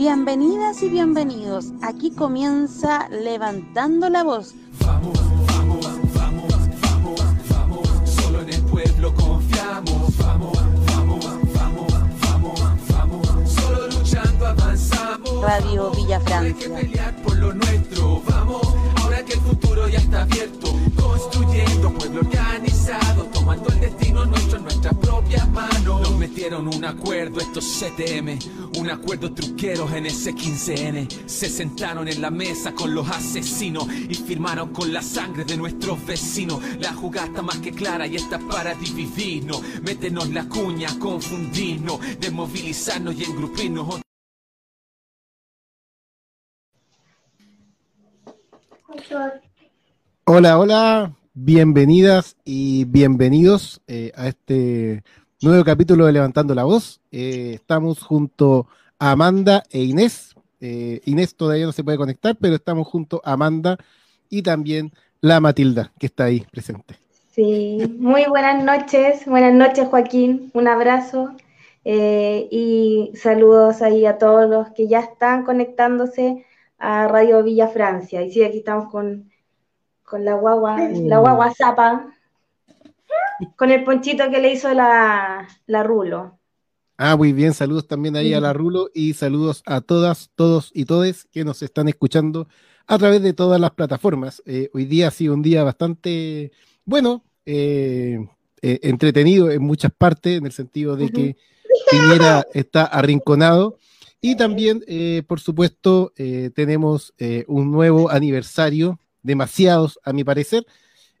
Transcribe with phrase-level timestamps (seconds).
[0.00, 1.74] Bienvenidas y bienvenidos.
[1.82, 4.54] Aquí comienza Levantando la Voz.
[4.86, 5.12] Vamos,
[5.46, 7.20] vamos, vamos, vamos,
[7.50, 7.88] vamos.
[8.06, 10.16] Solo en el pueblo confiamos.
[10.16, 13.28] Vamos, vamos, vamos, vamos, vamos.
[13.52, 15.42] Solo luchando avanzamos.
[15.42, 16.76] Radio Villa Hay que Francia.
[16.76, 18.22] pelear por lo nuestro.
[18.26, 18.69] Vamos,
[19.70, 20.68] futuro ya está abierto.
[20.96, 23.24] Construyendo pueblo organizado.
[23.32, 26.00] Tomando el destino nuestro en nuestras propias manos.
[26.02, 28.38] Nos metieron un acuerdo estos CTM.
[28.78, 31.08] Un acuerdo truqueros en ese 15N.
[31.26, 33.86] Se sentaron en la mesa con los asesinos.
[33.92, 36.60] Y firmaron con la sangre de nuestros vecinos.
[36.80, 39.62] La jugada está más que clara y está para dividirnos.
[39.82, 42.00] Métenos la cuña, confundirnos.
[42.18, 44.00] Desmovilizarnos y engrupirnos.
[50.32, 55.02] Hola, hola, bienvenidas y bienvenidos eh, a este
[55.42, 57.00] nuevo capítulo de Levantando la Voz.
[57.10, 58.68] Eh, estamos junto
[59.00, 60.36] a Amanda e Inés.
[60.60, 63.76] Eh, Inés todavía no se puede conectar, pero estamos junto a Amanda
[64.28, 66.94] y también la Matilda, que está ahí presente.
[67.32, 71.34] Sí, muy buenas noches, buenas noches Joaquín, un abrazo
[71.84, 76.46] y saludos ahí a todos los que ya están conectándose
[76.78, 78.22] a Radio Villa Francia.
[78.22, 79.29] Y sí, aquí estamos con,
[80.10, 82.12] con la guagua, la guagua zapa,
[83.54, 86.40] con el ponchito que le hizo la, la Rulo.
[86.98, 90.84] Ah, muy bien, saludos también ahí a la Rulo y saludos a todas, todos y
[90.84, 92.48] todes que nos están escuchando
[92.88, 94.42] a través de todas las plataformas.
[94.46, 96.50] Eh, hoy día ha sido un día bastante,
[96.84, 98.18] bueno, eh,
[98.62, 101.36] eh, entretenido en muchas partes, en el sentido de que
[101.88, 103.78] Piñera está arrinconado.
[104.20, 110.64] Y también, eh, por supuesto, eh, tenemos eh, un nuevo aniversario, demasiados a mi parecer,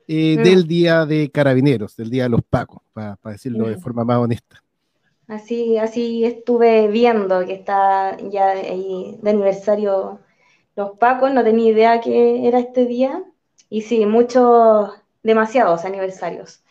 [0.08, 0.42] eh, Mm.
[0.42, 3.80] del Día de Carabineros, del Día de los Pacos, para decirlo de Mm.
[3.80, 4.62] forma más honesta.
[5.28, 10.20] Así, así estuve viendo que está ya ahí de aniversario
[10.76, 13.22] los Pacos, no tenía idea que era este día.
[13.68, 14.90] Y sí, muchos,
[15.22, 16.62] demasiados aniversarios.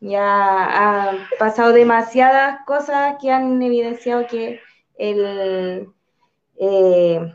[0.00, 4.60] Ya han pasado demasiadas cosas que han evidenciado que
[4.98, 5.88] el,
[6.56, 7.32] eh,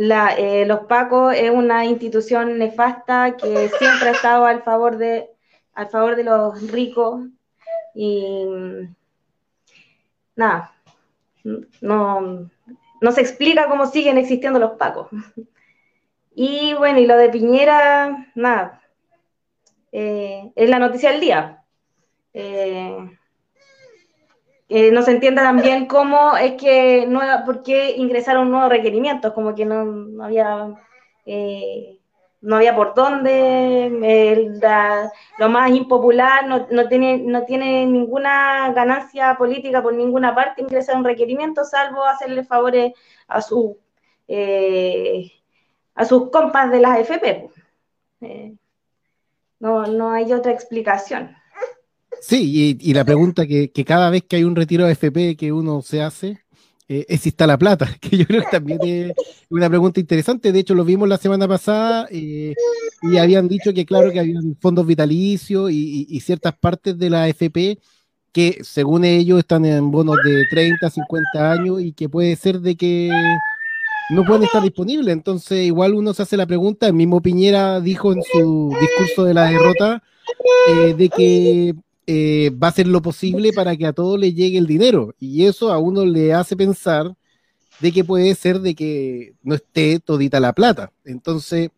[0.00, 5.28] la, eh, los Pacos es una institución nefasta que siempre ha estado al favor de,
[5.74, 7.26] al favor de los ricos
[7.94, 8.46] y
[10.36, 10.72] nada,
[11.82, 12.50] no,
[13.02, 15.08] no se explica cómo siguen existiendo los pacos.
[16.34, 18.80] Y bueno, y lo de Piñera, nada,
[19.92, 21.62] eh, es la noticia del día.
[22.32, 23.18] Eh,
[24.72, 29.52] eh, no se entiende también cómo es que, no, por qué ingresaron nuevos requerimientos, como
[29.52, 30.68] que no, no había,
[31.26, 31.98] eh,
[32.40, 34.48] no había por dónde, eh,
[35.38, 40.96] lo más impopular, no, no tiene, no tiene ninguna ganancia política por ninguna parte ingresar
[40.96, 42.92] un requerimiento, salvo hacerle favores
[43.26, 43.76] a, su,
[44.28, 45.32] eh,
[45.96, 47.34] a sus compas de las AFP.
[47.34, 47.64] pues.
[48.20, 48.54] Eh,
[49.58, 51.36] no, no hay otra explicación.
[52.20, 55.36] Sí, y, y la pregunta que, que cada vez que hay un retiro de FP
[55.36, 56.40] que uno se hace
[56.88, 59.12] eh, es si está la plata, que yo creo que también es
[59.48, 60.52] una pregunta interesante.
[60.52, 62.54] De hecho, lo vimos la semana pasada eh,
[63.02, 67.10] y habían dicho que, claro, que habían fondos vitalicios y, y- y ciertas partes de
[67.10, 67.78] la FP
[68.32, 72.76] que, según ellos, están en bonos de 30, 50 años y que puede ser de
[72.76, 73.10] que
[74.10, 75.12] no pueden estar disponibles.
[75.12, 76.86] Entonces, igual uno se hace la pregunta.
[76.86, 80.02] El mismo Piñera dijo en su discurso de la derrota
[80.68, 81.74] eh, de que
[82.12, 85.14] eh, va a hacer lo posible para que a todos les llegue el dinero.
[85.20, 87.14] Y eso a uno le hace pensar
[87.80, 90.92] de que puede ser de que no esté todita la plata.
[91.04, 91.70] Entonces,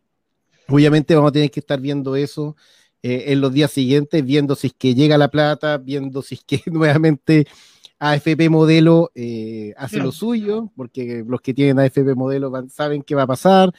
[0.68, 2.56] obviamente vamos a tener que estar viendo eso
[3.02, 6.44] eh, en los días siguientes, viendo si es que llega la plata, viendo si es
[6.44, 7.46] que nuevamente
[7.98, 13.14] AFP Modelo eh, hace lo suyo, porque los que tienen AFP Modelo van- saben qué
[13.14, 13.72] va a pasar.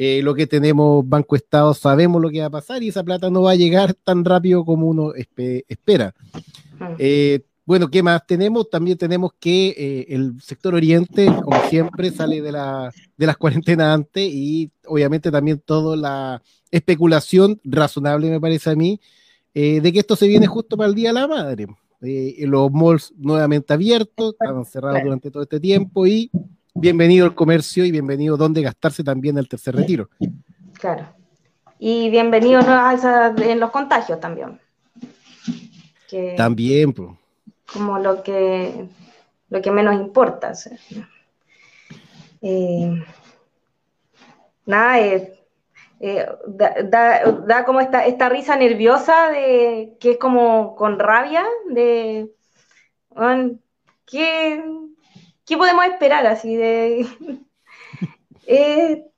[0.00, 3.28] Eh, lo que tenemos Banco Estado sabemos lo que va a pasar y esa plata
[3.30, 6.14] no va a llegar tan rápido como uno espe- espera.
[6.98, 8.70] Eh, bueno, ¿qué más tenemos?
[8.70, 13.88] También tenemos que eh, el sector oriente, como siempre, sale de, la, de las cuarentenas
[13.94, 19.00] antes y obviamente también toda la especulación razonable, me parece a mí,
[19.52, 21.66] eh, de que esto se viene justo para el Día de la Madre.
[22.02, 26.30] Eh, los malls nuevamente abiertos, estaban cerrados durante todo este tiempo y
[26.74, 30.08] bienvenido al comercio y bienvenido donde gastarse también el tercer retiro.
[30.74, 31.06] Claro.
[31.78, 32.10] Y
[32.94, 34.60] esa- en los contagios también.
[36.08, 37.10] Que- También, pues.
[37.72, 38.88] como lo que,
[39.50, 40.52] lo que menos importa.
[42.40, 43.04] Eh,
[44.66, 45.34] nada, eh,
[46.00, 51.44] eh, da, da- da como esta, esta risa nerviosa de que es como con rabia
[51.70, 52.30] de
[53.10, 53.60] "Weón,
[54.06, 54.62] ¿qué,
[55.48, 57.06] qué podemos esperar así de
[58.46, 59.08] eh,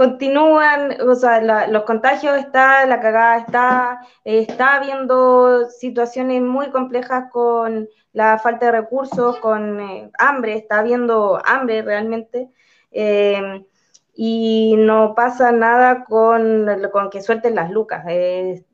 [0.00, 7.86] continúan, o sea, los contagios está, la cagada está, está habiendo situaciones muy complejas con
[8.12, 12.50] la falta de recursos, con eh, hambre, está habiendo hambre realmente,
[12.90, 13.66] eh,
[14.14, 18.04] y no pasa nada con, con que suelten las lucas.
[18.08, 18.64] Eh,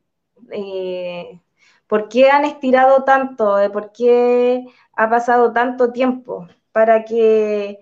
[1.88, 3.56] ¿Por qué han estirado tanto?
[3.72, 4.64] ¿Por qué
[4.96, 7.78] ha pasado tanto tiempo para que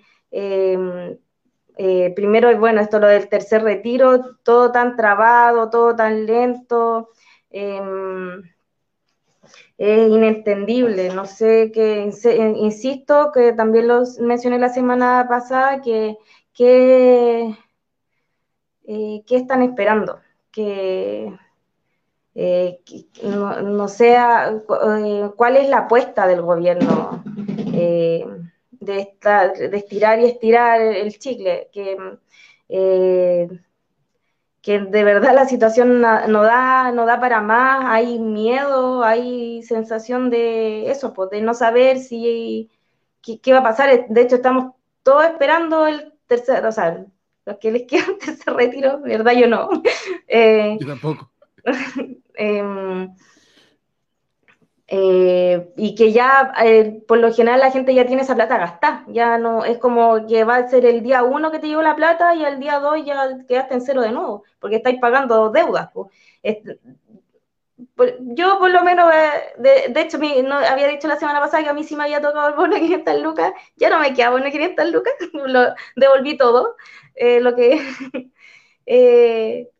[1.77, 7.11] eh, primero, bueno, esto lo del tercer retiro, todo tan trabado, todo tan lento,
[7.51, 8.43] em,
[9.79, 11.11] es inentendible.
[11.15, 12.11] No sé qué,
[12.57, 16.17] insisto, que también lo mencioné la semana pasada, que,
[16.53, 17.57] que
[18.85, 20.21] eh, ¿qué están esperando?
[20.53, 21.37] Que,
[22.35, 22.81] eh,
[23.23, 24.59] no, sea
[25.37, 28.27] cuál es la apuesta del gobierno de,
[28.81, 31.97] de estirar y estirar el chicle, que,
[32.69, 33.49] eh,
[34.61, 40.31] que de verdad la situación no, da, no da para más, hay miedo, hay sensación
[40.31, 42.71] de eso, pues, de no saber si
[43.23, 44.09] qué, va a pasar.
[44.09, 47.05] De hecho, estamos todos esperando el tercer, o sea,
[47.47, 49.69] los que les quedan tercer retiro, verdad yo no.
[50.27, 51.31] Eh, yo tampoco.
[52.35, 53.15] Em,
[54.87, 59.05] eh, y que ya eh, por lo general la gente ya tiene esa plata gastada,
[59.09, 61.97] ya no es como que va a ser el día uno que te llegó la
[61.97, 65.89] plata y el día dos ya quedaste en cero de nuevo, porque estáis pagando deudas.
[68.37, 71.75] yo por lo menos, eh, de, hecho, no, había dicho la semana pasada que a
[71.75, 74.45] mí sí me había tocado el bono de 500 lucas, ya no me queda bono
[74.45, 76.77] de 500 lucas, lo devolví todo,
[77.41, 77.81] lo que...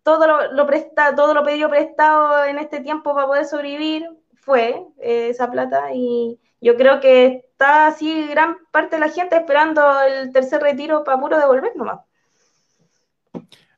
[0.03, 4.09] todo lo, lo presta, todo lo pedido prestado en este tiempo para poder sobrevivir,
[4.45, 9.37] fue eh, esa plata y yo creo que está así gran parte de la gente
[9.37, 12.01] esperando el tercer retiro para puro devolver nomás.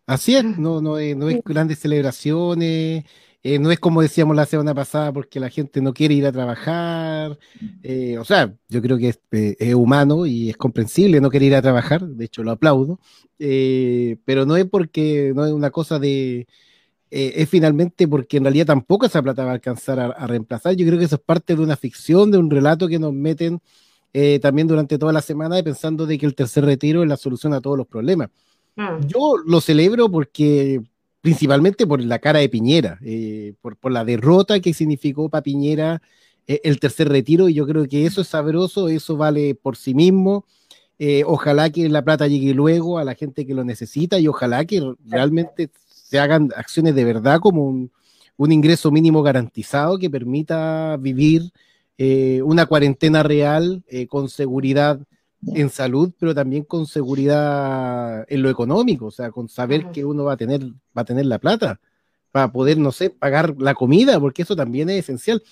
[0.06, 3.05] Así es, no, no, no es grandes celebraciones,
[3.55, 6.33] eh, no es como decíamos la semana pasada porque la gente no quiere ir a
[6.33, 7.39] trabajar,
[7.83, 11.63] eh, o sea, yo creo que es, humano y es comprensible no querer ir a
[11.63, 12.99] trabajar, de hecho lo aplaudo,
[13.39, 16.47] pero no es porque no es una cosa de,
[17.11, 20.75] eh, es finalmente porque en realidad tampoco esa plata va a alcanzar a, reemplazar.
[20.75, 23.61] Yo creo que eso es parte de una ficción, de un relato que nos meten
[24.13, 27.53] eh, también durante toda la semana pensando de que el tercer retiro es la solución
[27.55, 28.31] a todos los problemas.
[28.75, 29.07] Mm.
[29.07, 30.83] Yo lo celebro porque
[31.26, 36.00] principalmente por la cara de Piñera, eh, por, por, la derrota que significó para Piñera
[36.46, 40.44] el tercer retiro, y yo creo que eso es sabroso, eso vale por sí mismo.
[41.25, 44.81] ojalá que la plata llegue luego a la gente que lo necesita y ojalá que
[45.05, 45.70] realmente
[46.08, 47.90] se hagan acciones de verdad como un,
[48.52, 51.50] ingreso mínimo garantizado que permita vivir
[51.99, 55.00] eh, una cuarentena real eh, con seguridad
[55.55, 60.25] en salud, pero también con seguridad en lo económico, o sea, con saber que uno
[60.25, 61.81] va a tener, va a tener la plata
[62.31, 65.43] para poder, no sé, pagar la comida, porque eso también es esencial.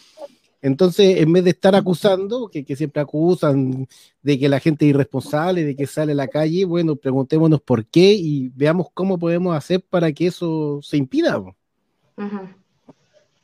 [0.60, 3.86] Entonces, en vez de estar acusando, que, siempre acusan
[4.22, 7.84] de que la gente es irresponsable, de que sale a la calle, bueno, preguntémonos por
[7.84, 11.42] qué y veamos cómo podemos hacer para que eso se impida.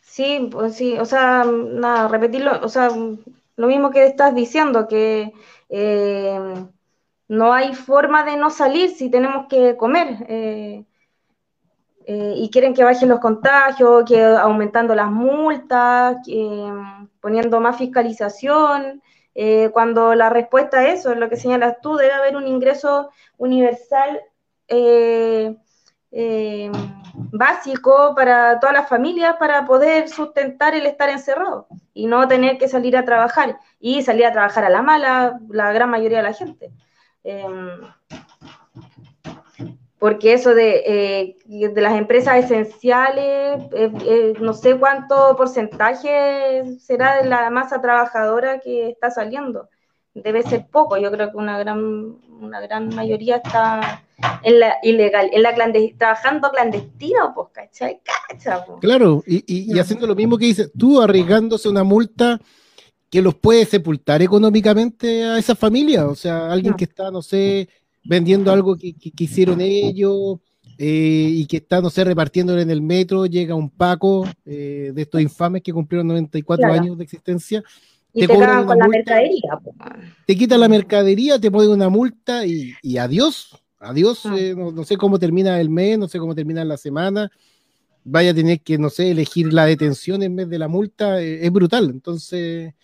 [0.01, 2.89] Sí, pues sí, o sea, nada, repetirlo, o sea,
[3.61, 5.35] lo mismo que estás diciendo, que
[5.69, 6.55] eh,
[7.29, 10.25] no hay forma de no salir si tenemos que comer.
[10.29, 10.85] Eh,
[12.07, 16.17] eh, y quieren que bajen los contagios, que aumentando las multas,
[17.21, 19.03] poniendo más fiscalización,
[19.73, 24.23] cuando la respuesta a eso, es lo que señalas tú, debe haber un ingreso universal
[27.15, 32.69] básico para todas las familias para poder sustentar el estar encerrado y no tener que
[32.69, 36.35] salir a trabajar y salir a trabajar a la mala la gran mayoría de la
[36.35, 36.73] gente
[40.01, 41.37] porque eso de, eh,
[41.69, 48.61] de las empresas esenciales, eh, eh, no sé cuánto porcentaje será de la masa trabajadora
[48.61, 49.69] que está saliendo.
[50.15, 54.03] Debe ser poco, yo creo que una gran, una gran mayoría está
[54.43, 58.01] en la ilegal, en la clandestina, trabajando clandestino, pues, ¿cachai?
[58.05, 62.41] Cacha, Claro, y, y, haciendo lo mismo que dices, tú arriesgándose una multa
[63.11, 67.69] que los puede sepultar económicamente a esa familia, o sea, alguien que está, no sé,
[68.05, 70.39] vendiendo algo que, que, hicieron ellos
[70.79, 75.03] eh, y que está, no sé, repartiéndolo en el metro, llega un Paco eh, de
[75.03, 77.63] estos infames que cumplieron 94 años de existencia.
[78.13, 79.61] Y te, te con la mercadería.
[80.27, 84.37] Te quitan la mercadería, te ponen una multa y, y adiós, adiós, ah.
[84.39, 87.31] eh, no, sé cómo termina el mes, no sé cómo termina la semana,
[88.05, 91.51] vaya a tener que, no sé, elegir la detención en vez de la multa, es
[91.51, 91.91] brutal.
[91.91, 92.75] Entonces,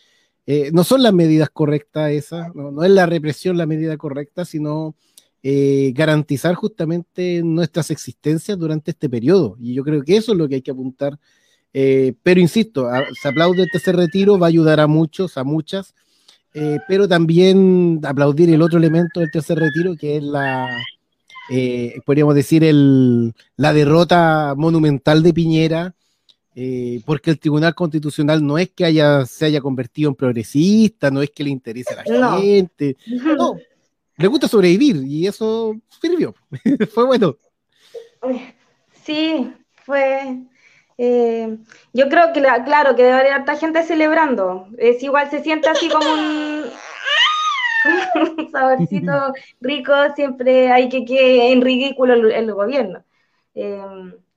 [0.73, 4.95] no son las medidas correctas esas, no, no, es la represión la medida correcta, sino
[5.49, 9.57] eh, garantizar justamente nuestras existencias durante este periodo.
[9.61, 11.21] Y yo creo que eso es lo que hay que apuntar.
[11.73, 12.89] Eh, pero insisto,
[13.23, 15.95] se aplaude tercer retiro, va a ayudar a muchos, a muchas,
[16.57, 20.69] eh, pero también aplaudir el otro elemento del tercer retiro, que es la,
[22.05, 25.95] podríamos decir, el, la derrota monumental de Piñera,
[27.05, 31.31] porque el Tribunal Constitucional no es que haya, se haya convertido en progresista, no es
[31.31, 32.97] que le interese a la gente,
[33.39, 33.57] no,
[34.19, 36.35] le gusta sobrevivir y eso sirvió.
[36.95, 37.37] fue bueno.
[39.05, 39.53] Sí,
[39.85, 40.43] fue.
[40.99, 41.59] Eh,
[41.93, 44.69] yo creo que, claro, que debe haber harta gente celebrando.
[44.79, 46.65] Es igual, se siente así como un,
[48.53, 53.05] saborcito rico, siempre hay que que en ridículo el, gobierno.
[53.55, 53.81] Eh,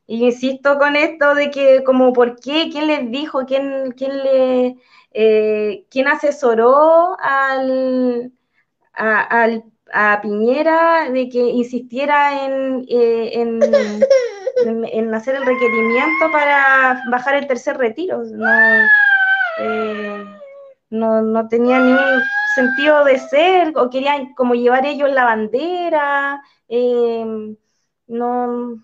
[0.07, 2.69] y insisto con esto de que, como, ¿por qué?
[2.71, 3.45] ¿Quién les dijo?
[3.45, 4.77] ¿Quién, quién le.
[5.13, 8.31] Eh, ¿Quién asesoró al,
[8.93, 13.59] a, Piñera de que insistiera en, eh, en,
[15.13, 18.23] hacer el requerimiento para bajar el tercer retiro.
[19.59, 20.25] Eh,
[20.89, 22.23] no, no, tenía ningún
[22.55, 27.55] sentido de ser, o querían como llevar ellos la bandera, eh,
[28.07, 28.83] no,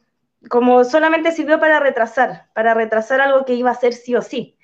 [0.50, 4.58] como solamente sirvió para retrasar, para retrasar algo que iba a ser sí o sí.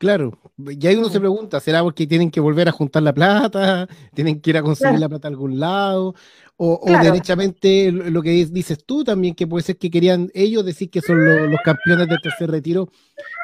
[0.00, 3.86] Claro, y ahí uno se pregunta, ¿será porque tienen que volver a juntar la plata?
[4.14, 6.14] ¿Tienen que ir a conseguir la plata a algún lado?
[6.56, 11.02] O, derechamente lo que dices tú también, que puede ser que querían ellos decir que
[11.02, 12.88] son los campeones del tercer retiro,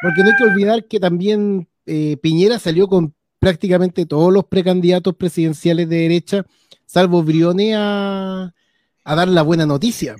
[0.01, 5.15] porque no hay que olvidar que también eh, Piñera salió con prácticamente todos los precandidatos
[5.15, 6.47] presidenciales de derecha,
[6.87, 8.55] salvo Briones, a,
[9.05, 10.17] dar la buena noticia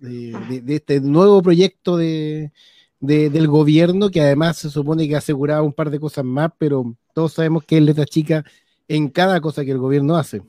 [0.00, 2.50] de este nuevo proyecto de,
[3.00, 7.34] del gobierno, que además se supone que aseguraba un par de cosas más, pero todos
[7.34, 8.44] sabemos que es letra chica
[8.88, 10.42] en cada cosa que el gobierno hace.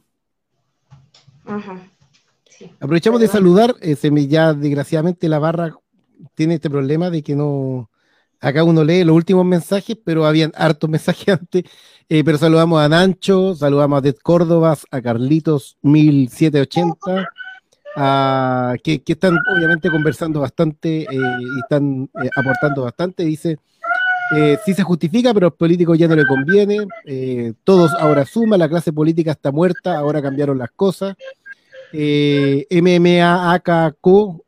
[2.79, 3.95] Aprovechamos de saludar, eh,
[4.27, 5.75] ya desgraciadamente la barra
[6.35, 7.89] tiene este problema de que no,
[8.39, 11.63] acá uno lee los últimos mensajes, pero habían hartos mensajes antes,
[12.09, 17.29] eh, pero saludamos a Nancho, saludamos a Ted Córdoba, a Carlitos 1780,
[18.83, 23.23] que, están obviamente conversando bastante eh, y están eh, aportando bastante.
[23.23, 23.57] Dice,
[24.35, 26.85] eh, sí se justifica, pero a los políticos ya no le conviene.
[27.63, 31.15] todos ahora suman, la clase política está muerta, ahora cambiaron las cosas.
[31.91, 34.45] MMA, AKCO,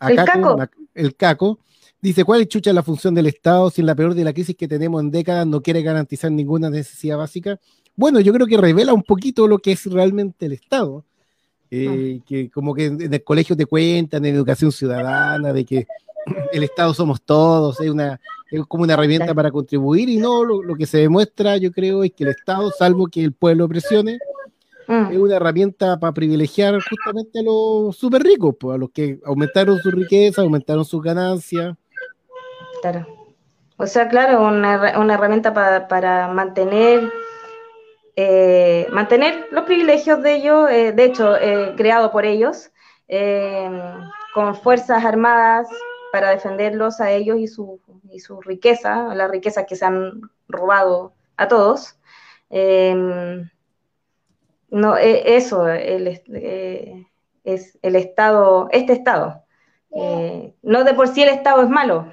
[0.00, 0.68] el CACO.
[0.94, 1.58] el CACO,
[2.00, 4.56] dice, ¿cuál es chucha la función del Estado si en la peor de la crisis
[4.56, 7.58] que tenemos en décadas no quiere garantizar ninguna necesidad básica?
[7.96, 11.04] Bueno, yo creo que revela un poquito lo que es realmente el Estado
[11.70, 15.86] eh, que como que en el colegio te cuentan, en educación ciudadana, de que
[16.52, 18.20] el Estado somos todos, es, una,
[18.50, 22.12] es como una herramienta para contribuir y no, lo, que se demuestra yo creo es
[22.12, 24.18] que el Estado, salvo que el pueblo presione,
[24.88, 25.12] mm.
[25.12, 29.78] es una herramienta para privilegiar justamente a los súper ricos, pues, a los que aumentaron
[29.78, 31.76] su riqueza, aumentaron sus ganancias.
[32.82, 33.06] Claro.
[33.78, 37.10] O sea, claro, una, una herramienta para, para mantener
[38.18, 42.70] eh, mantener los privilegios de ellos, eh, de hecho, eh, creado por ellos,
[44.34, 45.68] con fuerzas armadas
[46.12, 47.78] para defenderlos a ellos y su,
[48.10, 51.98] y su riqueza, las riquezas que se han robado a todos.
[54.70, 56.22] no, eso es
[57.44, 59.44] el Estado, este Estado.
[60.62, 62.10] no de por sí el Estado es malo,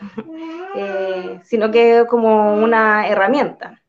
[1.43, 3.82] sino que es como una herramienta.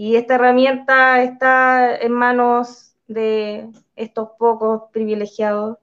[0.00, 5.76] Y esta herramienta está en manos de estos pocos privilegiados,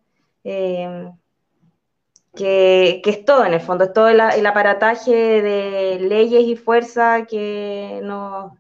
[0.46, 1.12] eh,
[2.34, 8.00] que, es todo en el fondo, es todo el, aparataje de leyes y fuerza que,
[8.04, 8.54] nos,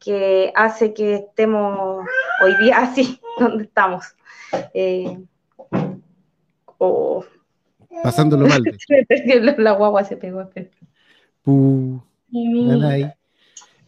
[0.00, 2.04] que hace que estemos
[2.42, 4.16] hoy día así, donde estamos.
[4.74, 5.16] Eh,
[8.02, 8.64] Pasándolo mal.
[9.58, 10.50] la guagua se pegó.
[11.44, 12.00] Uh,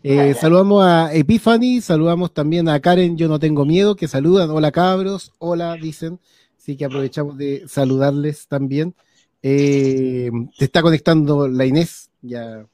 [0.02, 4.50] eh, saludamos a Epiphany, saludamos también a Karen, yo no tengo miedo, que saludan.
[4.50, 6.18] Hola cabros, hola, dicen.
[6.56, 8.94] Así que aprovechamos de saludarles también.
[9.42, 12.66] Eh, se está conectando la Inés, ya.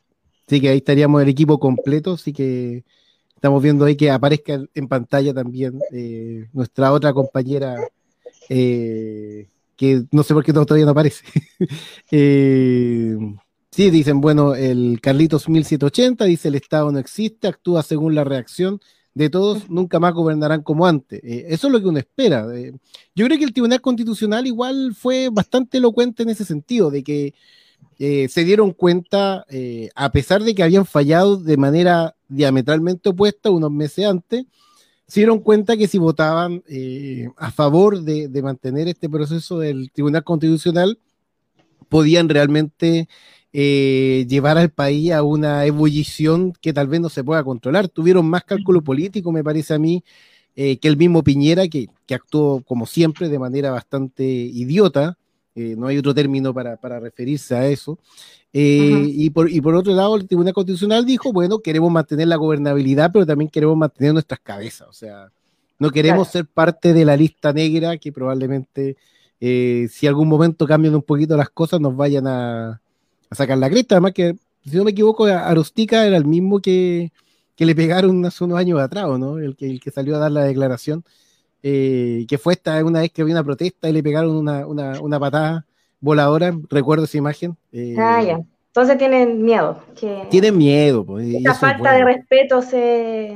[0.46, 2.84] Así que ahí estaríamos el equipo completo, así que
[3.34, 7.76] estamos viendo ahí que aparezca en pantalla también eh, nuestra otra compañera,
[8.48, 9.48] que
[10.12, 11.24] no sé por qué todavía no aparece.
[13.76, 18.80] Sí, dicen, bueno, el Carlitos 1780 dice el Estado no existe, actúa según la reacción
[19.12, 21.20] de todos, nunca más gobernarán como antes.
[21.22, 22.46] Eh, eso es lo que uno espera.
[22.56, 22.72] Eh,
[23.14, 27.34] yo creo que el Tribunal Constitucional igual fue bastante elocuente en ese sentido, de que
[27.98, 29.44] eh, se dieron cuenta,
[29.94, 34.46] a pesar de que habían fallado de manera diametralmente opuesta unos meses antes,
[35.06, 36.62] se dieron cuenta que si votaban
[37.36, 40.98] a favor de, mantener este proceso del Tribunal Constitucional,
[41.90, 43.06] podían realmente
[43.58, 47.88] eh, llevar al país a una ebullición que tal vez no se pueda controlar.
[47.88, 50.04] Tuvieron más cálculo político, me parece a mí,
[50.54, 55.16] eh, que el mismo Piñera, que, actuó como siempre de manera bastante idiota,
[55.54, 57.98] no hay otro término para, para referirse a eso.
[58.52, 63.10] y, por, y por otro lado, el Tribunal Constitucional dijo, bueno, queremos mantener la gobernabilidad,
[63.10, 65.30] pero también queremos mantener nuestras cabezas, o sea,
[65.78, 68.98] no queremos ser parte de la lista negra que probablemente
[69.40, 72.82] eh, si algún momento cambian un poquito las cosas, nos vayan a,
[73.32, 73.96] sacar la cresta.
[73.96, 77.12] Además que, si no me equivoco, Arustica era el mismo que,
[77.58, 79.38] le pegaron hace unos años atrás, ¿no?
[79.38, 81.04] El que, el que salió a dar la declaración,
[81.62, 85.66] eh, que fue esta una vez que había una protesta y le pegaron una, patada
[86.00, 87.56] voladora, recuerdo esa imagen.
[87.72, 88.40] Eh, ah, ya.
[88.68, 89.82] Entonces tienen miedo.
[89.98, 91.04] Que tienen miedo.
[91.04, 93.34] Pues, esa falta de respeto se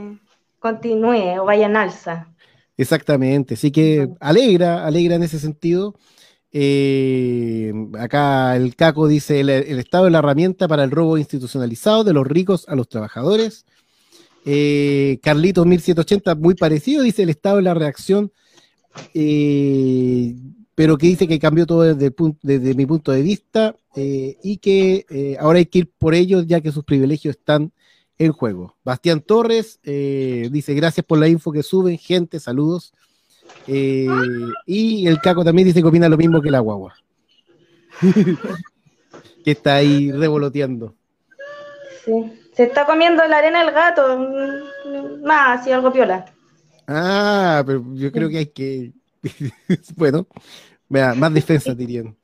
[0.59, 2.29] continúe o vaya en alza.
[2.77, 5.95] Exactamente, así que alegra, alegra en ese sentido.
[6.53, 12.13] Eh, acá el Caco dice, el, Estado es la herramienta para el robo institucionalizado de
[12.13, 13.67] los ricos a los trabajadores.
[14.45, 18.33] Eh, Carlitos 1780, muy parecido, dice, el Estado es la reacción,
[19.15, 20.35] eh,
[20.75, 25.59] pero que dice que cambió todo desde, desde mi punto de vista y que ahora
[25.59, 27.73] hay que ir por ellos ya que sus privilegios están
[28.19, 28.77] en juego.
[28.85, 32.93] Bastián Torres dice, gracias por la info que suben, gente, saludos.
[33.67, 34.07] Eh,
[34.67, 36.95] y el Caco también dice que opina lo mismo que la guagua.
[39.45, 40.95] que está ahí revoloteando.
[42.05, 42.13] Sí,
[42.55, 44.19] se está comiendo la arena el gato.
[45.23, 46.27] Más, así algo piola.
[46.87, 48.93] Ah, pero yo creo que hay que...
[49.97, 50.27] bueno,
[50.89, 52.17] más defensa dirían.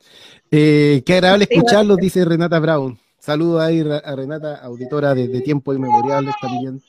[0.50, 2.98] Eh, qué agradable escucharlos, dice Renata Brown.
[3.18, 6.80] Saludos ahí a Renata, auditora de, de Tiempo Inmemoriales también,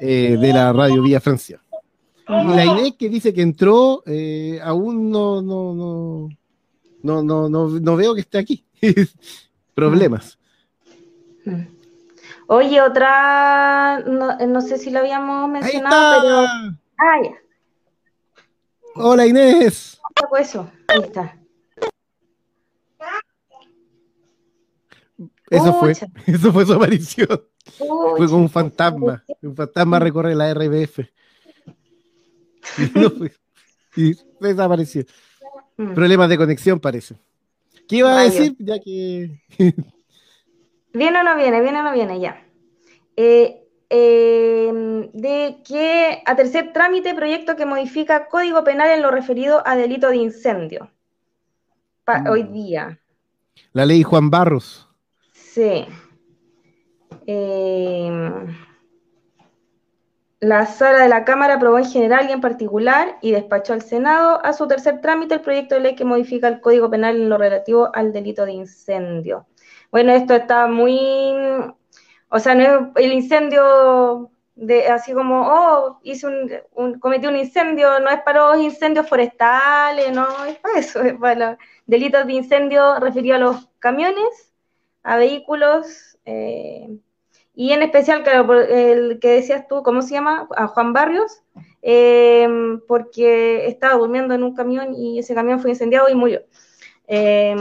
[0.00, 1.60] eh, de la radio Vía Francia.
[2.28, 6.28] Y la Inés que dice que entró, eh, aún no, no, no,
[7.02, 8.64] no, no, no, no veo que esté aquí.
[9.74, 10.38] Problemas.
[12.48, 16.38] Oye, otra, no, sé si lo habíamos mencionado, pero.
[16.98, 17.30] Ah, ya.
[18.96, 20.00] Hola Inés.
[20.38, 21.38] Eso, ahí está.
[25.50, 25.92] Eso fue,
[26.26, 27.42] eso fue su aparición.
[27.76, 29.22] fue como un fantasma.
[29.42, 31.00] Un fantasma recorre la RBF.
[33.96, 35.04] Y, desapareció.
[35.78, 35.94] Mm.
[35.94, 37.16] Problemas de conexión, parece.
[37.88, 38.54] ¿Qué iba a decir?
[38.58, 39.40] Ya que.
[40.92, 42.44] viene o no viene, viene o no viene, ya.
[43.16, 49.62] Eh, em, de que a tercer trámite proyecto que modifica Código Penal en lo referido
[49.66, 50.90] a delito de incendio.
[52.06, 52.28] Mm.
[52.28, 53.00] Hoy día.
[53.72, 54.88] La ley Juan Barros.
[55.32, 55.86] Sí.
[57.26, 58.46] Em,
[60.40, 64.44] la sala de la Cámara aprobó en general y en particular y despachó al Senado
[64.44, 67.38] a su tercer trámite el proyecto de ley que modifica el Código Penal en lo
[67.38, 69.46] relativo al delito de incendio.
[69.90, 71.32] Bueno, esto está muy,
[72.28, 72.62] o sea, no
[72.96, 76.26] es el incendio de así como, oh, hice
[76.74, 81.14] un, cometí un incendio, no es para los incendios forestales, no es para eso, es
[81.14, 84.52] para los delitos de incendio referido a los camiones
[85.02, 86.98] a vehículos eh,
[87.58, 90.46] y en especial, claro, el que decías tú, ¿cómo se llama?
[90.54, 91.40] A Juan Barrios,
[91.80, 92.46] eh,
[92.86, 96.42] porque estaba durmiendo en un camión y ese camión fue incendiado y murió.
[97.08, 97.56] Eh,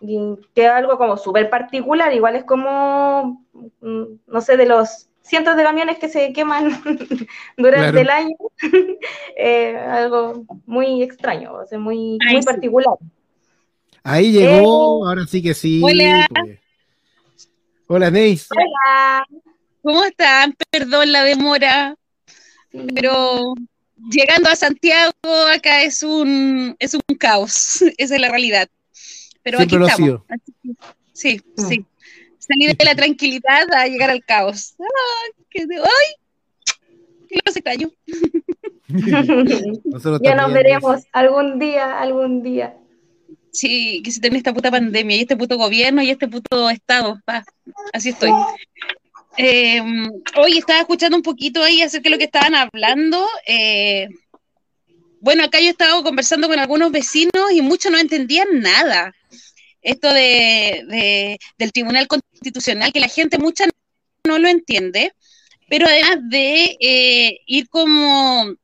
[0.00, 0.18] y
[0.54, 3.44] que algo como súper particular, igual es como,
[3.82, 6.70] mm, no sé, de los cientos de camiones que se queman
[7.58, 8.36] durante el año,
[9.90, 12.96] algo muy extraño, o sea, muy, muy particular.
[14.02, 15.82] Ahí llegó, ahora sí que sí.
[15.84, 16.26] Hola,
[17.88, 18.48] Neis.
[18.50, 19.26] Hola.
[19.82, 20.54] ¿Cómo están?
[20.70, 21.96] Perdón la demora,
[22.94, 23.54] pero
[24.10, 25.12] llegando a Santiago
[25.54, 28.68] acá es un, es un caos, esa es la realidad.
[29.42, 30.22] Pero aquí estamos.
[31.12, 31.68] Sí, mm.
[31.68, 31.86] sí.
[32.38, 34.74] Salir de la tranquilidad a llegar al caos.
[34.78, 35.44] ¡Ay!
[35.50, 36.76] ¡Qué ¡Ay!
[37.28, 37.90] ¡Qué se cayó!
[40.22, 42.76] ya nos veremos algún día, algún día.
[43.56, 47.18] Sí, que se termine esta puta pandemia y este puto gobierno y este puto Estado.
[47.94, 48.30] así estoy.
[50.36, 53.26] Hoy estaba escuchando un poquito ahí acerca de lo que estaban hablando.
[53.46, 54.08] Eh,
[55.20, 59.14] bueno, acá yo he estado conversando con algunos vecinos y muchos no entendían nada.
[59.80, 63.64] Esto de, del Tribunal Constitucional, que la gente mucha
[64.24, 65.12] no lo entiende,
[65.70, 68.54] pero además de eh, ir como,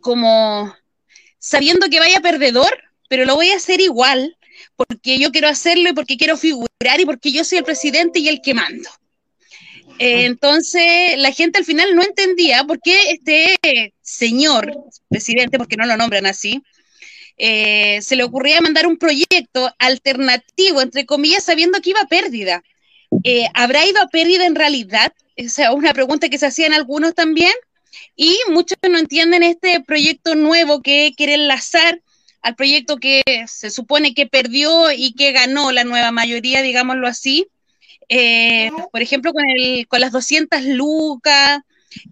[0.00, 0.74] como
[1.38, 4.38] sabiendo que vaya perdedor, pero lo voy a hacer igual
[4.76, 8.28] porque yo quiero hacerlo y porque quiero figurar y porque yo soy el presidente y
[8.28, 8.88] el que mando.
[9.98, 14.72] Eh, entonces, la gente al final no entendía por qué este señor
[15.08, 16.62] presidente, porque no lo nombran así,
[17.36, 22.62] eh, se le ocurría mandar un proyecto alternativo, entre comillas, sabiendo que iba a pérdida.
[23.24, 25.12] Eh, ¿Habrá ido a pérdida en realidad?
[25.34, 27.52] Esa es una pregunta que se hacían algunos también.
[28.14, 32.00] Y muchos no entienden este proyecto nuevo que quiere enlazar
[32.42, 37.48] al proyecto que se supone que perdió y que ganó la nueva mayoría, digámoslo así.
[38.08, 41.60] Eh, por ejemplo, con, el, con las 200 lucas,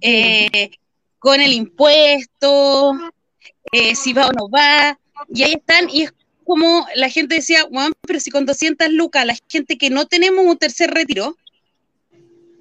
[0.00, 0.70] eh,
[1.18, 2.96] con el impuesto,
[3.72, 4.98] eh, si va o no va,
[5.32, 6.12] y ahí están, y es
[6.44, 10.46] como la gente decía, bueno, pero si con 200 lucas, la gente que no tenemos
[10.46, 11.36] un tercer retiro,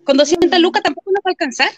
[0.03, 1.69] con 200 lucas tampoco nos va a alcanzar.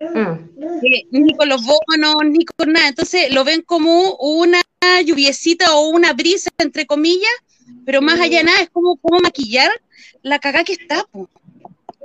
[0.00, 1.10] Mm.
[1.10, 2.88] ni con los bonos, ni con nada.
[2.88, 4.60] Entonces lo ven como una
[5.04, 7.30] lluviecita o una brisa, entre comillas,
[7.84, 9.70] pero más allá de nada es como, como maquillar
[10.22, 11.04] la cagada que está,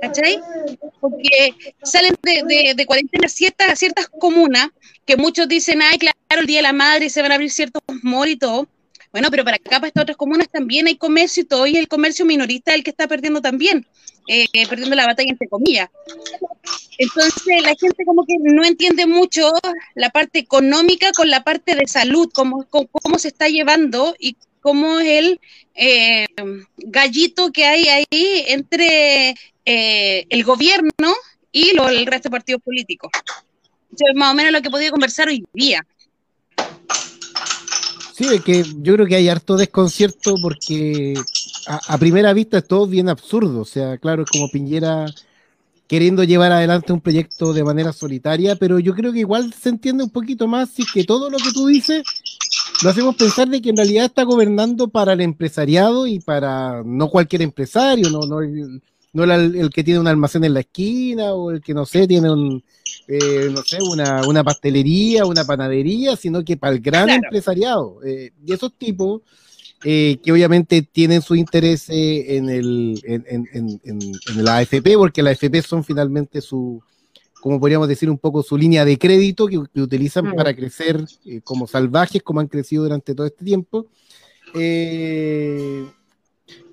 [0.00, 0.40] ¿cachai?
[1.00, 4.70] Porque salen de, de, cuarentena ciertas, ciertas comunas
[5.06, 7.82] que muchos dicen, ay, claro, el Día de la Madre se van a abrir ciertos
[8.02, 8.68] malls y todo.
[9.14, 11.86] Bueno, pero para acá, para estas otras comunas también hay comercio y todo, y el
[11.86, 13.86] comercio minorista es el que está perdiendo también,
[14.26, 15.88] eh, perdiendo la batalla entre comillas.
[16.98, 19.52] Entonces, la gente como que no entiende mucho
[19.94, 24.98] la parte económica con la parte de salud, cómo, cómo, se está llevando y cómo
[24.98, 25.40] es el
[25.76, 26.26] eh,
[26.78, 31.14] gallito que hay ahí entre eh, el gobierno
[31.52, 33.12] y el resto de partidos políticos.
[33.94, 35.86] Eso es más o menos lo que podía conversar hoy día.
[38.16, 41.14] Sí, es que yo creo que hay harto desconcierto porque
[41.66, 43.62] a, primera vista es todo bien absurdo.
[43.62, 45.06] O sea, claro, es como Piñera
[45.88, 50.04] queriendo llevar adelante un proyecto de manera solitaria, pero yo creo que igual se entiende
[50.04, 52.04] un poquito más si que todo lo que tú dices
[52.84, 57.08] lo hacemos pensar de que en realidad está gobernando para el empresariado y para no
[57.08, 58.38] cualquier empresario, no, no,
[59.14, 62.30] no el, que tiene un almacén en la esquina o el que, no sé, tiene
[62.30, 62.62] un,
[63.06, 68.00] eh, no sé, una, una, pastelería, una panadería, sino que para el gran empresariado.
[68.04, 69.22] Eh, y esos tipos
[69.84, 75.30] eh, que obviamente tienen su interés en, el, en, en, en, la AFP, porque la
[75.30, 76.82] AFP son finalmente su,
[77.40, 80.34] como podríamos decir, un poco su línea de crédito que, utilizan mm.
[80.34, 81.04] para crecer
[81.44, 83.86] como salvajes, como han crecido durante todo este tiempo.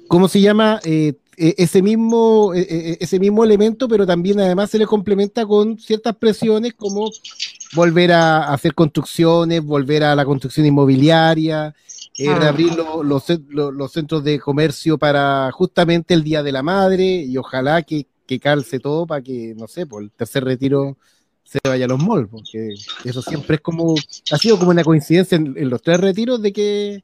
[0.08, 0.80] ¿Cómo se llama?
[1.58, 6.16] Ese mismo, e, e, ese mismo elemento, pero también además se le complementa con ciertas
[6.16, 7.10] presiones como
[7.74, 11.74] volver a, hacer construcciones, volver a la construcción inmobiliaria,
[12.18, 12.40] eh, ah.
[12.40, 13.26] reabrir los,
[13.74, 18.40] los, centros de comercio para justamente el Día de la Madre y ojalá que, que
[18.40, 20.98] calce todo para que, no sé, por el tercer retiro
[21.44, 23.96] se vaya a los malls, porque eso siempre es como,
[24.32, 27.04] ha sido como una coincidencia en los tres retiros de que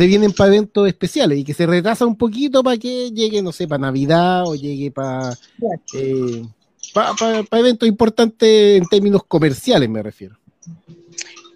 [0.00, 3.52] se vienen para eventos especiales y que se retrasa un poquito para que llegue, no
[3.52, 5.36] sé, para Navidad o llegue para
[5.92, 6.42] eh,
[7.50, 10.38] eventos importantes en términos comerciales, me refiero.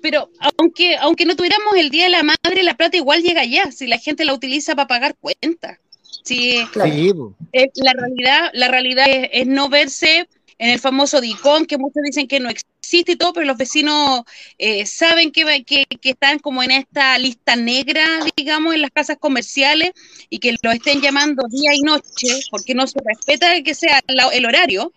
[0.02, 0.28] Pero
[0.58, 3.86] aunque, aunque no tuviéramos el Día de la Madre, la plata igual llega ya, si
[3.86, 5.78] la gente la utiliza para pagar cuentas.
[6.22, 12.02] Sí, eh, la realidad, la realidad es, no verse en el famoso DICON, que muchos
[12.04, 14.22] dicen que no existe y todo, pero los vecinos
[14.58, 19.90] eh, saben que, que, están como en esta lista negra, digamos, en las casas comerciales
[20.30, 24.46] y que lo estén llamando día y noche, porque no se respeta que sea el
[24.46, 24.92] horario,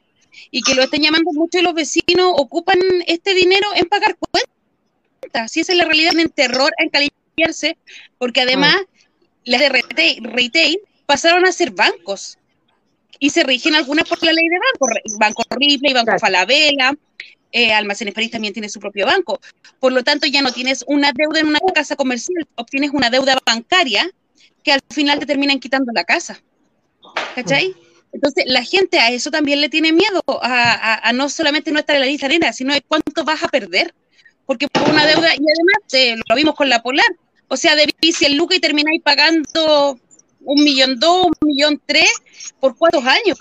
[0.51, 5.51] y que lo estén llamando mucho los vecinos ocupan este dinero en pagar cuentas.
[5.51, 7.77] Si esa es la realidad, tienen terror en calificarse,
[8.17, 8.75] porque además
[9.45, 12.37] las de retail pasaron a ser bancos
[13.19, 14.87] y se rigen algunas por la ley de banco,
[15.19, 16.93] Banco Ripley, Banco Falabella,
[17.51, 19.39] eh, Almacenes París también tiene su propio banco.
[19.79, 23.37] Por lo tanto, ya no tienes una deuda en una casa comercial, obtienes una deuda
[23.45, 24.09] bancaria
[24.63, 26.41] que al final te terminan quitando la casa.
[27.35, 27.73] ¿Cachai?
[28.11, 32.01] Entonces, la gente a eso también le tiene miedo, a, no solamente no estar en
[32.01, 33.93] la lista negra, sino de cuánto vas a perder.
[34.45, 37.05] Porque por una deuda, y además eh, lo vimos con la Polar,
[37.49, 39.99] o sea, debís el lucas y termináis pagando
[40.47, 42.09] un millón dos, un millón tres,
[42.59, 43.37] ¿por cuántos años?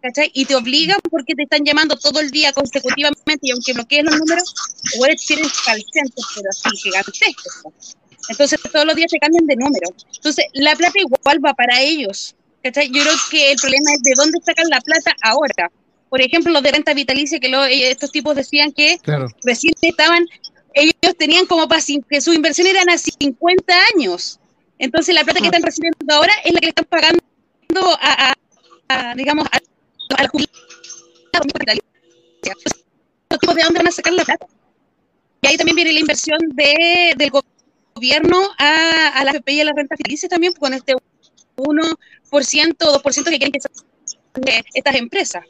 [0.00, 0.30] ¿Cachai?
[0.34, 4.18] Y te obligan porque te están llamando todo el día consecutivamente y aunque bloquees los
[4.18, 4.54] números,
[4.94, 7.96] igual tienen calcentes, pero así gigantescos.
[8.28, 9.88] Entonces todos los días te cambian de número.
[10.14, 12.34] Entonces la plata igual va para ellos.
[12.62, 12.88] ¿cachai?
[12.88, 15.70] Yo creo que el problema es de dónde sacan la plata ahora.
[16.10, 18.98] Por ejemplo, los de renta vitalicia, que eh, estos tipos decían que
[19.42, 20.26] recién estaban,
[20.74, 24.38] ellos tenían como para que su inversión eran a 50 años.
[24.78, 25.50] Entonces, la plata que ah.
[25.50, 27.22] están recibiendo ahora es la que le están pagando
[28.00, 28.34] a,
[29.16, 30.64] digamos, a, la jubilación.
[33.54, 34.46] ¿De dónde van a sacar la plata?
[35.42, 37.30] Y ahí también viene la inversión de, del
[37.94, 40.94] gobierno a, a la FPI y a las rentas felices también, con este
[41.56, 43.74] 1% o 2% que quieren que sean
[44.74, 45.44] estas empresas.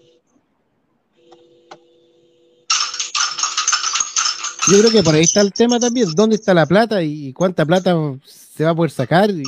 [4.70, 7.66] Yo creo que por ahí está el tema también, ¿dónde está la plata y cuánta
[7.66, 9.30] plata se va a poder sacar?
[9.30, 9.42] Y,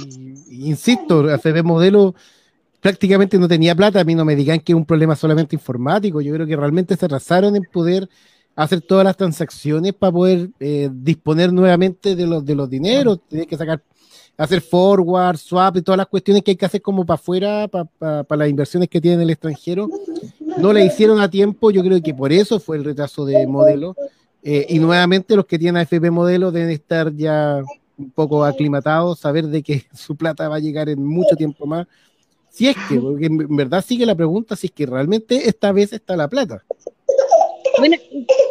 [0.50, 2.14] insisto, AFP Modelo
[2.80, 6.20] prácticamente no tenía plata, a mí no me digan que es un problema solamente informático,
[6.20, 8.08] yo creo que realmente se atrasaron en poder
[8.54, 13.46] hacer todas las transacciones para poder eh, disponer nuevamente de los, de los dineros, tiene
[13.46, 13.82] que sacar
[14.36, 18.36] hacer forward, swap y todas las cuestiones que hay que hacer como para afuera, para
[18.36, 19.88] las inversiones que tienen el extranjero,
[20.58, 23.96] no le hicieron a tiempo, yo creo que por eso fue el retraso de modelo.
[24.48, 27.64] Eh, y nuevamente los que tienen AFP modelo deben estar ya
[27.98, 31.88] un poco aclimatados, saber de que su plata va a llegar en mucho tiempo más.
[32.48, 35.92] Si es que, porque en verdad sigue la pregunta, si es que realmente esta vez
[35.92, 36.62] está la plata.
[37.78, 37.96] Bueno,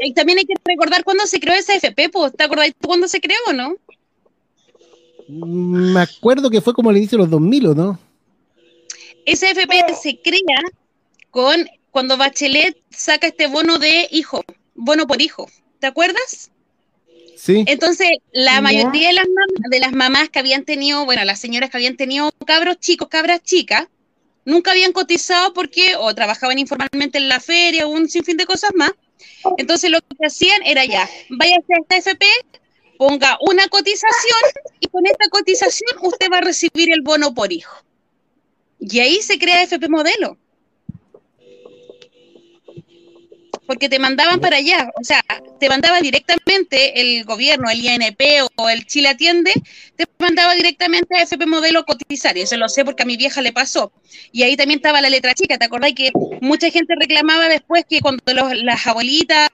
[0.01, 3.21] y también hay que recordar cuándo se creó esa AFP, pues, ¿te acordáis cuándo se
[3.21, 3.75] creó o no?
[5.29, 7.99] Mm, me acuerdo que fue como al inicio de los 2000, ¿o no?
[9.25, 10.59] Esa AFP se crea
[11.31, 15.47] con cuando Bachelet saca este bono de hijo, bono por hijo.
[15.79, 16.51] ¿Te acuerdas?
[17.37, 17.63] Sí.
[17.67, 19.25] Entonces, la mayoría de las,
[19.69, 23.43] de las mamás que habían tenido, bueno, las señoras que habían tenido cabros chicos, cabras
[23.43, 23.87] chicas,
[24.45, 28.71] nunca habían cotizado porque o trabajaban informalmente en la feria o un sinfín de cosas
[28.75, 28.91] más.
[29.57, 32.25] Entonces, lo que hacían era ya, vaya a esta FP,
[32.97, 34.39] ponga una cotización
[34.79, 37.75] y con esta cotización usted va a recibir el bono por hijo.
[38.79, 40.37] Y ahí se crea FP modelo.
[43.65, 45.23] Porque te mandaban para allá, o sea,
[45.59, 48.21] te mandaba directamente el gobierno, el INP
[48.55, 49.53] o el Chile Atiende,
[49.95, 53.41] te mandaba directamente a FP Modelo cotizar, y eso lo sé porque a mi vieja
[53.41, 53.91] le pasó.
[54.31, 58.01] Y ahí también estaba la letra chica, ¿te acordás que mucha gente reclamaba después que
[58.01, 58.23] cuando
[58.63, 59.49] las abuelitas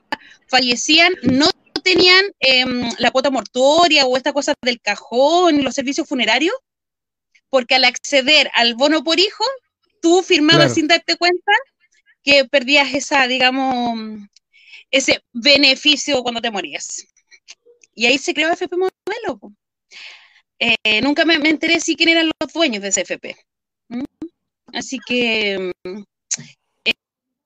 [0.47, 1.49] fallecían no
[1.83, 6.55] tenían em, la cuota mortuoria o esta cosa del cajón, los servicios funerarios?
[7.49, 9.43] Porque al acceder al bono por hijo,
[10.01, 11.51] tú firmabas sin darte cuenta
[12.23, 14.27] que perdías esa, digamos,
[14.91, 17.07] ese beneficio cuando te morías.
[17.93, 19.53] Y ahí se creó FP Modelo.
[20.59, 23.35] Eh, nunca me, enteré si quién eran los dueños de ese FP.
[23.89, 24.03] ¿Mm?
[24.73, 25.71] Así que
[26.85, 26.93] eh,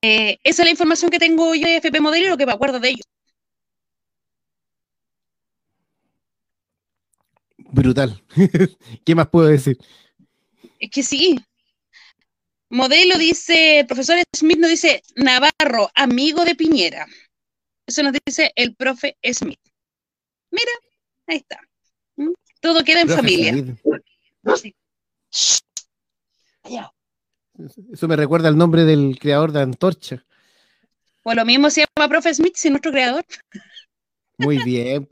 [0.01, 2.51] eh, esa es la información que tengo yo de FP Modelo y lo que me
[2.51, 3.05] acuerdo de ellos.
[7.57, 8.21] Brutal.
[9.05, 9.77] ¿Qué más puedo decir?
[10.79, 11.39] Es que sí,
[12.75, 17.07] Modelo dice, el profesor Smith nos dice, Navarro, amigo de Piñera.
[17.87, 19.61] Eso nos dice el profe Smith.
[20.51, 20.71] Mira,
[21.27, 21.57] ahí está.
[22.17, 22.33] ¿Mm?
[22.59, 23.77] Todo queda en familia.
[27.93, 30.25] Eso me recuerda al nombre del creador de Antorcha.
[31.23, 33.23] Pues lo mismo se llama profe Smith, si nuestro creador.
[34.37, 35.07] Muy bien,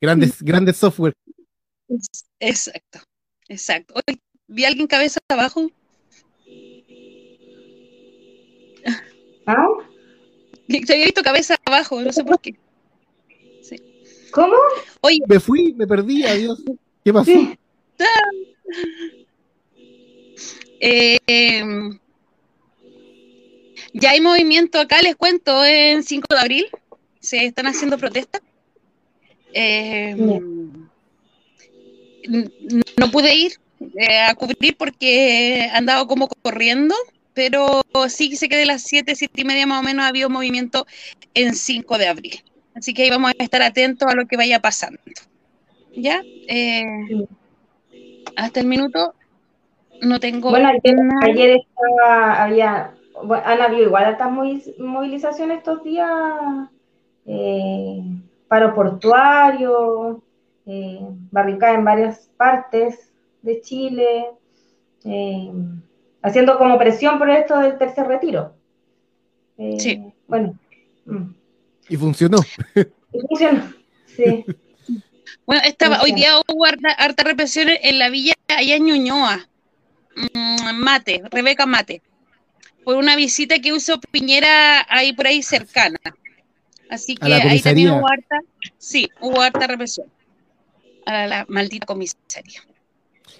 [0.00, 1.12] grandes, grandes software.
[2.40, 3.00] Exacto,
[3.48, 3.92] exacto.
[3.96, 5.70] Hoy vi a alguien cabeza abajo
[9.46, 9.68] ¿Ah?
[10.68, 12.56] Se había visto cabeza abajo, no sé por qué.
[14.32, 14.56] ¿Cómo?
[15.00, 15.20] Oye.
[15.26, 16.62] Me fui, me perdí, adiós.
[17.04, 17.30] ¿Qué pasó?
[20.78, 21.18] Eh,
[23.94, 26.66] ya hay movimiento acá, les cuento, en 5 de abril.
[27.18, 28.42] Se están haciendo protestas.
[29.54, 30.14] Eh,
[32.28, 33.52] no pude ir
[33.98, 36.94] eh, a cubrir porque andaba como corriendo
[37.36, 40.30] pero sí que se quede las 7, 7 y media más o menos ha habido
[40.30, 40.86] movimiento
[41.34, 42.42] en 5 de abril.
[42.74, 44.98] Así que ahí vamos a estar atentos a lo que vaya pasando.
[45.94, 46.22] ¿Ya?
[46.48, 47.26] Eh,
[48.36, 49.14] hasta el minuto
[50.00, 50.48] no tengo.
[50.48, 50.70] Bueno,
[51.22, 52.94] ayer, estaba, había,
[53.44, 54.30] han habido igual altas
[54.78, 56.10] movilizaciones estos días,
[57.26, 58.00] eh,
[58.48, 60.22] paro portuario,
[60.64, 64.26] eh, barricada en varias partes de Chile.
[65.04, 65.52] Eh,
[66.26, 68.52] haciendo como presión por esto del tercer retiro.
[69.58, 70.02] Eh, sí.
[70.26, 70.58] Bueno.
[71.04, 71.30] Mm.
[71.88, 72.38] Y funcionó.
[73.12, 73.72] Y funcionó,
[74.06, 74.44] sí.
[75.46, 79.48] Bueno, estaba, hoy día hubo harta, represión en la villa allá en Ñuñoa.
[80.34, 82.02] Mm, Mate, Rebeca Mate.
[82.84, 85.98] Por una visita que hizo Piñera ahí por ahí cercana.
[86.90, 88.40] Así que ahí también hubo harta,
[88.78, 90.08] sí, hubo harta represión.
[91.04, 92.62] A la maldita comisaría.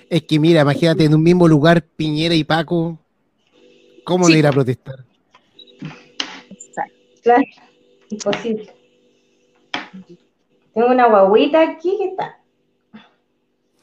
[0.09, 2.99] Es que mira, imagínate en un mismo lugar Piñera y Paco,
[4.05, 5.05] ¿cómo le ir a protestar?
[7.23, 7.43] Claro,
[8.11, 8.73] imposible.
[10.75, 12.39] Tengo una guaguita aquí que está.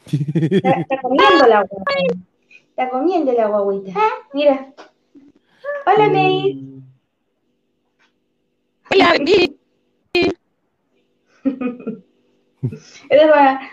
[0.06, 2.24] Está, comiendo la guaguita.
[2.70, 4.00] Está comiendo la guaguita.
[4.34, 4.74] Mira.
[5.86, 6.82] Hola, May.
[8.92, 9.16] Hola,
[13.10, 13.22] Es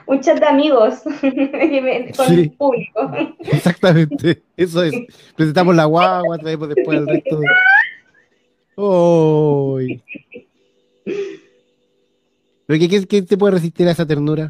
[0.07, 1.03] un chat de amigos
[2.17, 3.13] con el público.
[3.41, 4.95] Exactamente, eso es.
[5.37, 7.39] Presentamos la guagua, traemos después el resto.
[7.39, 7.47] De...
[12.67, 14.49] Pero ¿qué, qué, te puede resistir a esa ternura?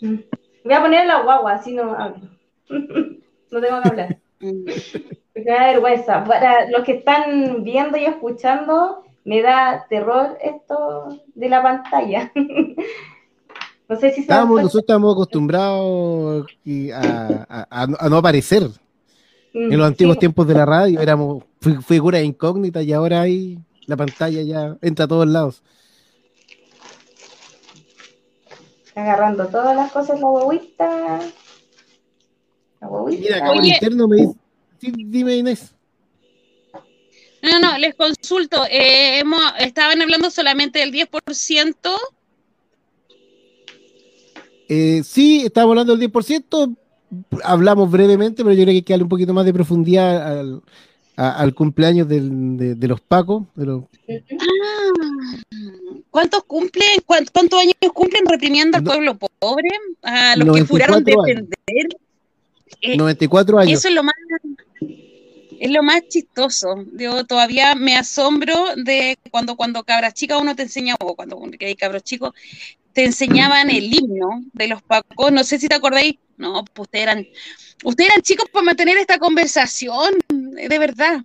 [0.00, 2.28] Voy a poner la guagua, así no hablo.
[2.68, 4.18] no tengo que hablar.
[4.40, 6.24] me da vergüenza.
[6.24, 12.32] Para los que están viendo y escuchando, me da terror esto de la pantalla.
[13.88, 16.46] No sé si se Nosotros estamos acostumbrados
[16.94, 18.64] a, no aparecer.
[19.54, 21.44] Mm, en los antiguos tiempos de la radio éramos
[21.86, 25.62] figuras incógnitas y ahora hay la pantalla ya entra a todos lados.
[28.94, 31.20] Agarrando todas las cosas la huevita.
[32.80, 34.34] La Mira, acá interno me dice.
[34.80, 35.74] dime Inés.
[37.42, 38.64] No, no, les consulto.
[38.68, 39.22] Eh,
[39.60, 41.76] estaban hablando solamente del 10%.
[44.68, 46.76] Eh, sí, estábamos hablando del 10%.
[47.44, 50.40] Hablamos brevemente, pero yo creo que hay que darle un poquito más de profundidad
[51.16, 53.44] al, cumpleaños de, los Pacos.
[53.58, 53.86] Ah,
[56.10, 57.00] ¿Cuántos cumplen?
[57.06, 59.68] ¿Cuántos años cumplen reprimiendo al pueblo pobre?
[60.02, 61.46] A los que juraron defender.
[62.96, 63.78] 94 eh, años.
[63.78, 64.14] Eso es lo más
[65.60, 66.84] es lo más chistoso.
[66.92, 71.74] Yo todavía me asombro de cuando, cuando cabras chicas uno te enseña, o cuando hay
[71.74, 72.32] cabros chicos,
[72.96, 75.30] te enseñaban el himno de los pacos.
[75.30, 76.14] No sé si te acordáis.
[76.38, 77.26] No, pues ustedes eran,
[77.84, 81.22] ustedes eran chicos para mantener esta conversación, de verdad.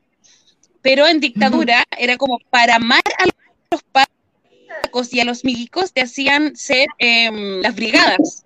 [0.81, 6.01] Pero en dictadura era como para amar a los pacos y a los milicos te
[6.01, 8.43] hacían ser em, las brigadas.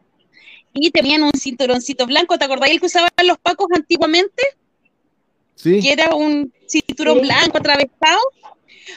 [0.75, 2.37] Y tenían un cinturoncito blanco.
[2.37, 4.43] ¿Te acordáis el que usaban los pacos antiguamente?
[5.63, 8.19] que era un cinturón blanco atravesado.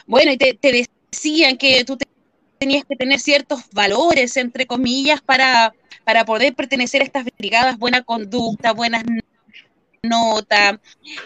[0.07, 1.97] Bueno, y te, decían que tú
[2.59, 8.03] tenías que tener ciertos valores, entre comillas, para, para poder pertenecer a estas brigadas, buena
[8.03, 9.05] conducta, buenas
[10.03, 10.79] notas,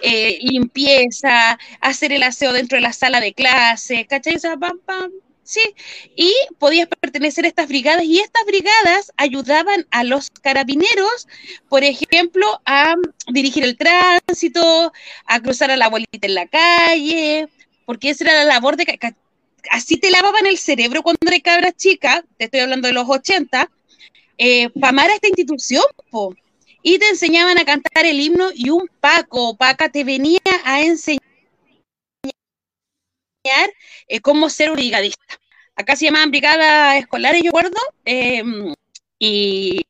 [0.02, 4.36] eh, limpieza, hacer el aseo dentro de la sala de clase, ¿cachai?
[4.36, 5.10] O sea, pam, pam,
[5.44, 5.60] Sí,
[6.14, 11.26] y podías pertenecer a estas brigadas y estas brigadas ayudaban a los carabineros,
[11.68, 12.94] por ejemplo, a
[13.26, 14.92] dirigir el tránsito,
[15.26, 17.48] a cruzar a la abuelita en la calle,
[17.86, 18.98] porque esa era la labor de...
[19.70, 23.70] Así te lavaban el cerebro cuando eres cabra chica, te estoy hablando de los 80,
[24.38, 25.84] eh, para amar a esta institución,
[26.82, 31.20] y te enseñaban a cantar el himno y un Paco Paca te venía a enseñar
[34.08, 35.38] eh, cómo ser un brigadista.
[35.76, 38.74] Acá se llamaban brigadas escolares, yo recuerdo, em,
[39.18, 39.86] y,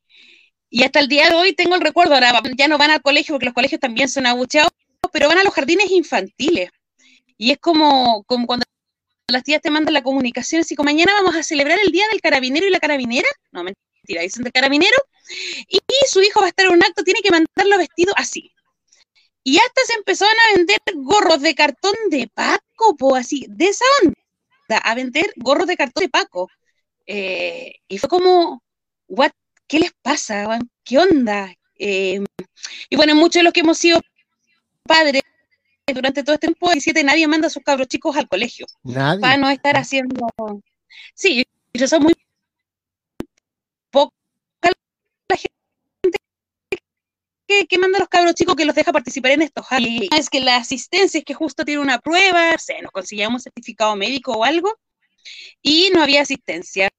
[0.83, 3.45] hasta el día de hoy tengo el recuerdo, ahora ya no van al colegio porque
[3.45, 4.71] los colegios también son abucheados,
[5.11, 6.69] pero van a los jardines infantiles.
[7.37, 8.62] Y es como, como cuando
[9.27, 12.21] las tías te mandan la comunicación, así como mañana vamos a celebrar el día del
[12.21, 14.97] carabinero y la carabinera, no mentira, dicen de carabinero,
[15.67, 18.51] y, su hijo va a estar en un acto, tiene que mandarlo vestido así.
[19.43, 23.85] Y hasta se empezaron a vender gorros de cartón de Paco, po, así, de esa
[24.03, 26.49] onda, a vender gorros de cartón de Paco.
[27.07, 28.63] Eh, y fue como,
[29.07, 29.31] what,
[29.67, 30.59] ¿qué les pasa?
[30.83, 31.53] ¿Qué onda?
[31.77, 32.23] Eh,
[32.89, 34.01] y bueno, muchos de los que hemos sido
[34.83, 35.23] padres
[35.91, 38.65] durante todo este tiempo, 17, nadie manda a sus cabros chicos al colegio.
[38.83, 39.19] Nadie.
[39.19, 40.27] Para no estar haciendo.
[41.13, 42.13] Sí, yo soy muy
[43.89, 44.13] poca
[44.61, 45.57] la gente
[47.67, 50.39] que, manda a los cabros chicos que los deja participar en estos y Es que
[50.39, 54.43] la asistencia es que justo tiene una prueba, no nos conseguíamos un certificado médico o
[54.43, 54.73] algo,
[55.61, 56.89] y no había asistencia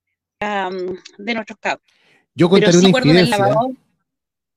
[0.41, 1.87] de nuestros cabros.
[2.35, 3.55] Yo contaré una incidencia.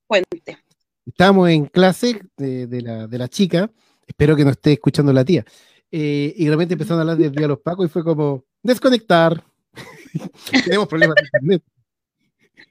[0.06, 0.58] Cuente.
[1.06, 3.72] Estábamos en clase de, la, chica,
[4.08, 5.46] espero que no esté escuchando la tía,
[5.92, 8.46] eh, y de repente empezaron a hablar del día de los pacos y fue como,
[8.64, 9.44] desconectar.
[10.66, 11.64] Tenemos problemas de internet.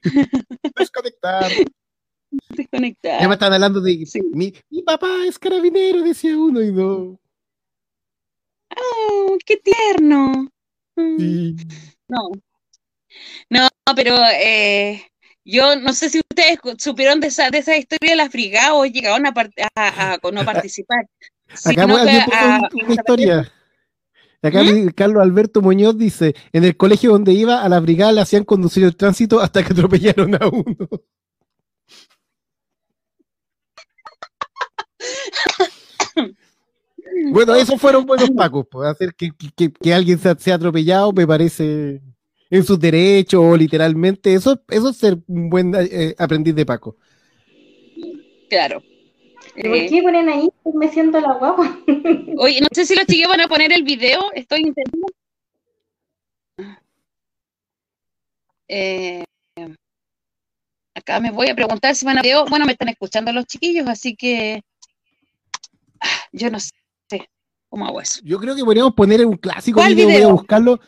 [0.77, 1.51] desconectar.
[2.49, 3.21] Desconectar.
[3.21, 7.19] Ya me están hablando de mi, papá es carabinero, decía uno y no.
[8.75, 10.49] Oh, qué tierno.
[10.95, 11.55] Mm.
[12.09, 12.31] No.
[13.49, 15.07] No, pero eh,
[15.43, 18.85] yo no sé si ustedes supieron de esa, de esa historia de las brigadas o
[18.85, 19.33] llegaron a,
[19.75, 21.07] a, no participar.
[21.65, 23.51] Acá voy a, una historia.
[24.41, 24.89] Acá ¿Mm?
[24.89, 28.83] Carlos Alberto Muñoz dice, en el colegio donde iba, a la brigada le hacían conducir
[28.83, 30.87] el tránsito hasta que atropellaron a uno.
[37.31, 39.31] Bueno, esos fueron buenos pacos, pues, hacer que,
[39.91, 42.01] alguien se sea atropellado me parece
[42.49, 46.95] en sus derechos o literalmente, eso, eso es ser un buen eh, aprendiz de Paco.
[48.49, 48.81] Claro.
[49.55, 50.49] ¿Por qué eh, ponen ahí?
[50.73, 51.77] Me siento la guapa.
[52.37, 55.07] Oye, no sé si los chicos van a poner el video, estoy intentando.
[58.67, 59.23] Eh,
[60.93, 62.45] acá me voy a preguntar si van a video.
[62.45, 64.61] Bueno, me están escuchando los chiquillos, así que
[66.31, 66.71] yo no sé
[67.69, 68.21] cómo hago eso.
[68.23, 70.79] Yo creo que podríamos poner un clásico video, voy a buscarlo.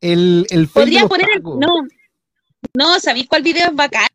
[0.00, 1.86] El, el Podría poner el, no,
[2.74, 4.06] No, ¿sabéis cuál video es bacán?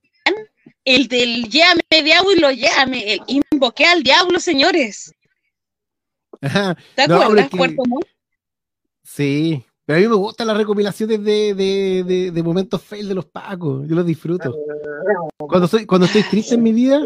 [0.95, 3.13] El del llame diablo y lo llame.
[3.13, 3.21] El
[3.51, 5.11] invoqué al diablo, señores.
[6.41, 6.75] Ajá.
[6.95, 8.05] ¿Te No, acuerdas, que- Montt?
[9.03, 13.13] Sí, pero a mí me gustan las recopilaciones de, de, de, de momentos fail de
[13.15, 13.87] los pacos.
[13.87, 14.55] Yo los disfruto.
[15.37, 17.05] Cuando, soy, cuando estoy triste en mi vida,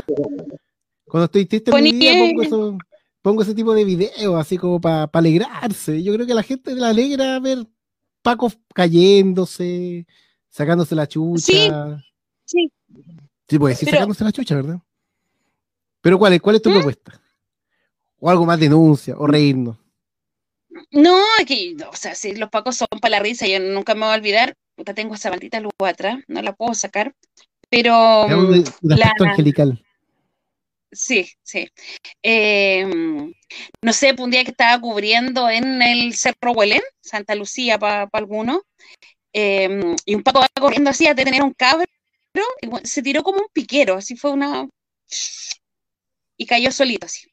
[1.05, 2.77] cuando estoy triste en mi vida, pongo, eso-
[3.21, 6.01] pongo ese tipo de videos, así como para alegrarse.
[6.03, 7.65] Yo creo que a la gente le alegra ver
[8.21, 10.05] pacos cayéndose,
[10.49, 11.41] sacándose la chucha.
[11.41, 11.69] Sí,
[12.45, 12.71] sí.
[13.54, 14.80] Sí, pues sí, Pero- sacándose la chucha, ¿verdad?
[16.01, 16.74] Pero ¿cuál es, cuál es tu ¿Mm?
[16.74, 17.22] propuesta?
[18.20, 19.78] O algo más denuncia, o reírnos.
[20.89, 24.10] No, que, o sea, si los pacos son para la risa, yo nunca me voy
[24.10, 24.56] a olvidar.
[24.76, 27.14] Puta, tengo esa maldita luz atrás, no la puedo sacar.
[27.70, 29.86] Pero un, un la- aspecto angelical.
[30.91, 31.70] sí, sí.
[32.24, 32.88] Eh,
[33.84, 38.10] no sé, pues, un día que estaba cubriendo en el Cerro Huelén, Santa Lucía para
[38.14, 38.62] algunos,
[39.32, 41.86] eh, y un paco va corriendo así a detener a un cabro,
[42.84, 44.67] se tiró como un piquero, así fue una.
[46.38, 47.27] Y cayó solito, así.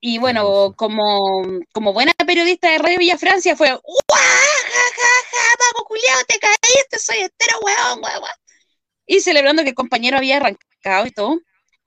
[0.00, 1.42] Y bueno, como,
[1.72, 6.38] como buena periodista de Radio Villa Francia fue, ¡Uah, ja, ja, ja, Paco culiao, te
[6.38, 8.34] caíste, soy estero, weón, weón, weón".
[9.06, 11.38] Y celebrando que el compañero había arrancado y todo.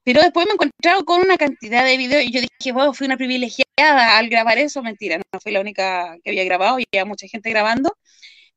[0.03, 3.05] Pero después me he encontrado con una cantidad de videos y yo dije, wow, fui
[3.07, 4.83] una privilegiada al grabar eso.
[4.83, 7.97] Mentira, no fui la única que había grabado y había mucha gente grabando.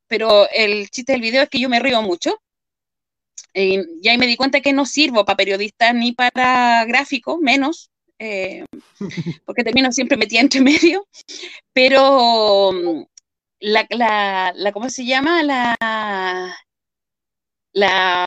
[0.08, 2.40] Pero el chiste del video es que yo me río mucho.
[3.55, 7.91] Eh, y ahí me di cuenta que no sirvo para periodista ni para gráfico, menos,
[8.18, 8.64] eh,
[9.45, 11.07] porque termino siempre metida entre medio.
[11.72, 12.72] Pero
[13.61, 15.43] la, la, la ¿cómo se llama?
[15.43, 15.76] La,
[17.72, 18.26] la,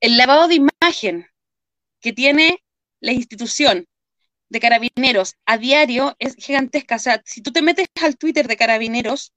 [0.00, 1.26] el lavado de imagen
[2.00, 2.62] que tiene
[3.00, 3.86] la institución
[4.50, 6.96] de carabineros a diario es gigantesca.
[6.96, 9.32] O sea, si tú te metes al Twitter de carabineros,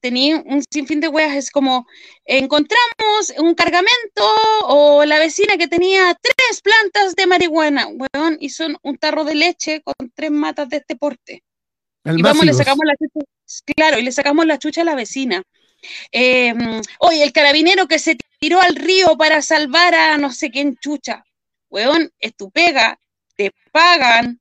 [0.00, 1.86] tenía un sinfín de weas, es como
[2.24, 4.24] encontramos un cargamento
[4.64, 9.34] o la vecina que tenía tres plantas de marihuana, weón, y son un tarro de
[9.34, 11.42] leche con tres matas de este porte.
[12.04, 13.26] Y vamos, le sacamos la chucha,
[13.76, 15.42] claro, y le sacamos la chucha a la vecina.
[16.12, 16.54] Eh,
[16.98, 21.24] oye, el carabinero que se tiró al río para salvar a no sé quién chucha.
[21.68, 22.98] Weón, es tu pega,
[23.36, 24.39] te pagan.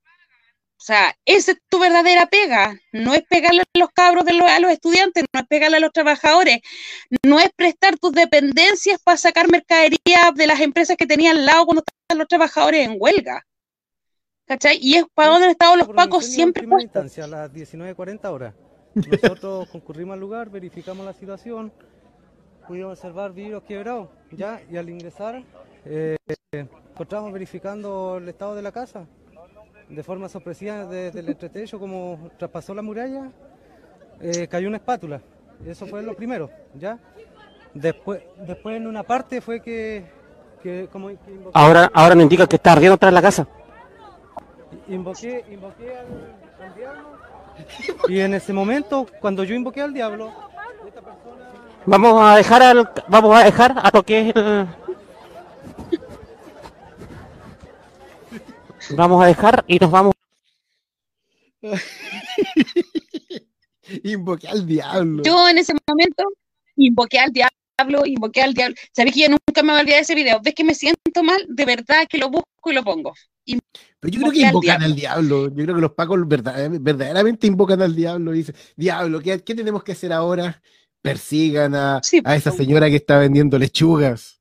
[0.80, 2.80] O sea, esa es tu verdadera pega.
[2.94, 5.82] No es pegarle a los cabros de los, a los estudiantes, no es pegarle a
[5.82, 6.60] los trabajadores,
[7.22, 11.66] no es prestar tus dependencias para sacar mercadería de las empresas que tenían al lado
[11.66, 13.46] cuando estaban los trabajadores en huelga.
[14.46, 14.80] ¿Cachai?
[14.82, 17.04] Y es para donde han estado los pacos en siempre primera puestos.
[17.04, 18.56] instancia, a las 19.40 horas.
[18.96, 21.74] Nosotros concurrimos al lugar, verificamos la situación,
[22.70, 25.44] pudimos observar vidrios quebrados, ya, y al ingresar
[25.84, 26.16] eh,
[26.54, 29.06] encontramos verificando el estado de la casa.
[29.90, 33.32] De forma sorpresiva, desde el entretecho, como traspasó la muralla,
[34.22, 35.20] eh, cayó una espátula.
[35.66, 37.00] Eso fue lo primero, ¿ya?
[37.74, 40.06] Después, después en una parte fue que,
[40.62, 43.48] que como que invoqué- Ahora, ahora nos indica que está ardiendo atrás de la casa.
[44.88, 47.10] invoqué, invoqué al, al diablo
[48.08, 50.32] y en ese momento, cuando yo invoqué al diablo,
[50.88, 51.50] esta persona
[51.86, 54.68] Vamos a dejar al, vamos a dejar a lo que es el-
[58.96, 60.14] Vamos a dejar y nos vamos.
[64.04, 65.24] Invoqué al diablo.
[65.24, 66.24] Yo en ese momento
[66.76, 68.76] invoqué al diablo, invoqué al diablo.
[68.96, 70.40] ¿Sabes que yo nunca me voy a olvidar de ese video?
[70.42, 71.44] ¿Ves que me siento mal?
[71.50, 73.14] De verdad que lo busco y lo pongo.
[73.46, 75.48] Pero yo creo que invoqué al invocan al diablo.
[75.50, 78.34] Yo creo que los pacos verdad- verdaderamente invocan al diablo.
[78.34, 80.62] Y dicen, diablo, ¿qué, qué tenemos que hacer ahora?
[81.02, 84.39] Persigan a, Sí, a esa señora que está vendiendo lechugas.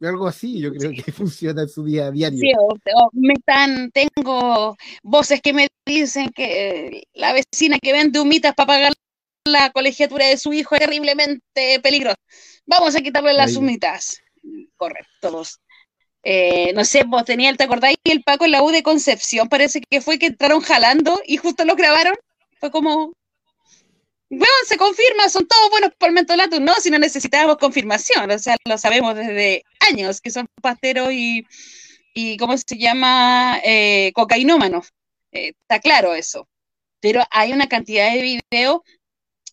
[0.00, 2.38] Algo así, yo creo que funciona en su día a diario.
[2.40, 8.20] Sí, o- o me están, tengo voces que me dicen que la vecina que vende
[8.20, 8.92] humitas para pagar
[9.46, 12.16] la colegiatura de su hijo es terriblemente peligrosa.
[12.66, 13.56] Vamos a quitarle las Ahí.
[13.56, 14.18] humitas.
[14.76, 15.42] Correcto.
[16.22, 17.96] eh, no sé, vos tenías, ¿te acordáis?
[18.04, 21.64] El Paco en la U de Concepción parece que fue que entraron jalando y justo
[21.64, 22.14] lo grabaron.
[22.58, 23.12] Fue como,
[24.28, 26.58] bueno, se confirma, son todos buenos por mentolato.
[26.60, 31.46] No, si no necesitábamos confirmación, o sea, lo sabemos desde años que son pasteros y,
[32.12, 33.60] y ¿cómo se llama?
[33.62, 34.92] Eh, cocainómanos.
[35.32, 36.48] Eh, está claro eso.
[37.00, 38.80] Pero hay una cantidad de videos,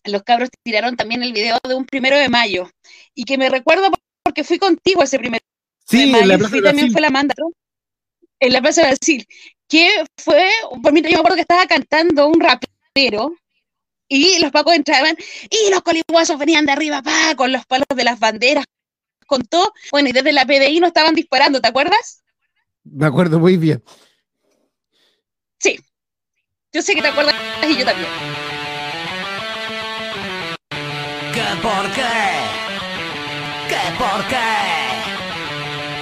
[0.04, 2.68] los cabros tiraron también el video de un primero de mayo,
[3.14, 3.90] y que me recuerdo
[4.24, 6.92] porque fui contigo ese primero de Sí, mayo, en la y Plaza fui de también
[6.92, 7.52] fue la manda, ¿no?
[8.40, 9.26] En la Plaza de Brasil,
[9.68, 10.50] que fue,
[10.82, 13.34] por mí, yo me acuerdo que estaba cantando un rapero,
[14.08, 15.16] y los pacos entraban,
[15.50, 18.64] y los coliguazos venían de arriba, pa, con los palos de las banderas,
[19.26, 22.22] con todo, bueno, y desde la PDI no estaban disparando, ¿te acuerdas?
[22.84, 23.82] Me acuerdo muy bien.
[25.58, 25.78] Sí.
[26.72, 27.34] Yo sé que te acuerdas
[27.68, 28.08] y yo también.
[31.32, 32.02] ¿Qué por qué?
[33.68, 34.36] ¿Qué por qué?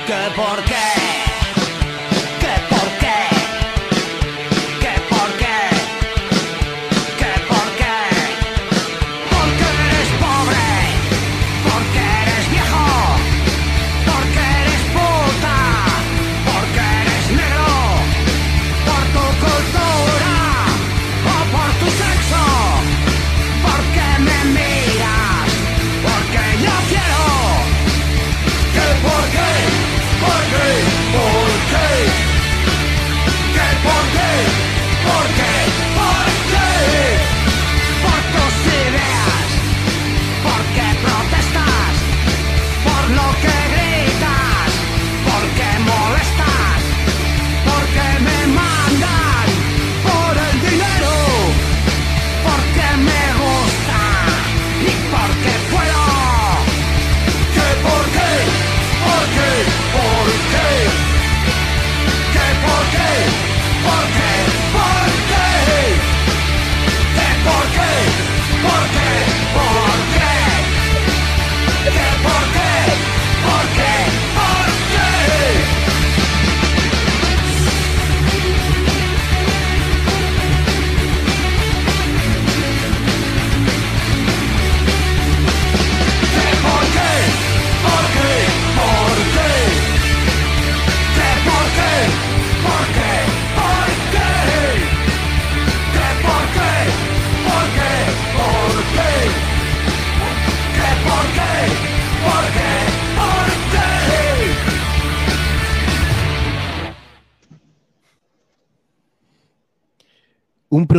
[0.06, 0.91] ¿Qué por qué?
[0.91, 0.91] ¿Qué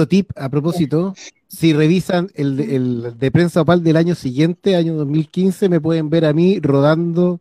[0.08, 1.14] Tip a propósito,
[1.48, 6.10] si revisan el, de- el de prensa opal del año siguiente, año 2015, me pueden
[6.10, 7.40] ver a mí rodando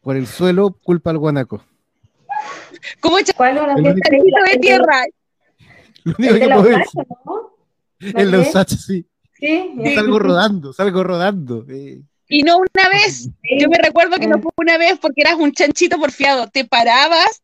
[0.00, 1.62] por el suelo, culpa al guanaco.
[3.00, 5.04] ¿Cómo ¿Cuál una El Chachito de tierra?
[6.04, 7.02] Lo único El que puedo decir,
[8.32, 8.48] ¿No es?
[8.48, 9.06] Usacha, sí.
[9.34, 9.74] Sí.
[9.94, 11.64] Salgo rodando, salgo rodando.
[11.68, 12.00] eh.
[12.28, 13.28] Y no una vez.
[13.58, 16.48] Yo me recuerdo que no fue una vez porque eras un chanchito porfiado.
[16.48, 17.42] Te parabas,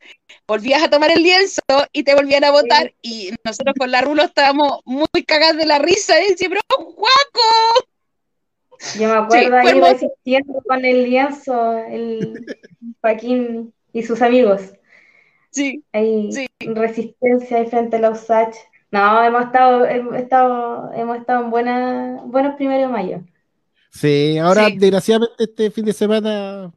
[0.49, 1.61] volvías a tomar el lienzo
[1.92, 2.92] y te volvían a votar.
[3.03, 6.20] Y nosotros con la Rulo estábamos muy cagadas de la risa.
[6.22, 7.86] Y decía, pero Juaco.
[8.99, 12.46] Yo me acuerdo Sí, ahí resistiendo con el lienzo, el
[13.01, 14.72] Joaquín y sus amigos.
[15.51, 16.46] Sí, Hay Sí.
[16.61, 18.55] resistencia ahí frente a la USACH.
[18.90, 23.20] No, hemos estado, hemos estado, hemos estado en buena, buenos primeros de mayo.
[23.90, 24.78] Sí, ahora Sí.
[24.78, 26.72] desgraciadamente este fin de semana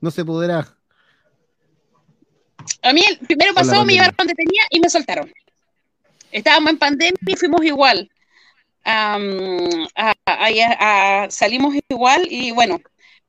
[0.00, 0.75] no se podrá.
[2.82, 5.32] A mí el primero pasado me llevaron detenida y me soltaron.
[6.32, 8.10] Estábamos en pandemia y fuimos igual.
[8.84, 9.18] A-
[10.26, 12.80] a- a- salimos igual y bueno,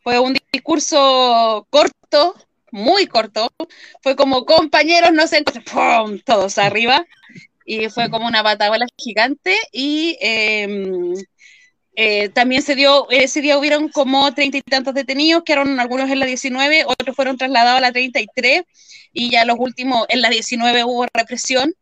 [0.03, 2.35] fue un discurso corto,
[2.71, 3.51] muy corto.
[4.01, 6.19] Fue como compañeros, no sé, ¡pum!
[6.19, 7.05] todos arriba.
[7.65, 9.55] Y fue como una batabola gigante.
[9.71, 11.13] Y em,
[11.99, 16.19] eh, también se dio, ese día hubieron como treinta y tantos detenidos, quedaron algunos en
[16.19, 18.61] la 19, otros fueron trasladados a la 33
[19.13, 21.73] y ya los últimos, en la 19 hubo represión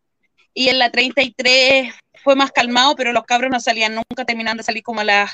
[0.54, 1.92] y en la 33
[2.24, 5.30] fue más calmado, pero los cabros no salían nunca, terminando de salir como a las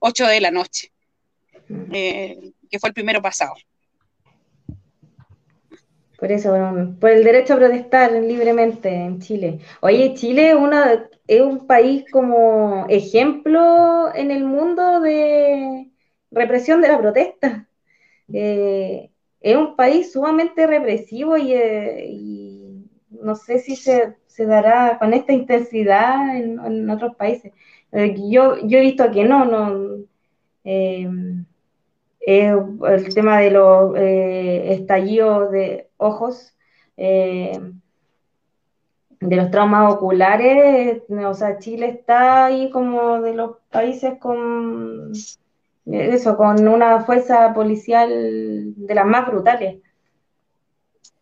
[0.00, 0.90] 8 de la noche,
[1.92, 2.36] eh,
[2.68, 3.54] que fue el primero pasado.
[6.18, 6.50] Por eso,
[6.98, 9.58] por el derecho a protestar libremente en Chile.
[9.82, 15.90] Oye, Chile una, es un país como ejemplo en el mundo de
[16.30, 17.68] represión de la protesta.
[18.32, 19.10] Eh,
[19.40, 25.14] es un país sumamente represivo y, eh, y no sé si se, se dará con
[25.14, 27.52] esta intensidad en, otros países.
[27.92, 30.04] Eh, yo, yo he visto que no, no.
[30.64, 31.46] el
[33.14, 36.56] tema de los estallidos de ojos,
[36.96, 37.58] eh,
[39.20, 45.12] de los traumas oculares, eh, o sea, Chile está ahí como de los países con
[45.86, 49.78] eso, con una fuerza policial de las más brutales,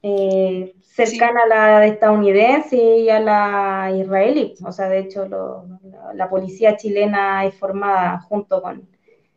[0.02, 4.54] eh, cercana a la estadounidense y a la israelí.
[4.64, 8.88] O sea, de hecho, lo- la, la policía chilena es formada junto con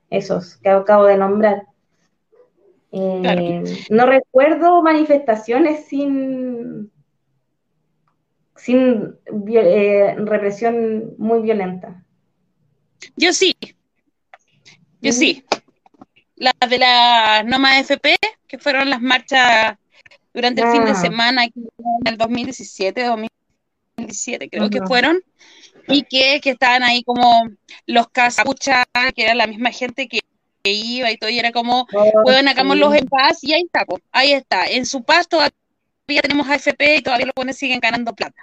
[0.10, 1.68] esos que acabo de nombrar.
[2.92, 3.42] Eh, Claro.
[3.90, 6.92] No recuerdo manifestaciones sin,
[8.56, 9.16] sin
[9.56, 12.04] eh, represión muy violenta.
[13.16, 13.56] Yo sí,
[15.02, 15.44] yo sí.
[16.36, 18.16] Las de la Noma FP,
[18.48, 19.76] que fueron las marchas
[20.34, 20.96] durante el fin de Ah.
[20.96, 21.52] semana en
[22.06, 23.34] el 2017, 2018,
[23.98, 24.88] 2017, creo que Ujú.
[24.88, 25.18] fueron,
[25.88, 27.50] y que, que estaban ahí como
[27.88, 28.86] los casapuchas,
[29.16, 30.20] que era la misma gente que,
[30.68, 31.88] que iba y todo, y era como,
[32.24, 34.65] bueno, hagámoslos en paz, y ahí está, ahí está.
[34.68, 35.51] En su paz todavía
[36.22, 38.41] tenemos AFP y todavía los buenos siguen ganando plata.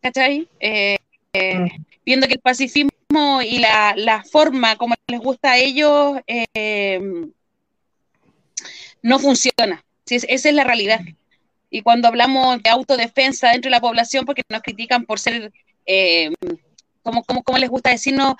[0.00, 0.48] ¿Cachai?
[0.60, 0.96] Eh,
[1.34, 1.68] eh,
[2.06, 7.00] viendo que el pacifismo y la, la forma como les gusta a ellos eh,
[9.02, 9.84] no funciona.
[10.06, 11.00] Sí, es- esa es la realidad.
[11.70, 15.52] Y cuando hablamos de autodefensa dentro de la población, porque nos critican por ser,
[15.86, 16.30] eh,
[17.02, 18.34] como, como, como les gusta decirnos,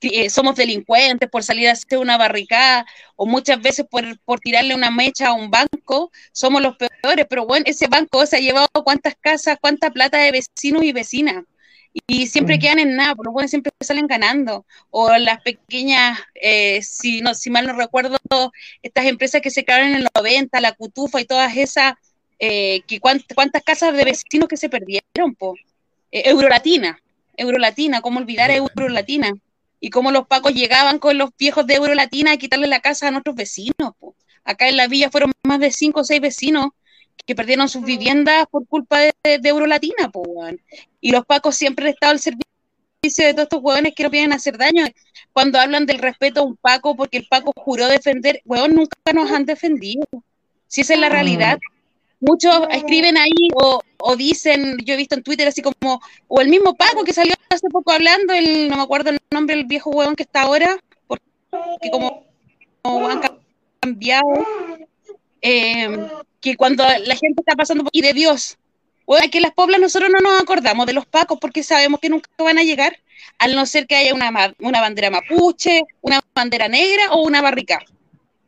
[0.00, 2.86] eh, somos delincuentes por salir a hacer una barricada,
[3.16, 7.46] o muchas veces por, por tirarle una mecha a un banco, somos los peores, pero
[7.46, 11.44] bueno, ese banco se ha llevado cuántas casas, cuánta plata de vecinos y vecinas.
[12.06, 12.60] Y siempre Mm.
[12.60, 14.66] quedan en nada, por lo bueno siempre salen ganando.
[14.90, 18.18] O las pequeñas, eh, si, no, si mal no recuerdo,
[18.82, 21.94] estas empresas que se crearon en el 90, la Cutufa y todas esas,
[22.38, 25.54] eh, que cuánt- cuántas casas de vecinos que se perdieron, po.
[26.12, 27.00] Eh, Eurolatina,
[27.34, 29.32] Eurolatina, ¿cómo olvidar a Eurolatina?
[29.80, 33.10] Y cómo los pacos llegaban con los viejos de Eurolatina a quitarle la casa a
[33.10, 34.14] nuestros vecinos, po.
[34.44, 36.68] Acá en la villa fueron más de cinco o seis vecinos
[37.26, 40.24] que perdieron sus viviendas por culpa de, de Eurolatina, po.
[41.00, 44.32] Y los pacos siempre han estado al servicio de todos estos hueones que no vienen
[44.32, 44.84] a hacer daño.
[45.32, 49.30] Cuando hablan del respeto a un paco, porque el paco juró defender, hueón, nunca nos
[49.30, 50.06] han defendido.
[50.66, 51.58] Si esa es la realidad.
[52.20, 56.48] Muchos escriben ahí o, o dicen, yo he visto en Twitter así como, o el
[56.48, 59.90] mismo Paco que salió hace poco hablando, el, no me acuerdo el nombre del viejo
[59.90, 62.24] hueón que está ahora, porque como,
[62.82, 63.20] como han
[63.80, 64.46] cambiado,
[65.42, 66.08] eh,
[66.40, 68.56] que cuando la gente está pasando por y de Dios,
[69.06, 72.28] bueno, que las poblas nosotros no nos acordamos de los pacos porque sabemos que nunca
[72.38, 72.98] van a llegar,
[73.38, 77.78] al no ser que haya una, una bandera mapuche, una bandera negra o una barrica.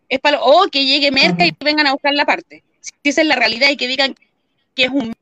[0.09, 2.65] Es para, o que llegue merca y vengan a buscar la parte.
[3.03, 4.15] Si esa es la realidad y que digan
[4.75, 5.15] que es un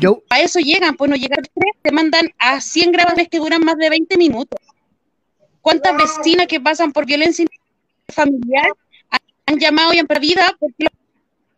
[0.00, 3.64] Yo, a eso llegan, pues no llegan tres, te mandan a 100 grabaciones que duran
[3.64, 4.60] más de 20 minutos.
[5.62, 7.46] ¿Cuántas vecinas que pasan por violencia
[8.08, 8.68] familiar
[9.46, 10.92] han, llamado y han perdido porque los,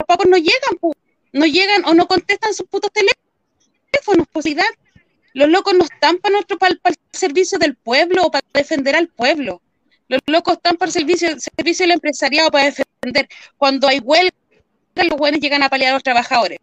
[0.07, 0.97] pacos no llegan, pues,
[1.33, 4.67] no llegan o no contestan sus putos teléfonos, posibilidad.
[5.33, 9.09] Los locos no están para nuestro para, el servicio del pueblo o para defender al
[9.09, 9.61] pueblo.
[10.11, 13.29] Los locos están el servicio, servicio del empresariado para defender.
[13.57, 14.35] Cuando hay huelga,
[14.97, 16.59] los buenos llegan a paliar a los trabajadores.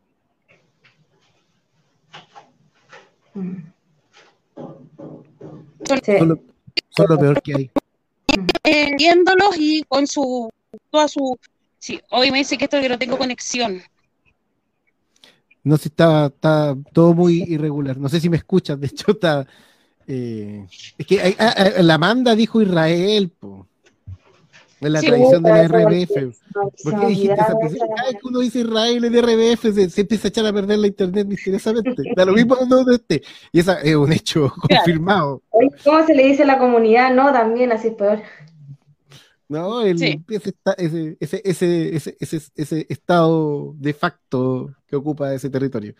[3.33, 3.73] Son,
[6.03, 6.43] son lo,
[6.89, 7.71] son lo peor que hay.
[8.65, 10.49] eh, viéndolos y con su
[10.89, 11.39] toda su
[11.79, 13.81] sí, hoy me dice que esto que no tengo conexión.
[15.63, 17.97] No sé, está, está todo muy irregular.
[17.97, 19.47] No sé si me escuchas, de hecho está.
[20.07, 20.65] Eh,
[20.97, 23.67] es que hay- ah, ah, la manda dijo Israel, po.
[24.79, 26.07] En la Sí, tradición de la RBF.
[26.53, 30.01] porque ¿Por qué dijiste esa Cada vez que uno dice Israel en RBF se, se
[30.01, 32.03] empieza a echar a perder la internet misteriosamente.
[32.15, 33.23] Da lo mismo donde esté.
[33.51, 35.41] Y esa es un hecho confirmado.
[35.83, 37.11] ¿Cómo se le dice a la comunidad?
[37.13, 38.21] No, también así es peor.
[39.49, 39.81] ¿no?
[39.81, 40.23] El- Sí.
[40.29, 45.95] ese, ese, ese, ese, ese, ese, ese estado de facto que ocupa ese territorio.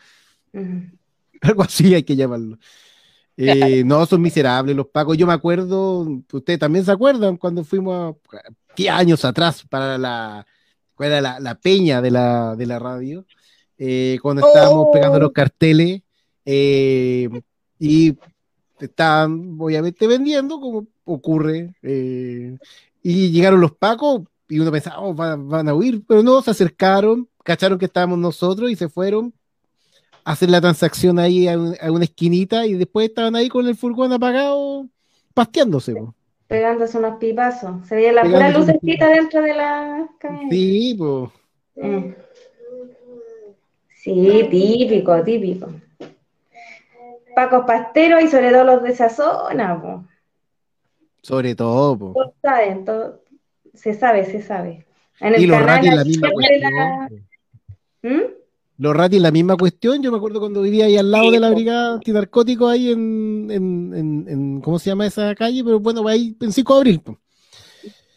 [1.41, 2.57] Algo así hay que llamarlo.
[3.37, 5.15] Eh, no, son miserables los pacos.
[5.17, 8.39] Yo me acuerdo, ustedes también se acuerdan cuando fuimos a
[8.75, 10.45] 10 años atrás para la,
[10.95, 13.25] ¿cuál era la, la peña de la, de la radio,
[13.77, 14.91] eh, cuando estábamos Oh.
[14.91, 16.01] pegando los carteles
[16.45, 17.29] eh,
[17.79, 18.15] y
[18.79, 22.57] estaban obviamente vendiendo, como ocurre, eh,
[23.03, 26.51] y llegaron los pacos y uno pensaba, "Oh, van, van a huir, pero no, se
[26.51, 29.33] acercaron, cacharon que estábamos nosotros y se fueron
[30.31, 33.75] hacer la transacción ahí a, un- a una esquinita y después estaban ahí con el
[33.75, 34.87] furgón apagado,
[35.33, 35.93] pasteándose.
[35.95, 36.13] po.
[36.47, 37.85] Pegándose unos pipazos.
[37.87, 40.55] Se veía la pura lucecita dentro de la camioneta.
[40.55, 41.29] Sí, pues.
[41.77, 42.15] Eh.
[43.95, 45.69] Sí, típico, típico.
[47.35, 50.05] Pacos pasteros y sobre todo los de esa zona, po.
[51.21, 52.13] Sobre todo, po.
[52.13, 53.21] Todos saben, todo-
[53.73, 54.85] se sabe, se sabe.
[55.19, 57.27] En el Y los canal la misma la- cuestión.
[58.03, 58.36] ¿Mm?
[58.79, 60.03] Los ratis la misma cuestión.
[60.03, 63.47] Yo me acuerdo cuando vivía ahí al lado Sí, de la brigada antinarcótico ahí en,
[63.49, 65.63] en, en, en- ¿cómo se llama esa calle?
[65.63, 66.99] Pero bueno, ahí en 5 de abril.
[67.01, 67.19] po.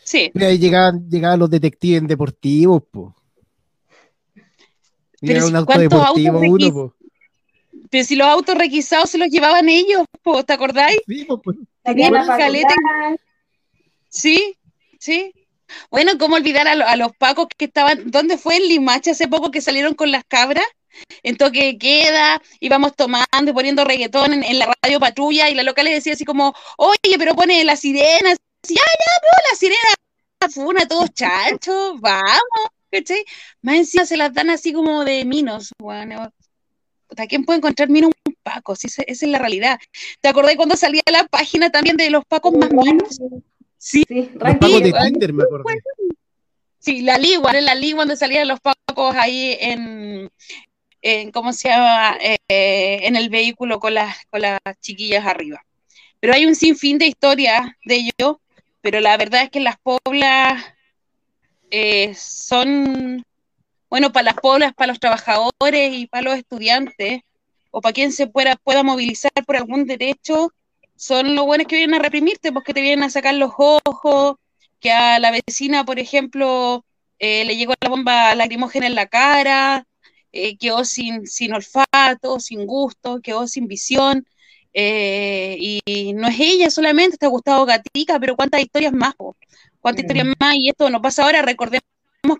[0.05, 3.15] Sí, Y ahí llegaban, llegaban los detectives deportivos, po.
[4.35, 6.95] Pero Llegaba si un auto ¿cuántos deportivo autos uno, po.
[7.91, 11.01] pero si los autos requisados se los llevaban ellos, po, ¿te acordáis?
[11.07, 11.57] Sí, po, pues.
[11.85, 12.75] Caleta.
[14.09, 14.57] Sí,
[14.99, 15.33] sí.
[15.91, 19.29] Bueno, ¿cómo olvidar a, lo- a los pacos que estaban, ¿dónde fue en Limache hace
[19.29, 20.67] poco que salieron con las cabras?
[21.23, 25.63] En toque de queda, íbamos tomando y poniendo reggaetón en, la radio patrulla y la
[25.63, 28.37] local decía así como, oye, pero pone las sirenas.
[28.69, 29.95] Y, ya, ya, pero la sirena
[30.53, 32.71] funa, todos chanchos, vamos.
[32.91, 33.25] ¿cachai?
[33.63, 36.33] Más encima se las dan así como de minos, bueno,
[37.09, 38.75] puta, ¿quién puede encontrar minos un Paco?
[38.75, 39.79] Si esa, es la realidad.
[40.21, 43.19] ¿Te acordás cuando salía la página también de los Pacos más minos?
[43.81, 44.05] Sí,
[44.35, 45.83] Los de Tinder, me acordé.
[46.79, 50.31] Sí, la Ligua, era la Ligua donde salían los pacos ahí en,
[51.01, 52.19] en ¿cómo se llama?
[52.21, 55.65] Eh, en el vehículo con las, con las chiquillas arriba.
[56.21, 58.43] Pero hay un sinfín de historias de ello,
[58.83, 60.63] pero la verdad es que las poblas
[61.71, 63.25] eh, son,
[63.89, 67.23] bueno, para las poblas, para los trabajadores y para los estudiantes,
[67.71, 70.53] o para quien se pueda, pueda movilizar por algún derecho,
[71.01, 74.37] son los buenos que vienen a reprimirte, porque te vienen a sacar los ojos,
[74.81, 76.85] que a la vecina, por ejemplo,
[77.19, 79.87] eh, le llegó la bomba lacrimógena en la cara,
[80.33, 84.27] eh, quedó sin, sin olfato, sin gusto, quedó sin visión.
[84.73, 89.37] eh, y no es ella solamente, está Gustavo Gatica, pero cuántas historias más, po?
[89.81, 90.07] cuántas Mm.
[90.07, 91.83] historias más, y esto no pasa ahora, recordemos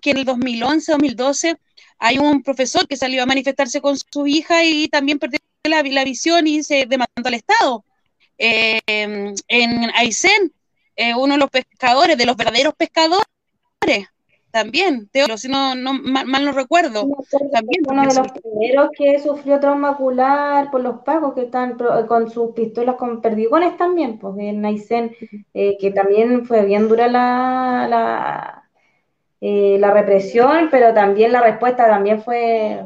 [0.01, 1.57] que en el 2011, 2012,
[1.99, 6.03] hay un profesor que salió a manifestarse con su hija y también perdió la, la
[6.05, 7.83] visión y se demandó al Estado.
[8.43, 8.79] Eh,
[9.47, 10.51] en Aysén,
[10.95, 13.25] eh, uno de los pescadores, de los verdaderos pescadores,
[14.51, 17.07] también, Teodoro, si no, no mal, mal no recuerdo,
[17.53, 22.05] también Uno de los primeros que sufrió trauma ocular por los pagos que están pro-
[22.07, 25.15] con sus pistolas con perdigones también, pues en Aysén,
[25.53, 28.69] eh, que también fue bien dura la, la,
[29.41, 32.83] eh, la represión, pero también la respuesta también fue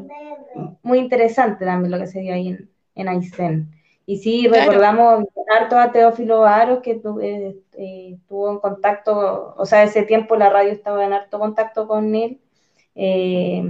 [0.82, 3.70] muy interesante también lo que se dio ahí en, en Aysén.
[4.06, 4.70] Y sí, Claro.
[4.70, 10.36] recordamos harto a Teófilo Aros, que eh, eh, estuvo en contacto, o sea, ese tiempo
[10.36, 12.38] la radio estaba en harto contacto con él,
[12.94, 13.62] eh,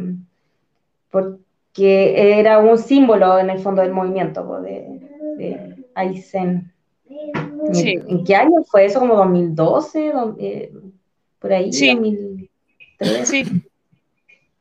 [1.11, 5.01] porque era un símbolo en el fondo del movimiento de,
[5.37, 6.73] de Aysén.
[7.73, 7.99] Sí.
[8.09, 9.01] ¿En, qué año fue eso?
[9.01, 10.13] ¿Como 2012?
[10.13, 10.73] Do- eh,
[11.39, 11.95] por ahí, Sí.
[11.95, 13.29] 2003.
[13.29, 13.45] sí,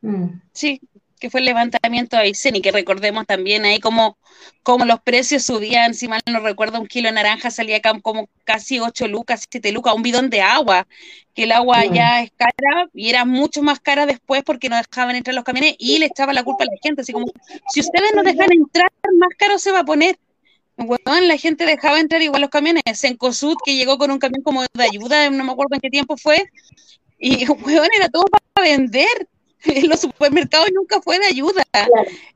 [0.02, 0.40] Mm.
[0.52, 0.80] sí,
[1.18, 4.18] que fue el levantamiento de Aysén y que recordemos también ahí como,
[4.62, 8.80] como los precios subían, si mal no recuerdo, un kilo de naranja salía como casi
[8.80, 10.86] 8 lucas, 7 lucas, un bidón de agua,
[11.34, 15.16] que el agua ya es cara y era mucho más cara después porque no dejaban
[15.16, 17.26] entrar los camiones y le echaba la culpa a la gente, así como,
[17.68, 20.18] si ustedes no dejan entrar, más caro se va a poner.
[20.78, 22.82] Weón, la gente dejaba entrar igual los camiones.
[22.94, 26.18] Sencosud, que llegó con un camión como de ayuda, no me acuerdo en qué tiempo
[26.18, 26.44] fue,
[27.18, 29.28] y weón, era todo para vender.
[29.64, 31.64] En los supermercados nunca fue de ayuda.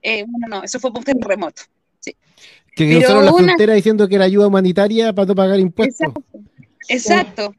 [0.03, 1.63] Eh, bueno, no, eso fue por un terremoto.
[2.77, 6.09] Que cruzaron la una- frontera diciendo que era ayuda humanitaria para no pagar impuestos.
[6.09, 6.23] Exacto.
[6.89, 7.55] Exacto.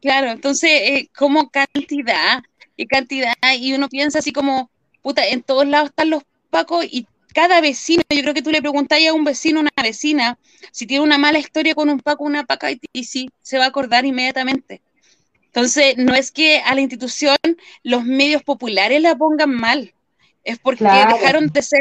[0.00, 2.42] Claro, entonces, eh, como cantidad
[2.76, 4.70] y cantidad, y uno piensa así como,
[5.02, 8.60] puta, en todos lados están los pacos y cada vecino, yo creo que tú le
[8.62, 10.38] preguntáis a un vecino, una vecina,
[10.72, 13.64] si tiene una mala historia con un paco, una paca, y, y sí, se va
[13.64, 14.80] a acordar inmediatamente.
[15.56, 17.38] Entonces, no es que a la institución
[17.82, 19.94] los medios populares la pongan mal,
[20.44, 21.16] es porque Claro.
[21.16, 21.80] dejaron de ser,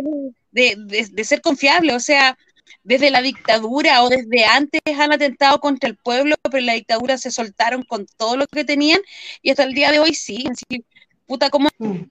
[0.53, 2.37] de, de- de ser confiables, o sea,
[2.85, 7.17] desde la dictadura o desde antes han atentado contra el pueblo, pero en la dictadura
[7.17, 9.01] se soltaron con todo lo que tenían
[9.41, 10.85] y hasta el día de hoy sí, así,
[11.25, 12.03] puta, ¿cómo Mm.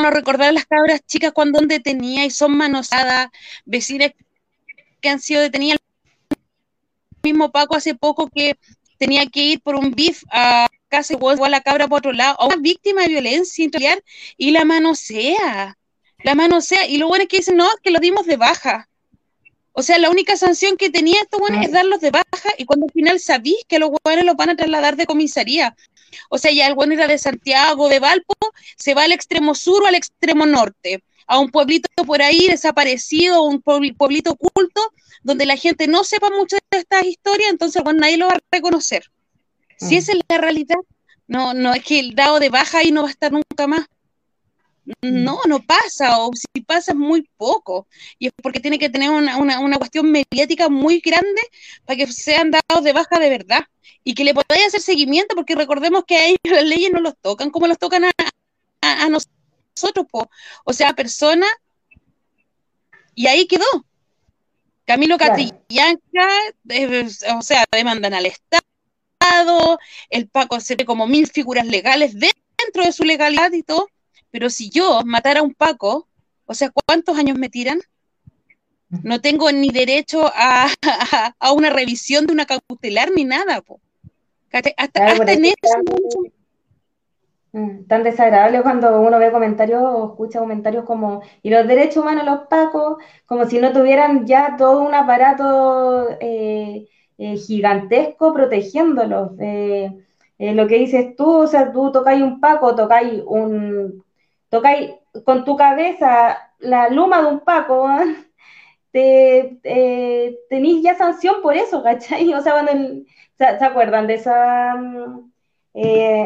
[0.00, 3.26] no recordar a las cabras chicas cuando han detenidas y son manosadas,
[3.64, 4.12] vecinas
[5.00, 5.80] que han sido detenidas?
[6.30, 8.54] El mismo Paco hace poco que
[8.98, 12.36] tenía que ir por un bif a casa igual a la cabra por otro lado,
[12.38, 14.04] a una víctima de violencia intrafamiliar
[14.36, 15.78] y la manosea,
[16.22, 18.88] la manosea, y lo bueno es que dicen, no, que lo dimos de baja.
[19.72, 22.86] O sea, la única sanción que tenía estos buenos es darlos de baja y cuando
[22.86, 25.74] al final sabís que los buenos los van a trasladar de comisaría.
[26.28, 28.34] O sea, ya el bueno era de Santiago, de Valpo,
[28.76, 33.42] se va al extremo sur o al extremo norte, a un pueblito por ahí desaparecido,
[33.44, 34.82] un puebl- pueblito oculto,
[35.22, 38.40] donde la gente no sepa mucho de estas historias, entonces bueno, nadie lo va a
[38.50, 39.10] reconocer.
[39.88, 39.98] Si Mm.
[39.98, 40.76] esa es la realidad,
[41.26, 43.86] no, no es que el dado de baja y no va a estar nunca más.
[45.00, 47.86] No, no pasa, o si pasa es muy poco.
[48.18, 51.40] Y es porque tiene que tener una, una, una cuestión mediática muy grande
[51.84, 53.64] para que sean dados de baja de verdad.
[54.04, 57.14] Y que le podáis hacer seguimiento, porque recordemos que a ellos las leyes no los
[57.20, 58.10] tocan como los tocan a,
[58.80, 60.28] a, a nosotros, po.
[60.64, 61.50] o sea, personas,
[63.14, 63.64] y ahí quedó.
[64.84, 65.34] Camilo Claro.
[65.34, 66.28] Catrillanca,
[66.70, 67.08] eh,
[67.38, 68.64] o sea, demandan al Estado,
[70.10, 73.88] el Paco se ve como mil figuras legales dentro de su legalidad y todo,
[74.30, 76.08] pero si yo matara a un Paco,
[76.46, 77.80] o sea, ¿cuántos años me tiran?
[78.88, 83.80] No tengo ni derecho a, a, a una revisión de una cautelar ni nada, po.
[84.52, 85.56] Hasta, Claro, por hasta en eso
[87.52, 92.24] Mm, Tan desagradable cuando uno ve comentarios o escucha comentarios como, y los derechos humanos,
[92.24, 92.96] los pacos,
[93.26, 96.88] como si no tuvieran ya todo un aparato eh,
[97.22, 99.32] eh, gigantesco protegiéndolos.
[99.40, 99.92] Eh,
[100.38, 104.04] eh, lo que dices tú, o sea, tú tocáis un paco, tocáis un,
[104.48, 104.90] tocáis
[105.24, 108.16] con tu cabeza la luma de un Paco, weón,
[108.92, 112.32] te, eh, tenéis ya sanción por eso, ¿cachai?
[112.34, 112.72] O sea, cuando
[113.38, 114.34] ¿se, se acuerdan de esos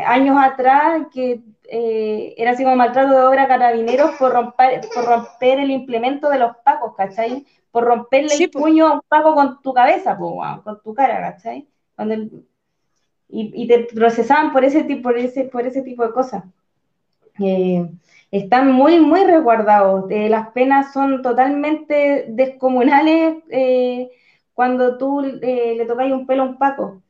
[0.07, 1.41] años atrás que
[1.71, 6.29] eh, era así como maltrato de obra a carabineros por romper, por romper el implemento
[6.31, 7.47] de los pacos, ¿cachai?
[7.71, 8.63] Por romperle Sí, el po.
[8.63, 11.69] puño a un paco con tu cabeza, po, con tu cara, ¿cachai?
[11.95, 12.47] Cuando el-
[13.29, 16.45] y, y te procesaban por ese tipo, por ese, por ese tipo de cosas.
[17.39, 17.89] Eh,
[18.31, 20.11] están muy, muy resguardados.
[20.11, 24.11] Eh, las penas son totalmente descomunales eh,
[24.55, 27.03] cuando tú le tocas un pelo a un paco.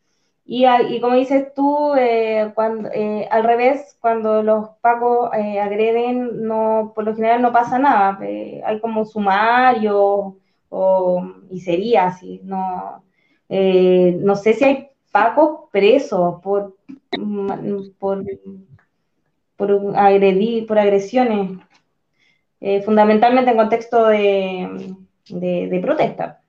[0.48, 2.52] Y, y como dices tú, eh,
[2.94, 6.48] eh, al revés, cuando los pacos eh, agreden,
[6.94, 8.18] por lo general no pasa nada.
[8.64, 10.36] Hay como sumario
[10.68, 12.40] o, y sería así.
[12.44, 13.02] No,
[13.48, 16.76] no sé si hay pacos presos por,
[17.98, 18.24] por,
[19.96, 21.58] agredir, por agresiones,
[22.84, 26.40] fundamentalmente en contexto de protesta.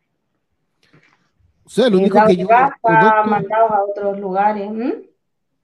[1.67, 4.71] O sea, Eh, único que yo mandados a otros lugares.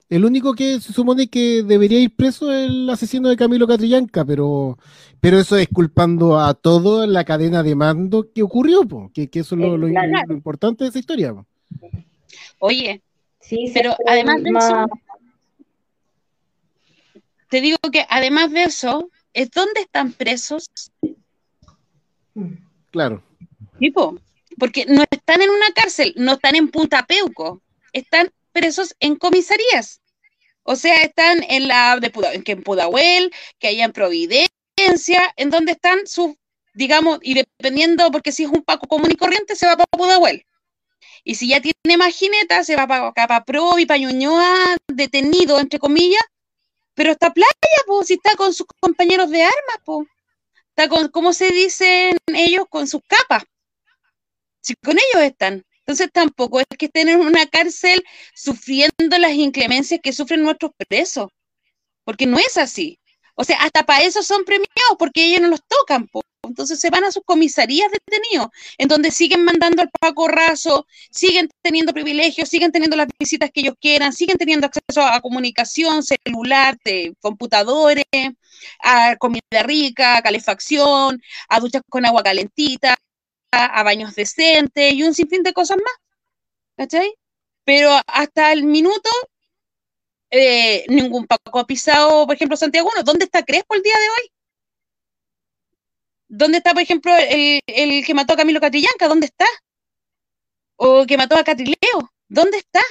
[0.09, 4.25] el único que se supone que debería ir preso es el asesino de Camilo Catrillanca,
[4.25, 4.77] pero,
[5.21, 9.39] pero eso es culpando a toda la cadena de mando que ocurrió, po, que, que
[9.39, 10.11] eso es lo, lo- Claro.
[10.27, 11.33] lo importante de esa historia.
[11.33, 11.45] po.
[12.59, 13.01] Oye,
[13.39, 14.85] Sí, Pero además de eso,
[17.49, 20.65] te digo que además de eso, es dónde están presos,
[22.91, 23.21] Claro.
[23.79, 24.17] tipo,
[24.57, 30.01] porque no están en una cárcel, no están en Punta Peuco, están presos en comisarías.
[30.63, 35.49] O sea, están en la de Puda- que en Pudahuel, que hay en Providencia, en
[35.49, 36.35] donde están sus,
[36.73, 40.45] digamos, y dependiendo, porque si es un Paco común y corriente, se va para Pudahuel.
[41.23, 45.59] Y si ya tiene más jineta, se va para acá, para Provi, para Ñuñoa, detenido,
[45.59, 46.23] entre comillas,
[46.93, 47.49] pero está playa,
[47.85, 50.07] pues, si está con sus compañeros de armas, pues.
[50.69, 52.65] Está con, ¿cómo se dicen ellos?
[52.69, 53.43] Con sus capas.
[54.63, 55.63] Si con ellos están.
[55.79, 58.01] Entonces tampoco es que estén en una cárcel
[58.33, 61.27] sufriendo las inclemencias que sufren nuestros presos,
[62.05, 62.99] porque no es así.
[63.35, 66.21] O sea, hasta para eso son premiados, porque ellos no los tocan, po.
[66.47, 71.49] Entonces se van a sus comisarías detenidos, en donde siguen mandando al Paco Raso, siguen
[71.61, 76.77] teniendo privilegios, siguen teniendo las visitas que ellos quieran, siguen teniendo acceso a comunicación, celular,
[76.83, 78.03] de computadores,
[78.79, 82.97] a comida rica, a calefacción, a duchas con agua calentita,
[83.53, 85.93] a, baños decentes y un sinfín de cosas más.
[86.77, 87.13] ¿Cachai?
[87.63, 89.09] Pero hasta el minuto,
[90.31, 92.89] eh, ningún Paco ha pisado, por ejemplo, Santiago.
[92.93, 93.03] Uno.
[93.03, 94.31] ¿Dónde está Crespo el día de hoy?
[96.27, 99.07] ¿Dónde está, por ejemplo, el, el que mató a Camilo Catrillanca?
[99.07, 99.45] ¿Dónde está?
[100.77, 102.11] ¿O que mató a Catrileo?
[102.27, 102.81] ¿Dónde está?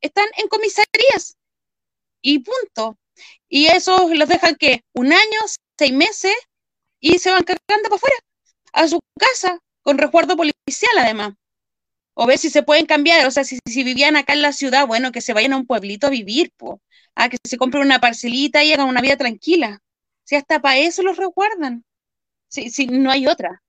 [0.00, 1.36] Están en comisarías.
[2.22, 2.96] Y punto.
[3.48, 5.40] Y eso los dejan que un año,
[5.76, 6.34] seis meses,
[7.00, 8.16] y se van cargando para afuera,
[8.72, 11.34] a su casa, con resguardo policial además.
[12.14, 14.86] O ver si se pueden cambiar, o sea, si, si vivían acá en la ciudad,
[14.86, 16.80] bueno, que se vayan a un pueblito a vivir, po.
[17.14, 19.80] Ah, que se compren una parcelita y hagan una vida tranquila.
[20.24, 21.84] Si hasta para eso los resguardan.
[22.48, 23.62] Si, si no hay otra.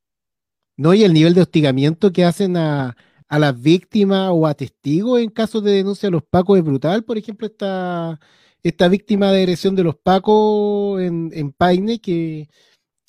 [0.75, 2.97] No, y el nivel de hostigamiento que hacen a,
[3.27, 7.03] a las víctimas o a testigos en casos de denuncia de los pacos es brutal.
[7.03, 8.19] Por ejemplo, esta,
[8.61, 12.49] esta víctima de agresión de los pacos en, en Paine que,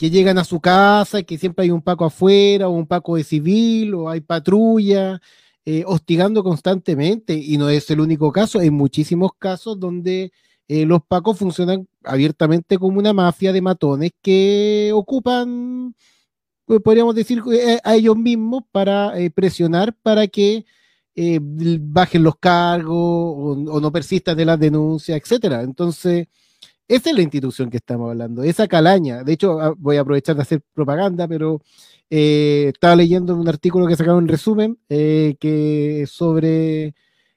[0.04, 3.24] que llegan a su casa, que siempre hay un paco afuera, o un paco de
[3.24, 5.18] civil, o hay patrulla,
[5.64, 7.32] eh, hostigando constantemente.
[7.32, 10.30] Y no es el único caso, hay muchísimos casos donde
[10.68, 15.94] eh, los pacos funcionan abiertamente como una mafia de matones que ocupan
[16.66, 20.66] pues, podríamos decir, eh, a ellos mismos para presionar para que
[21.16, 25.62] bajen los cargos o, o no persistan de las denuncias, etcétera.
[25.62, 26.28] Entonces,
[26.88, 29.24] esa es la institución que estamos hablando, esa calaña.
[29.24, 31.60] De hecho, ah, voy a aprovechar de hacer propaganda, pero
[32.10, 36.94] eh, estaba leyendo un artículo que sacaron en resumen eh, que sobre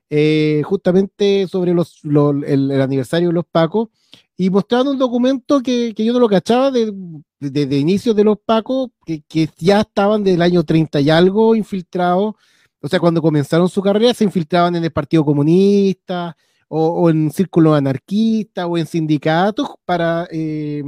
[0.10, 3.90] eh, justamente sobre los, lo- el, el aniversario de los Pacos
[4.38, 6.94] y mostraron un documento que, que yo no lo cachaba de,
[7.40, 11.56] de, de inicios de los Pacos, que, que ya estaban del año 30 y algo
[11.56, 12.36] infiltrados.
[12.82, 16.38] O sea, cuando comenzaron su carrera se infiltraban en el Partido Comunista
[16.68, 20.84] o, o en círculos anarquistas o en sindicatos para, eh,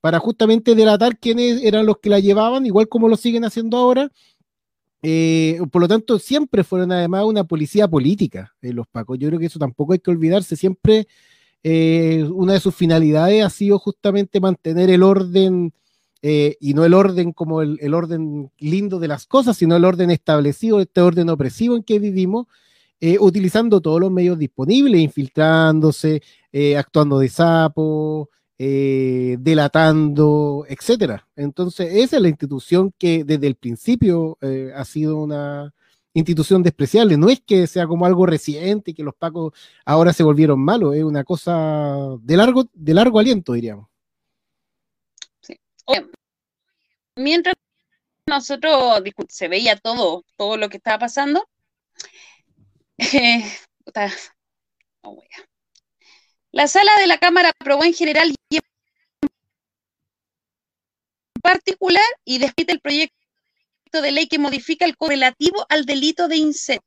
[0.00, 4.10] para justamente delatar quiénes eran los que la llevaban, igual como lo siguen haciendo ahora.
[5.04, 9.18] Eh, por lo tanto, siempre fueron además una policía política eh, los Pacos.
[9.18, 10.56] Yo creo que eso tampoco hay que olvidarse.
[10.56, 11.08] Siempre
[11.62, 15.72] eh, una de sus finalidades ha sido justamente mantener el orden,
[16.24, 20.08] y no el orden como el, el orden lindo de las cosas, sino el orden
[20.08, 22.46] establecido, este orden opresivo en que vivimos,
[23.04, 26.22] eh, utilizando todos los medios disponibles, infiltrándose,
[26.52, 31.26] eh, actuando de sapo, eh, delatando, etcétera.
[31.34, 34.38] Entonces, esa es la institución que desde el principio
[34.76, 35.74] ha sido una
[36.14, 37.16] institución despreciable.
[37.16, 39.52] No es que sea como algo reciente y que los pacos
[39.84, 43.88] ahora se volvieron malos, es una cosa de largo, de largo aliento, diríamos.
[47.16, 47.56] Mientras
[48.28, 51.48] nosotros se veía todo, todo lo que estaba pasando,
[53.12, 53.44] eh,
[56.52, 58.62] la sala de la Cámara aprobó en general y en
[61.42, 63.14] particular y despide el proyecto
[64.02, 66.82] de ley que modifica el código relativo al delito de incendio.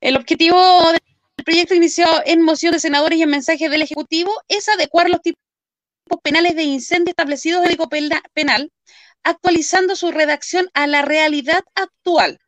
[0.00, 4.68] El objetivo del proyecto iniciado en moción de senadores y en mensaje del Ejecutivo es
[4.68, 5.40] adecuar los tipos
[6.22, 8.70] penales de incendio establecidos en el Código Pena- Penal,
[9.22, 12.38] actualizando su redacción a la realidad actual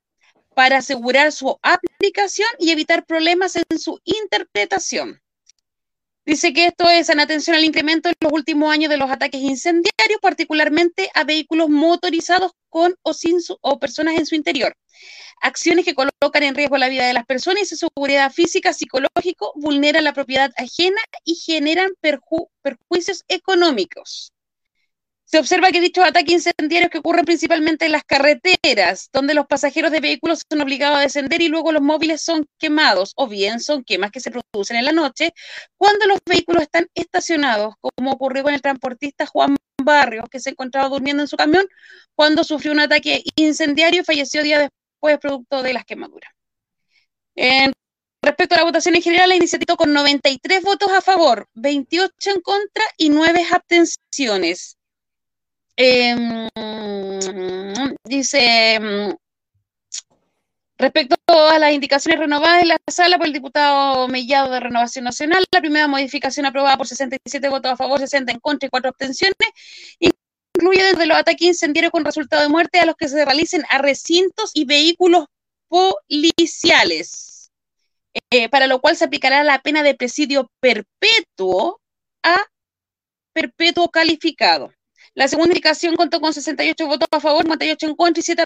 [0.58, 5.22] para asegurar su aplicación y evitar problemas en su interpretación.
[6.26, 9.40] Dice que esto es en atención al incremento en los últimos años de los ataques
[9.40, 14.74] incendiarios, particularmente a vehículos motorizados con o sin su, o personas en su interior.
[15.40, 19.52] Acciones que colocan en riesgo la vida de las personas y su seguridad física, psicológico,
[19.54, 24.32] vulneran la propiedad ajena y generan perju- perjuicios económicos.
[25.30, 29.92] Se observa que dichos ataques incendiarios que ocurren principalmente en las carreteras, donde los pasajeros
[29.92, 33.84] de vehículos son obligados a descender y luego los móviles son quemados, o bien son
[33.84, 35.34] quemas que se producen en la noche,
[35.76, 40.88] cuando los vehículos están estacionados, como ocurrió con el transportista Juan Barrios, que se encontraba
[40.88, 41.66] durmiendo en su camión
[42.14, 46.32] cuando sufrió un ataque incendiario y falleció días después producto de las quemaduras.
[48.22, 52.40] Respecto a la votación en general, la iniciativa con 93 votos a favor, 28 en
[52.40, 54.77] contra y 9 abstenciones.
[55.80, 56.48] Em,
[58.04, 58.40] dice,
[58.74, 59.14] em,
[60.76, 65.44] respecto a las indicaciones renovadas en la sala por el diputado Mellado de Renovación Nacional,
[65.52, 69.36] la primera modificación aprobada por 67 votos a favor, 60 en contra y 4 abstenciones,
[70.00, 73.78] incluye desde los ataques incendiarios con resultado de muerte a los que se realicen a
[73.78, 75.26] recintos y vehículos
[75.68, 77.52] policiales,
[78.32, 81.80] eh, para lo cual se aplicará la pena de presidio perpetuo
[82.24, 82.36] a
[83.32, 84.72] perpetuo calificado.
[85.18, 88.44] La segunda indicación contó con 68 votos a favor, 58 en contra y 7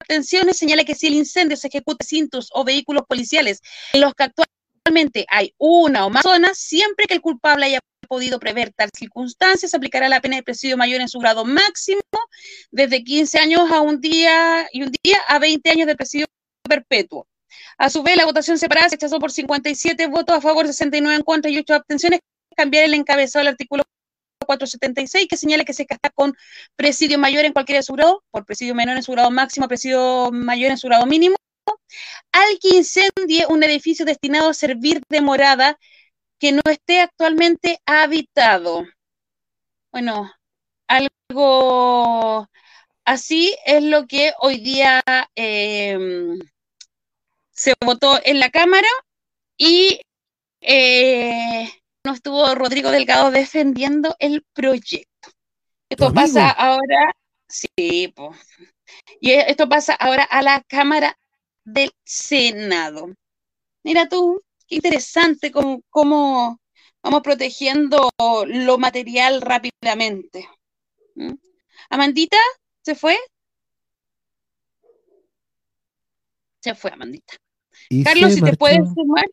[0.00, 0.56] abstenciones.
[0.56, 3.60] Señala que si el incendio se ejecuta en cintos o vehículos policiales
[3.92, 7.78] en los que actualmente hay una o más zonas, siempre que el culpable haya
[8.08, 12.02] podido prever tal circunstancia, se aplicará la pena de presidio mayor en su grado máximo,
[12.72, 16.26] desde 15 años a un día y un día a 20 años de presidio
[16.68, 17.28] perpetuo.
[17.78, 21.22] A su vez, la votación separada se rechazó por 57 votos a favor, 69 en
[21.22, 22.18] contra y 8 abstenciones.
[22.56, 23.84] Cambiar el encabezado del artículo
[24.46, 26.34] 476 que señala que se casca con
[26.76, 30.30] presidio mayor en cualquiera de su grado, por presidio menor en su grado máximo, presidio
[30.32, 31.36] mayor en su grado mínimo,
[32.32, 35.78] al que incendie un edificio destinado a servir de morada
[36.38, 38.84] que no esté actualmente habitado.
[39.92, 40.30] Bueno,
[40.88, 42.48] algo
[43.04, 45.02] así es lo que hoy día
[45.34, 45.98] eh,
[47.50, 48.88] se votó en la Cámara
[49.58, 50.00] y
[50.60, 51.70] eh,
[52.06, 55.28] no estuvo Rodrigo Delgado defendiendo el proyecto.
[55.88, 56.22] Esto Rodrigo.
[56.22, 57.16] pasa ahora,
[57.48, 58.32] sí, po.
[59.20, 61.18] y esto pasa ahora a la Cámara
[61.64, 63.08] del Senado.
[63.82, 66.60] Mira tú, qué interesante cómo, cómo
[67.02, 68.08] vamos protegiendo
[68.46, 70.48] lo material rápidamente.
[71.16, 71.34] ¿Mm?
[71.90, 72.38] Amandita,
[72.82, 73.18] ¿se fue?
[76.60, 77.34] Se fue, Amandita.
[78.04, 79.26] Carlos, si te puedes sumar.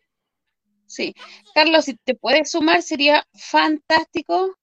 [0.94, 1.16] Sí,
[1.56, 4.56] Carlos, si te puedes sumar, sería fantástico.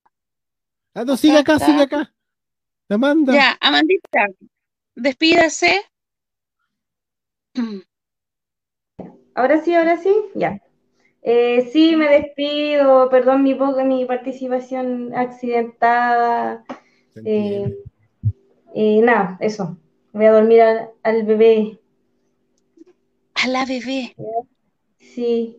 [0.93, 2.13] Ah, no, sigue acá, sigue acá.
[2.87, 3.33] La manda.
[3.33, 4.27] Ya, Amandita,
[4.95, 5.81] despídase.
[9.35, 10.61] Ahora sí, ahora sí, ya.
[11.21, 16.63] Eh, sí, me despido, perdón mi mi participación accidentada.
[17.25, 17.75] Eh,
[18.73, 19.77] eh, nada, eso.
[20.13, 21.79] Voy a dormir al, al bebé.
[23.35, 24.15] A la bebé.
[24.97, 25.57] Sí.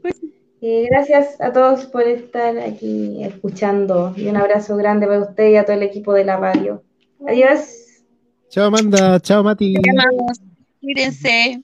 [0.64, 5.56] Eh, gracias a todos por estar aquí escuchando y un abrazo grande para usted y
[5.56, 6.84] a todo el equipo de la radio.
[7.26, 8.04] Adiós.
[8.48, 9.18] Chao, Amanda.
[9.18, 9.74] Chao, Mati.
[9.74, 10.38] Te amamos.
[10.80, 11.62] Cuídense.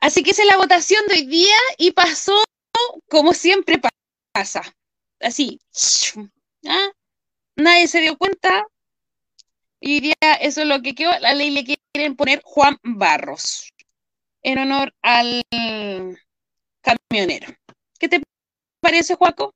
[0.00, 2.42] Así que esa es la votación de hoy día y pasó
[3.10, 3.90] como siempre pa-
[4.32, 4.62] pasa.
[5.20, 5.60] Así.
[6.66, 6.88] ¿Ah?
[7.56, 8.64] Nadie se dio cuenta.
[9.78, 11.10] Y hoy día eso es lo que quedó.
[11.20, 13.68] La ley le quieren poner Juan Barros
[14.42, 15.42] en honor al
[16.84, 17.52] camionero.
[17.98, 18.22] ¿Qué te
[18.80, 19.54] parece, Juaco?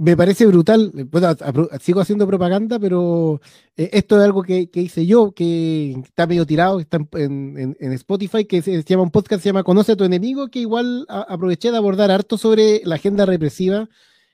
[0.00, 0.90] Me parece brutal.
[1.10, 1.36] Bueno,
[1.78, 3.38] sigo haciendo propaganda, pero
[3.76, 8.46] eh, esto es algo que, hice yo, que está medio tirado, que está en, Spotify,
[8.46, 11.76] que se, llama un podcast, se llama Conoce a tu enemigo, que igual aproveché de
[11.76, 13.88] abordar harto sobre la agenda represiva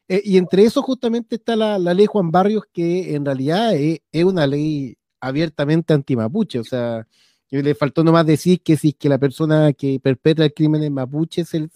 [0.09, 4.01] Eh, y entre eso justamente está la, la ley Juan Barrios, que en realidad es,
[4.13, 7.09] es una ley abiertamente antimapuche, o sea,
[7.51, 10.83] y le faltó nomás decir que si es que la persona que perpetra el crimen
[10.83, 11.69] en mapuche se,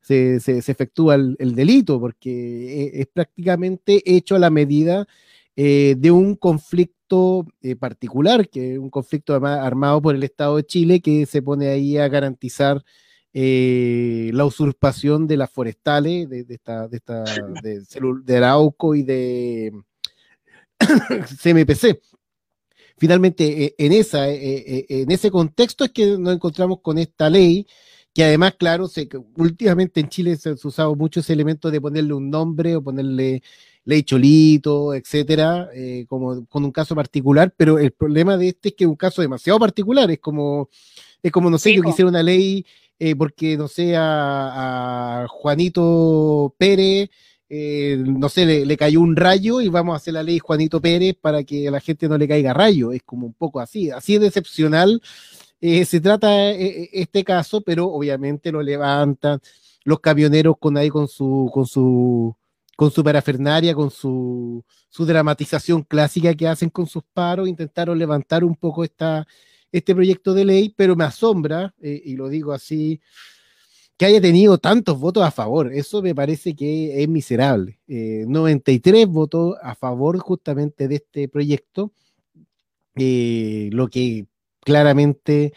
[0.00, 5.06] se, se- efectúa el, el delito, porque es, es prácticamente hecho a la medida
[5.56, 10.64] eh, de un conflicto eh, particular, que es un conflicto armado por el Estado de
[10.66, 12.84] Chile que se pone ahí a garantizar
[13.32, 17.24] eh, la usurpación de las forestales, de, de esta, de, esta,
[17.62, 17.82] de,
[18.24, 19.72] de Arauco y de
[21.42, 22.00] CMPC.
[22.98, 24.36] Finalmente, eh, en, esa, eh,
[24.66, 27.66] eh, en ese contexto es que nos encontramos con esta ley,
[28.14, 31.70] que además, claro, se, que últimamente en Chile se, se ha usado mucho ese elemento
[31.70, 33.42] de ponerle un nombre o ponerle
[33.88, 38.74] ley Cholito, etcétera, eh, como con un caso particular, pero el problema de este es
[38.74, 40.68] que es un caso demasiado particular, es como,
[41.22, 42.66] es como no sé, yo quisiera una ley
[42.98, 47.08] eh, porque, no sé, a, a Juanito Pérez,
[47.50, 51.16] eh, no sé, le, cayó un rayo y vamos a hacer la ley Juanito Pérez
[51.18, 54.18] para que a la gente no le caiga rayo, es como un poco así, así
[54.18, 55.00] de excepcional
[55.60, 59.40] eh, se trata eh, este caso, pero obviamente lo levantan
[59.84, 62.36] los camioneros con ahí con su, con su,
[62.76, 68.44] con su parafernaria, con su, su dramatización clásica que hacen con sus paros, intentaron levantar
[68.44, 69.26] un poco esta,
[69.72, 73.00] este proyecto de ley, pero me asombra, y lo digo así,
[73.98, 75.72] que haya tenido tantos votos a favor.
[75.72, 77.80] Eso me parece que es miserable.
[77.88, 81.92] Eh, 93 votos a favor justamente de este proyecto,
[82.96, 84.26] eh, lo que
[84.60, 85.52] claramente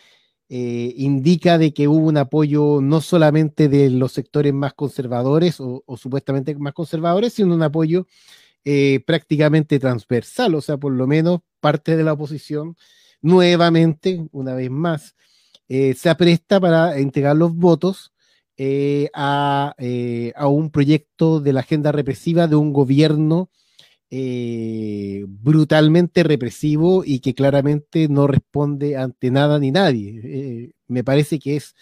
[0.49, 5.83] eh, indica de que hubo un apoyo no solamente de los sectores más conservadores o,
[5.97, 8.07] supuestamente más conservadores, sino un apoyo
[8.65, 12.75] eh, prácticamente transversal, o sea, por lo menos parte de la oposición
[13.21, 15.15] nuevamente, una vez más,
[15.69, 18.10] se apresta para entregar los votos
[18.63, 23.49] eh, a, eh, a un proyecto de la agenda represiva de un gobierno
[24.11, 30.73] eh, brutalmente represivo y que claramente no responde ante nada ni nadie.
[30.87, 31.75] Me parece que es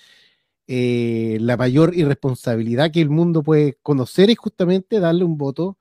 [1.42, 5.78] la mayor irresponsabilidad que el mundo puede conocer es justamente darle un voto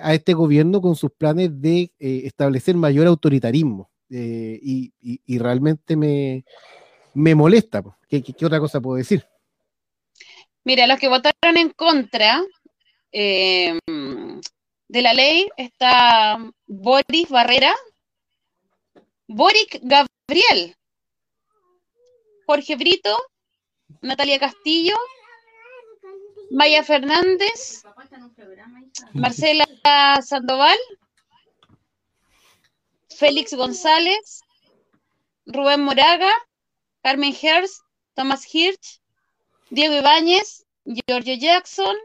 [0.00, 3.90] a este gobierno con sus planes de establecer mayor autoritarismo.
[4.08, 6.46] Y, realmente me,
[7.12, 7.82] me molesta.
[7.82, 7.96] po.
[8.08, 9.22] ¿Qué, qué- qué otra cosa puedo decir?
[10.64, 12.40] Mira, los que votaron en contra
[13.10, 17.74] eh, de la ley está Boris Barrera,
[19.26, 20.76] Boric Gabriel,
[22.46, 23.16] Jorge Brito,
[24.02, 24.96] Natalia Castillo,
[26.50, 27.82] Maya Fernández,
[29.14, 29.66] Marcela
[30.22, 30.78] Sandoval,
[33.08, 34.42] Félix González,
[35.46, 36.30] Rubén Moraga,
[37.02, 37.80] Carmen Hertz,
[38.14, 39.01] Thomas Hirsch,
[39.72, 41.96] Diego Ibáñez, Giorgio Jackson,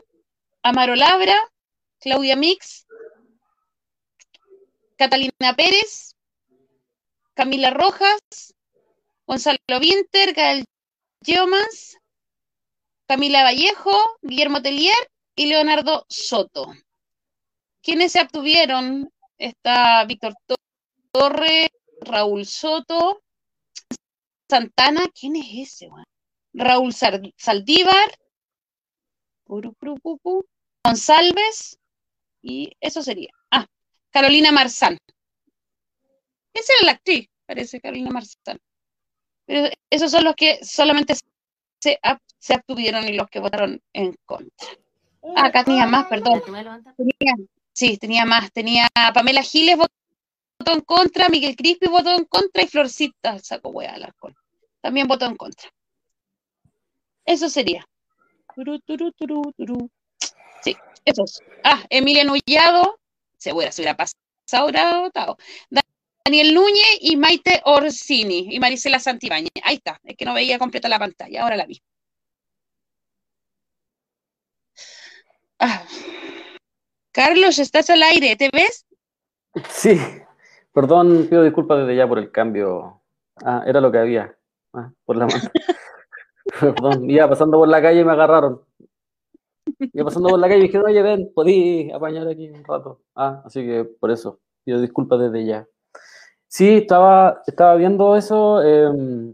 [0.63, 1.37] Amaro Labra,
[1.99, 2.87] Claudia Mix,
[4.95, 6.15] Catalina Pérez,
[7.33, 8.21] Camila Rojas,
[9.25, 10.63] Gonzalo Winter, Gael
[11.21, 11.97] Geomans,
[13.05, 16.73] Camila Vallejo, Guillermo Telier y Leonardo Soto.
[17.83, 19.11] ¿Quiénes se abstuvieron?
[19.37, 20.35] Está Víctor
[21.11, 23.21] Torre, Raúl Soto,
[24.49, 25.89] Santana, ¿quién es ese?
[25.89, 26.05] weón?
[26.57, 28.09] Raúl Saldívar,
[30.83, 31.77] González,
[32.41, 33.29] y eso sería.
[33.51, 33.65] Ah,
[34.09, 34.97] Carolina Marzán.
[36.53, 38.59] Esa era la actriz, parece, Carolina Marzán.
[39.45, 41.13] Pero esos son los que solamente
[41.79, 44.67] se, ab- se abstuvieron y los que votaron en contra.
[45.35, 46.41] Ah, acá tenía más, perdón.
[46.97, 47.35] Tenía-
[47.73, 48.51] sí, tenía más.
[48.51, 49.91] Tenía Pamela Giles votó
[50.73, 54.35] en contra, Miguel Crispi votó en contra y Florcita sacó hueá al alcohol.
[54.81, 55.69] También votó en contra.
[57.27, 57.85] Eso sería.
[58.55, 59.89] Turu, turu, turu, turu.
[60.63, 60.75] Sí,
[61.05, 61.41] eso es.
[61.63, 62.99] Ah, Emilia Nullado,
[63.37, 65.37] se hubiera, se hubiera pasado.
[66.25, 69.51] Daniel Núñez y Maite Orsini y Marisela Santibáñez.
[69.61, 71.81] Ahí está, es que no veía completa la pantalla, ahora la vi.
[75.59, 75.83] Ah.
[77.11, 78.85] Carlos, estás al aire, ¿te ves?
[79.69, 79.99] Sí,
[80.71, 83.01] perdón, pido disculpas desde ya por el cambio.
[83.43, 84.37] Ah, era lo que había.
[84.73, 85.49] Ah, por la mano.
[86.59, 88.61] Perdón, iba pasando por la calle y me agarraron.
[89.79, 93.01] Iba pasando por la calle y dije, oye, ven, podí apañar aquí un rato.
[93.15, 95.67] Ah, así que por eso, pido disculpas desde ya.
[96.47, 98.61] Sí, estaba, estaba viendo eso.
[98.63, 99.33] eh,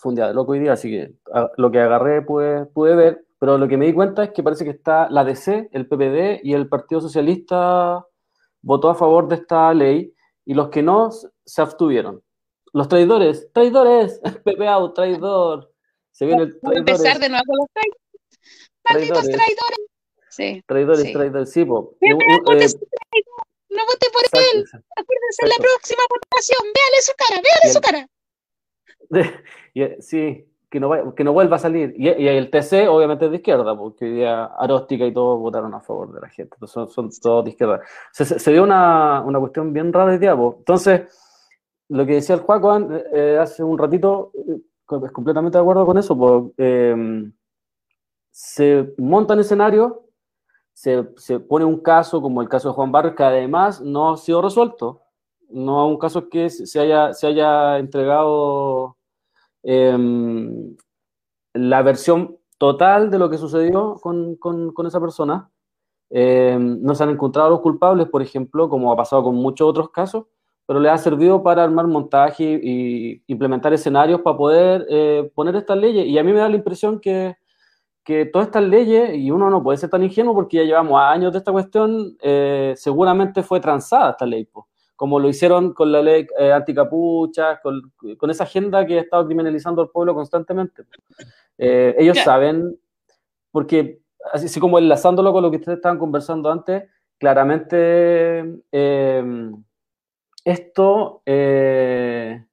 [0.00, 1.14] fue un día de loco hoy día, así que
[1.58, 4.64] lo que agarré pude, pude ver, pero lo que me di cuenta es que parece
[4.64, 8.06] que está la DC, el PPD y el Partido Socialista
[8.62, 10.14] votó a favor de esta ley
[10.46, 12.22] y los que no se abstuvieron.
[12.72, 14.20] Los traidores, traidores,
[14.68, 15.69] out, traidor.
[16.20, 18.00] Se viene el empezar de nuevo con los traidores.
[18.84, 19.36] Malditos traidores.
[19.38, 19.78] traidores.
[20.28, 20.62] Sí.
[20.66, 21.12] Traidores, sí.
[21.14, 21.94] traidores, sí, po.
[22.02, 22.14] Eh, eh,
[23.70, 24.64] no vote por exacto, él.
[24.96, 26.62] Acuérdense en la próxima votación.
[26.76, 28.06] Véale su cara, véale su cara.
[29.74, 31.94] Y, eh, sí, que no, vaya- que no vuelva a salir.
[31.96, 35.72] Y, y el TC, obviamente, es de izquierda, porque hoy día Aróstica y todos votaron
[35.74, 36.54] a favor de la gente.
[36.56, 37.80] Entonces, son, son todos de izquierda.
[38.12, 40.56] Se, se- se dio una, una cuestión bien rara día, po.
[40.58, 41.02] Entonces,
[41.88, 44.58] lo que decía el Juaco an- eh, hace un ratito, eh,
[45.12, 46.16] completamente de acuerdo con eso.
[46.16, 46.52] po.
[46.58, 47.30] Eh,
[48.30, 49.92] se montan escenarios,
[50.72, 54.16] se, se pone un caso como el caso de Juan Barros, que además no ha
[54.16, 55.02] sido resuelto.
[55.50, 58.96] No un caso que se haya, se haya entregado
[59.62, 60.76] em,
[61.54, 65.50] la versión total de lo que sucedió con, con- con esa persona.
[66.10, 69.90] Em, no se han encontrado los culpables, por ejemplo, como ha pasado con muchos otros
[69.90, 70.26] casos,
[70.70, 75.76] pero le ha servido para armar montaje y implementar escenarios para poder eh, poner estas
[75.76, 76.06] leyes.
[76.06, 77.36] Y a mí me da la impresión que,
[78.04, 81.32] que todas estas leyes, y uno no puede ser tan ingenuo porque ya llevamos años
[81.32, 84.68] de esta cuestión, eh, seguramente fue transada esta ley, po.
[84.94, 89.26] como lo hicieron con la ley eh, anticapucha, con, con esa agenda que ha estado
[89.26, 90.84] criminalizando al pueblo constantemente.
[91.58, 92.78] Eh, ellos saben,
[93.50, 93.98] porque
[94.32, 96.84] así, así como enlazándolo con lo que ustedes estaban conversando antes,
[97.18, 99.50] claramente eh,
[100.44, 102.44] esto eh,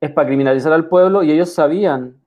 [0.00, 2.20] es para criminalizar al pueblo y ellos sabían,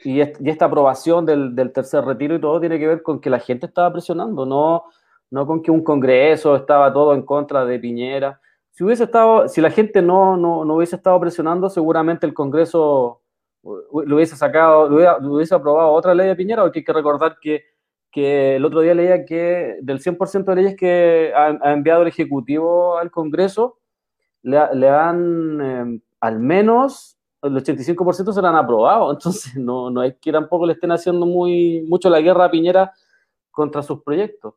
[0.00, 3.20] y, est- y esta aprobación del, del tercer retiro y todo tiene que ver con
[3.20, 4.84] que la gente estaba presionando, no,
[5.30, 8.40] no con que un congreso estaba todo en contra de Piñera.
[8.72, 13.22] Si hubiese estado, si la gente no, no, no hubiese estado presionando, seguramente el Congreso
[13.62, 17.64] lo hubiese sacado, lo hubiese aprobado otra ley de Piñera, porque hay que recordar que,
[18.10, 22.96] que el otro día leía que del 100% de leyes que ha enviado el Ejecutivo
[22.98, 23.77] al Congreso,
[24.48, 30.02] le, le han, eh, al menos el 85% se la han aprobado, entonces no, no
[30.02, 32.92] es que tampoco le estén haciendo muy, mucho la guerra a Piñera
[33.50, 34.54] contra sus proyectos.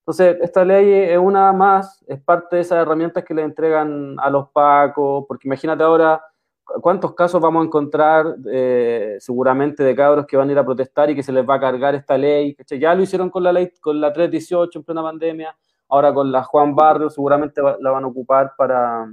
[0.00, 4.30] Entonces, esta ley es una más, es parte de esas herramientas que le entregan a
[4.30, 6.20] los pacos, porque imagínate ahora
[6.64, 10.64] cu- cuántos casos vamos a encontrar eh, seguramente de cabros que van a ir a
[10.64, 12.56] protestar y que se les va a cargar esta ley.
[12.80, 15.56] Ya lo hicieron con la ley, con la 318 en plena pandemia,
[15.88, 19.06] ahora con la Juan Barrio seguramente la van a ocupar para,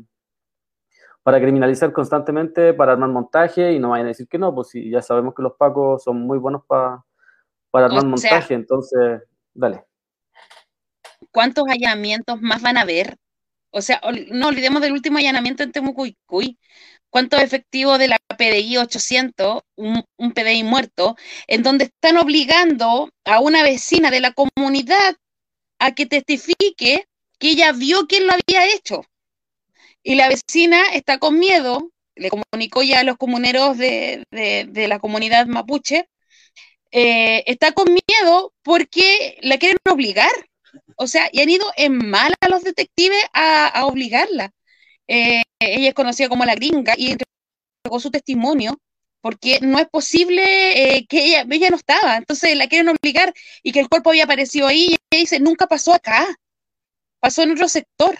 [1.30, 4.90] para criminalizar constantemente, para armar montaje y no vayan a decir que no, pues si
[4.90, 7.06] ya sabemos que los pacos son muy buenos pa-
[7.70, 9.22] para armar O sea- montaje, entonces,
[9.54, 9.84] dale.
[11.32, 13.16] ¿Cuántos allanamientos más van a haber?
[13.70, 14.02] O sea,
[14.32, 16.58] no olvidemos del último allanamiento en Temucuicuy.
[17.12, 21.16] ¿Cuántos efectivos de la PDI 800, un, un PDI muerto,
[21.46, 25.16] en donde están obligando a una vecina de la comunidad
[25.78, 27.06] a que testifique
[27.38, 29.04] que ella vio quién lo había hecho?
[30.04, 35.00] Y la vecina está con miedo, le comunicó ya a los comuneros de, de- la
[35.00, 36.10] comunidad mapuche,
[36.92, 40.32] eh, está con miedo porque la quieren obligar.
[40.98, 44.52] O sea, y han ido en mala a los detectives a, a obligarla.
[45.08, 47.12] Eh, ella es conocida como la gringa y
[47.68, 48.80] entregó su testimonio
[49.22, 52.18] porque no es posible eh, que ella, ella no estaba.
[52.18, 55.68] Entonces la quieren obligar y que el cuerpo había aparecido ahí y ella dice, nunca
[55.68, 56.28] pasó acá,
[57.20, 58.20] pasó en otro sector.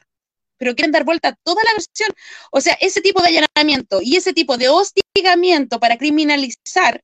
[0.60, 2.12] Pero quieren dar vuelta a toda la versión.
[2.52, 7.02] O sea, ese tipo de allanamiento y ese tipo de hostigamiento para criminalizar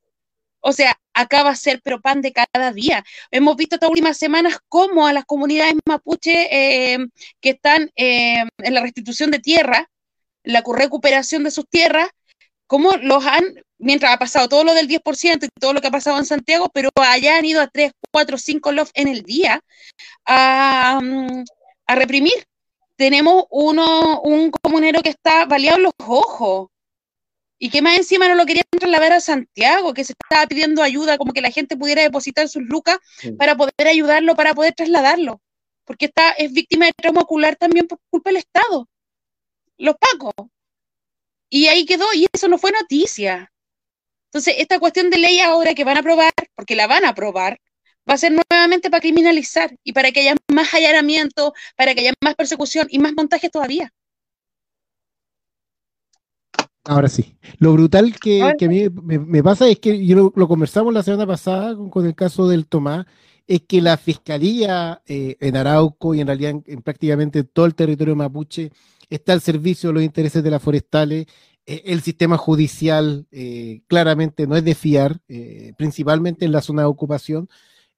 [0.61, 3.03] o sea, acá va a ser pero pan de cada día.
[3.31, 6.47] Hemos visto estas últimas semanas cómo a las comunidades mapuche
[6.93, 6.97] eh,
[7.39, 9.89] que están eh, en la restitución de tierra,
[10.43, 12.09] la cu- recuperación de sus tierras,
[12.67, 13.43] cómo los han,
[13.77, 16.69] mientras ha pasado todo lo del 10% y todo lo que ha pasado en Santiago,
[16.73, 19.61] pero allá han ido a 3, 4, 5 lof en el día
[20.25, 21.43] a, mm,
[21.87, 22.45] a reprimir.
[22.97, 26.69] Tenemos uno, un comunero que está baleado en los ojos
[27.57, 31.17] y que más encima no lo querían trasladar a Santiago, que se estaba pidiendo ayuda,
[31.17, 33.31] como que la gente pudiera depositar sus lucas Sí.
[33.31, 35.41] para poder ayudarlo, para poder trasladarlo,
[35.85, 38.87] porque está, es víctima de trauma ocular también por culpa del Estado,
[39.77, 40.33] los pacos.
[41.49, 43.51] Y ahí quedó, y eso no fue noticia.
[44.29, 47.59] Entonces, esta cuestión de ley ahora que van a aprobar, porque la van a aprobar,
[48.09, 52.13] va a ser nuevamente para criminalizar y para que haya más allanamiento, para que haya
[52.21, 53.91] más persecución y más montajes todavía.
[56.83, 57.35] Ahora sí.
[57.57, 61.01] Lo brutal que, a mí me, me pasa es que yo lo, lo conversamos la
[61.01, 63.07] semana pasada con, con el caso del Tomás,
[63.47, 67.75] es que la fiscalía eh, en Arauco y en realidad en, en prácticamente todo el
[67.75, 68.71] territorio mapuche
[69.09, 71.25] está al servicio de los intereses de las forestales.
[71.65, 75.19] Eh, el sistema judicial eh, claramente no es de fiar,
[75.77, 77.49] principalmente en la zona de ocupación.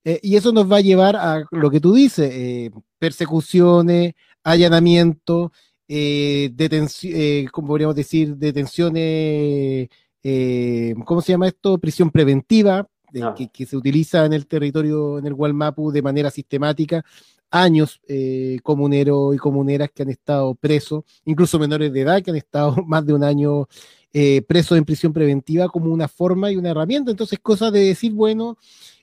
[0.08, 5.50] Eh, y eso nos va a llevar a lo que tú dices, eh, persecuciones, allanamientos,
[5.86, 8.34] eh, detenci- eh, ¿cómo podríamos decir?
[8.36, 9.88] Detenciones,
[10.22, 11.76] eh, ¿cómo se llama esto?
[11.78, 12.88] Prisión preventiva,
[13.22, 13.34] Ah.
[13.36, 17.04] que, que se utiliza en el territorio, en el Gualmapu de manera sistemática.
[17.50, 18.00] Años
[18.62, 23.04] comuneros y comuneras que han estado presos, incluso menores de edad que han estado más
[23.06, 23.66] de un año
[24.46, 27.10] presos en prisión preventiva como una forma y una herramienta.
[27.10, 28.56] Entonces, cosa de decir, bueno,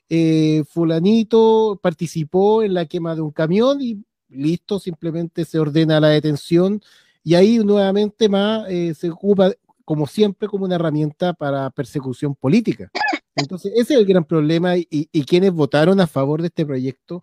[0.08, 6.08] eh, fulanito participó en la quema de un camión y listo, simplemente se ordena la
[6.08, 6.80] detención
[7.22, 9.52] y ahí nuevamente más eh, se ocupa,
[9.84, 12.90] como siempre, como una herramienta para persecución política.
[13.34, 14.86] Entonces, ese es el gran problema y,
[15.24, 17.22] quienes votaron a favor de este proyecto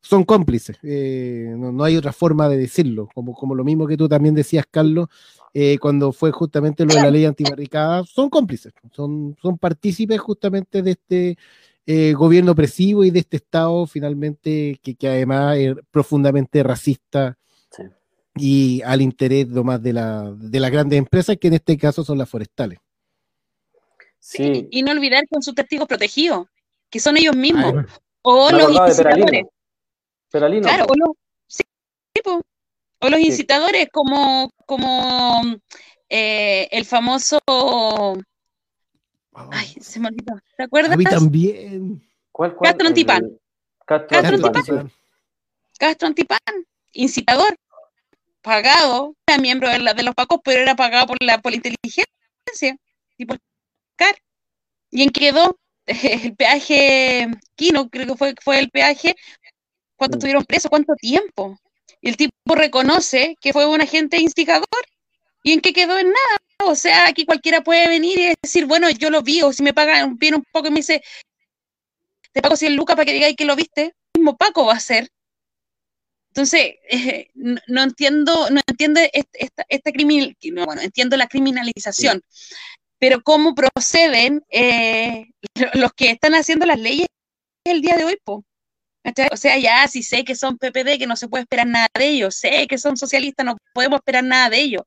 [0.00, 0.78] son cómplices.
[0.82, 4.34] eh, no, no hay otra forma de decirlo, como, como lo mismo que tú también
[4.34, 5.08] decías, Carlos,
[5.52, 10.80] eh, cuando fue justamente lo de la ley antibarricada, son cómplices, son, son partícipes justamente
[10.80, 11.38] de este
[11.86, 17.36] eh, gobierno opresivo y de este Estado finalmente que, que además es profundamente racista
[17.70, 17.82] Sí.
[18.36, 22.18] y al interés nomás de, la, de las grandes empresas, que en este caso son
[22.18, 22.78] las forestales.
[24.18, 26.46] Sí, Y no olvidar con sus testigos protegidos,
[26.90, 27.74] que son ellos mismos,
[28.22, 28.96] o los incitadores.
[29.04, 29.50] Peralino.
[30.30, 30.92] Peralino, Claro, po.
[30.92, 31.16] o los,
[31.46, 31.62] sí,
[32.22, 32.40] po.
[33.00, 33.26] o los Sí.
[33.26, 35.42] incitadores, como, como
[36.08, 37.38] eh, el famoso.
[39.52, 40.38] Ay, se me olvidó.
[40.56, 40.92] ¿Te acuerdas?
[40.92, 42.02] a mí también.
[42.32, 42.70] ¿Cuál, cuál?
[42.70, 43.30] Castro Antipán.
[43.86, 44.92] Castro Antipán.
[45.78, 46.38] Castro Antipán,
[46.92, 47.56] incitador,
[48.42, 51.56] pagado, era miembro de, la- de los Pacos, pero era pagado por la, por la
[51.56, 52.04] inteligencia
[53.16, 53.38] y por
[53.96, 54.14] CAR.
[54.90, 55.56] ¿Y en qué quedó?
[55.86, 59.16] El peaje Quino, creo que fue, fue el peaje.
[59.96, 60.70] ¿Cuánto estuvieron presos?
[60.70, 61.58] ¿Cuánto tiempo?
[62.00, 64.66] Y el tipo reconoce que fue un agente instigador.
[65.42, 65.98] ¿Y en qué quedó?
[65.98, 66.36] En nada.
[66.64, 69.72] O sea, aquí cualquiera puede venir y decir, bueno, yo lo vi, o si me
[69.72, 71.02] pagan, viene un poco y me dice,
[72.32, 73.82] te pago 100 lucas para que digáis que lo viste,
[74.14, 75.08] el mismo Paco va a ser.
[76.30, 81.26] Entonces, eh, no, no entiendo, no entiendo est- esta, esta criminal, no, bueno, entiendo la
[81.28, 82.22] criminalización,
[82.98, 85.26] pero cómo proceden eh,
[85.74, 87.08] los que están haciendo las leyes
[87.64, 88.44] el día de hoy, po.
[89.32, 92.08] O sea, ya sí sé que son PPD, que no se puede esperar nada de
[92.08, 94.82] ellos, sé que son socialistas, no podemos esperar nada de ellos.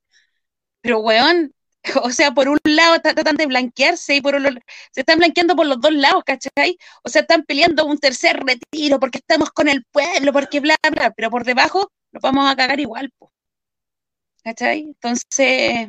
[0.84, 1.51] Pero, weón,
[2.03, 4.51] o sea, por un lado está tratando de blanquearse y por otro
[4.91, 6.77] se están blanqueando por los dos lados, ¿cachai?
[7.03, 11.11] O sea, están peleando un tercer retiro porque estamos con el pueblo, porque bla, bla,
[11.11, 13.31] pero por debajo nos vamos a cagar igual, po.
[14.43, 14.81] ¿cachai?
[14.81, 15.88] Entonces,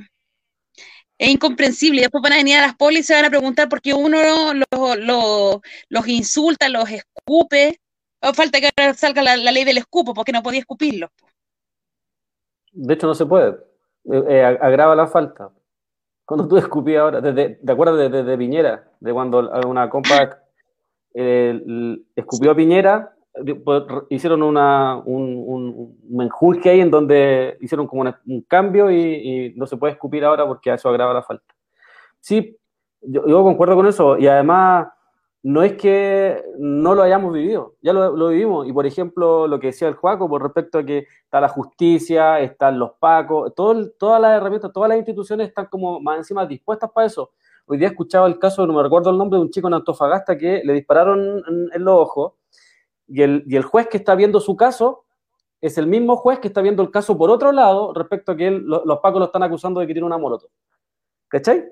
[1.19, 2.03] es incomprensible.
[2.03, 4.55] Después van a venir a las polis y se van a preguntar por qué uno
[4.55, 7.81] lo- lo- los insulta, los escupe.
[8.21, 11.11] O falta que ahora salga la, ley del escupo, porque no podía escupirlos.
[12.73, 13.74] De hecho, no se puede.
[14.13, 15.51] Eh, eh, ag- agrava la falta.
[16.25, 18.85] Cuando tú escupías ahora, desde, ¿te acuerdas de, de- de Piñera?
[19.01, 20.39] De cuando una compa
[21.15, 23.15] eh, escupió a Piñera,
[23.65, 25.97] pues, hicieron una, un, un,
[26.71, 28.97] ahí en donde hicieron como un cambio y,
[29.57, 31.55] no se puede escupir ahora porque eso agrava la falta.
[32.21, 32.57] Sí,
[33.27, 34.89] yo concuerdo con eso y además
[35.45, 39.61] no es que no lo hayamos vivido, ya lo, lo vivimos y por ejemplo lo
[39.61, 43.91] que decía el Juaco por respecto a que está la justicia, están los pacos, todo
[43.99, 47.33] todas las herramientas, todas las instituciones están como más encima dispuestas para eso.
[47.66, 50.37] Hoy día escuchaba el caso, no me recuerdo el nombre, de un chico en Antofagasta
[50.39, 51.43] que le dispararon
[51.75, 52.33] en, los ojos
[53.07, 55.05] y el, juez que está viendo su caso
[55.61, 58.49] es el mismo juez que está viendo el caso por otro lado respecto a que
[58.49, 60.51] él- lo- los pacos lo están acusando de que tiene una molotov.
[61.29, 61.65] ¿Cachai?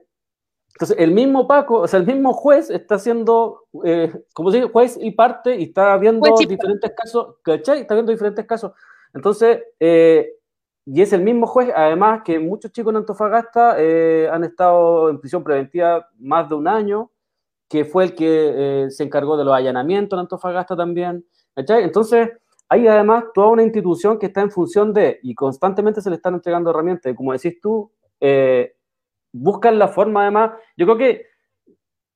[0.75, 4.71] Entonces, el mismo Paco, o sea, el mismo juez está haciendo, eh, como se dice,
[4.71, 7.81] juez y parte y está viendo diferentes casos, ¿cachai?
[7.81, 8.73] Está viendo diferentes casos.
[9.15, 10.33] Entonces, eh,
[10.85, 15.21] y es el mismo juez, además que muchos chicos en Antofagasta eh, han estado en
[15.21, 17.11] prisión preventiva más de un año,
[17.69, 21.25] que fue el que eh, se encargó de los allanamientos en Antofagasta también,
[21.55, 21.85] ¿cachai?
[21.85, 22.31] Entonces,
[22.69, 26.35] hay además toda una institución que está en función de, y constantemente se le están
[26.35, 28.72] entregando herramientas, y como decís tú, eh,
[29.33, 31.27] buscan la forma además, yo creo que,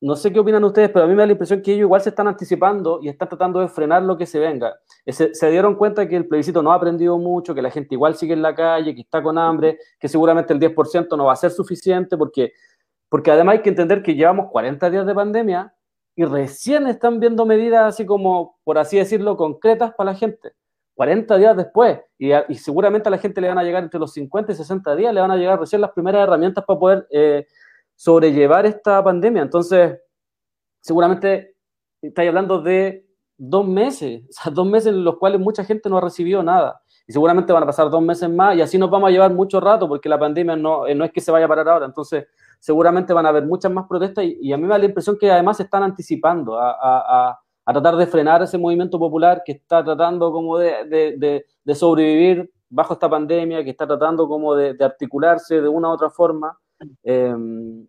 [0.00, 2.00] no sé qué opinan ustedes, pero a mí me da la impresión que ellos igual
[2.00, 4.76] se están anticipando y están tratando de frenar lo que se venga.
[5.06, 8.14] Eh, Se, dieron cuenta que el plebiscito no ha aprendido mucho, que la gente igual
[8.14, 11.36] sigue en la calle, que está con hambre, que seguramente el 10% no va a
[11.36, 12.52] ser suficiente, porque,
[13.08, 15.74] porque además hay que entender que llevamos 40 días de pandemia
[16.14, 20.52] y recién están viendo medidas así como, por así decirlo, concretas para la gente.
[20.96, 24.52] 40 días después, y, seguramente a la gente le van a llegar entre los 50
[24.52, 27.46] y 60 días, le van a llegar recién las primeras herramientas para poder eh,
[27.94, 29.42] sobrellevar esta pandemia.
[29.42, 29.98] Entonces,
[30.80, 31.54] seguramente
[32.00, 33.06] estáis hablando de
[33.36, 36.80] dos meses, o sea, dos meses en los cuales mucha gente no ha recibido nada.
[37.06, 39.60] Y seguramente van a pasar dos meses más y así nos vamos a llevar mucho
[39.60, 41.84] rato porque la pandemia no, eh, no es que se vaya a parar ahora.
[41.84, 42.26] Entonces,
[42.58, 45.30] seguramente van a haber muchas más protestas y, a mí me da la impresión que
[45.30, 50.30] además se están anticipando a- a tratar de frenar ese movimiento popular que está tratando
[50.32, 51.44] como de,
[51.74, 56.56] sobrevivir bajo esta pandemia, que está tratando como de, articularse de una u otra forma.
[57.02, 57.34] Eh,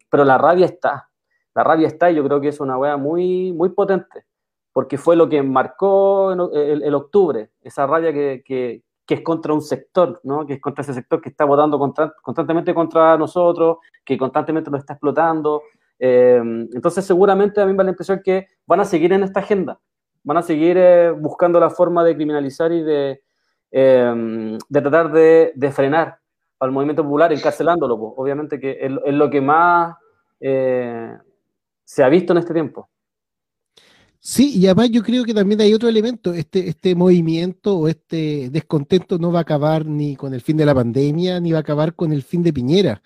[0.10, 1.10] pero la rabia está.
[1.54, 4.26] la rabia está y yo creo que es una wea muy, muy potente,
[4.74, 9.62] porque fue lo que marcó el, octubre, esa rabia que, que- que es contra un
[9.62, 10.46] sector, ¿no?
[10.46, 14.82] que es contra ese sector que está votando contra- constantemente contra nosotros, que constantemente nos
[14.82, 15.62] está explotando.
[16.00, 16.40] Eh,
[16.74, 19.80] entonces seguramente a mí me da la impresión que van a seguir en esta agenda,
[20.24, 23.22] van a seguir eh, buscando la forma de criminalizar y de,
[23.72, 26.20] eh, de tratar de, de frenar
[26.60, 27.98] al movimiento popular encarcelándolo.
[27.98, 28.14] po.
[28.18, 29.96] Obviamente que es, es lo que más
[30.40, 31.18] eh,
[31.84, 32.90] se ha visto en este tiempo.
[34.20, 38.50] Sí, y además yo creo que también hay otro elemento, este, este movimiento o este
[38.50, 41.62] descontento no va a acabar ni con el fin de la pandemia, ni va a
[41.62, 43.02] acabar con el fin de Piñera.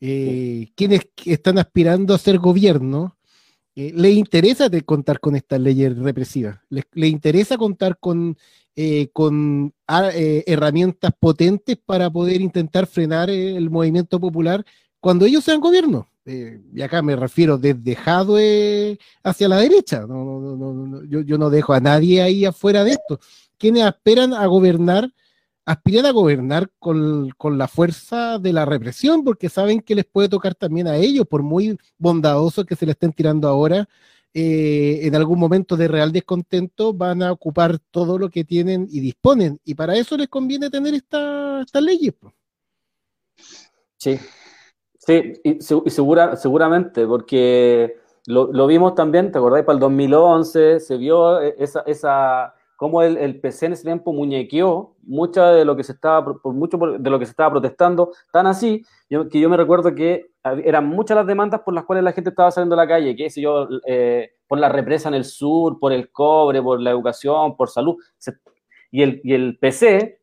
[0.00, 3.16] Eh, quienes están aspirando a ser gobierno,
[3.74, 8.36] eh, les interesa contar con estas leyes represivas, les, interesa contar con,
[8.76, 14.64] eh, con ah, herramientas potentes para poder intentar frenar el movimiento popular
[15.00, 16.08] cuando ellos sean gobierno.
[16.24, 20.00] Y acá me refiero desde Jadwe hacia la derecha.
[20.02, 23.18] Yo no dejo a nadie ahí afuera de esto.
[23.56, 25.10] Quienes aspiran a gobernar,
[25.68, 30.28] aspiran a gobernar con, con la fuerza de la represión, porque saben que les puede
[30.30, 33.86] tocar también a ellos, por muy bondadosos que se le estén tirando ahora,
[34.32, 39.00] eh, en algún momento de real descontento van a ocupar todo lo que tienen y
[39.00, 39.60] disponen.
[39.64, 42.14] Y para eso les conviene tener esta- estas leyes.
[42.18, 42.32] pues.
[43.96, 44.18] Sí,
[44.98, 47.96] sí, y, se- y segura, seguramente, porque
[48.26, 49.64] lo, lo vimos también, ¿te acordáis?
[49.64, 54.12] Para el 2011 se vio eh, esa, esa cómo el, el PC en ese tiempo
[54.12, 58.12] muñequeó mucho de lo que se estaba, por mucho de lo que se estaba protestando,
[58.32, 60.30] tan así, yo- que yo me recuerdo que
[60.64, 63.28] eran muchas las demandas por las cuales la gente estaba saliendo a la calle, que
[63.30, 67.56] sé yo, eh, por la represa en el sur, por el cobre, por la educación,
[67.56, 68.32] por salud, Se-
[68.92, 70.20] y el, y el PC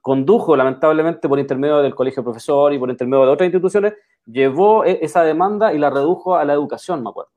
[0.00, 3.94] condujo, lamentablemente, por intermedio del colegio profesor y por intermedio de otras instituciones,
[4.24, 7.32] llevó e- esa demanda y la redujo a la educación, me acuerdo.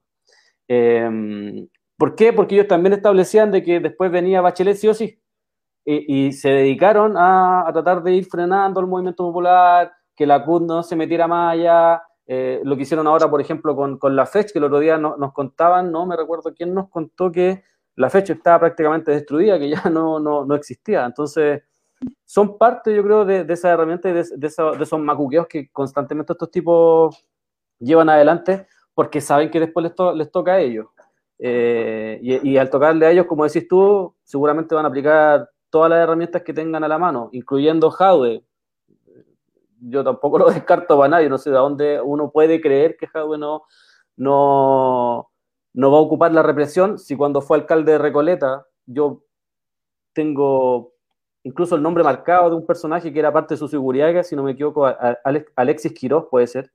[0.67, 1.67] Eh,
[2.01, 2.33] ¿Por qué?
[2.33, 5.21] Porque ellos también establecían de que después venía Bachelet sí o sí.
[5.85, 10.81] Y, se dedicaron a, tratar de ir frenando el movimiento popular, que la CUT no
[10.81, 12.01] se metiera más allá.
[12.25, 15.15] Eh, lo que hicieron ahora, por ejemplo, con, la fecha, que el otro día no-
[15.15, 17.63] nos contaban, no me recuerdo quién nos contó que
[17.95, 21.05] la fecha estaba prácticamente destruida, que ya no, no, no existía.
[21.05, 21.61] Entonces,
[22.25, 27.23] son parte, yo creo, de, esa herramienta y de esos macuqueos que constantemente estos tipos
[27.77, 28.65] llevan adelante
[28.95, 30.87] porque saben que después les, to- les toca a ellos.
[31.43, 36.03] Eh, y, al tocarle a ellos, como decís tú, seguramente van a aplicar todas las
[36.03, 38.43] herramientas que tengan a la mano, incluyendo Jadwe.
[39.79, 43.39] Yo tampoco lo descarto para nadie, no sé de dónde uno puede creer que Jadwe
[43.39, 43.63] no,
[44.17, 45.31] no,
[45.73, 49.23] no va a ocupar la represión si cuando fue alcalde de Recoleta, yo
[50.13, 50.93] tengo
[51.41, 54.35] incluso el nombre marcado de un personaje que era parte de su seguridad, que si
[54.35, 54.85] no me equivoco,
[55.55, 56.71] Alexis Quiroz puede ser,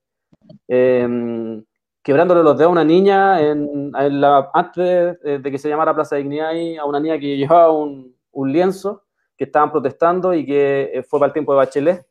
[0.66, 1.62] eh,
[2.06, 5.92] quebrándole los dedos a una niña en, en la- antes de, de que se llamara
[5.92, 9.02] Plaza Dignidad, y a una niña que llevaba un, un lienzo,
[9.36, 12.06] que estaban protestando y que eh, fue para el tiempo de Bachelet,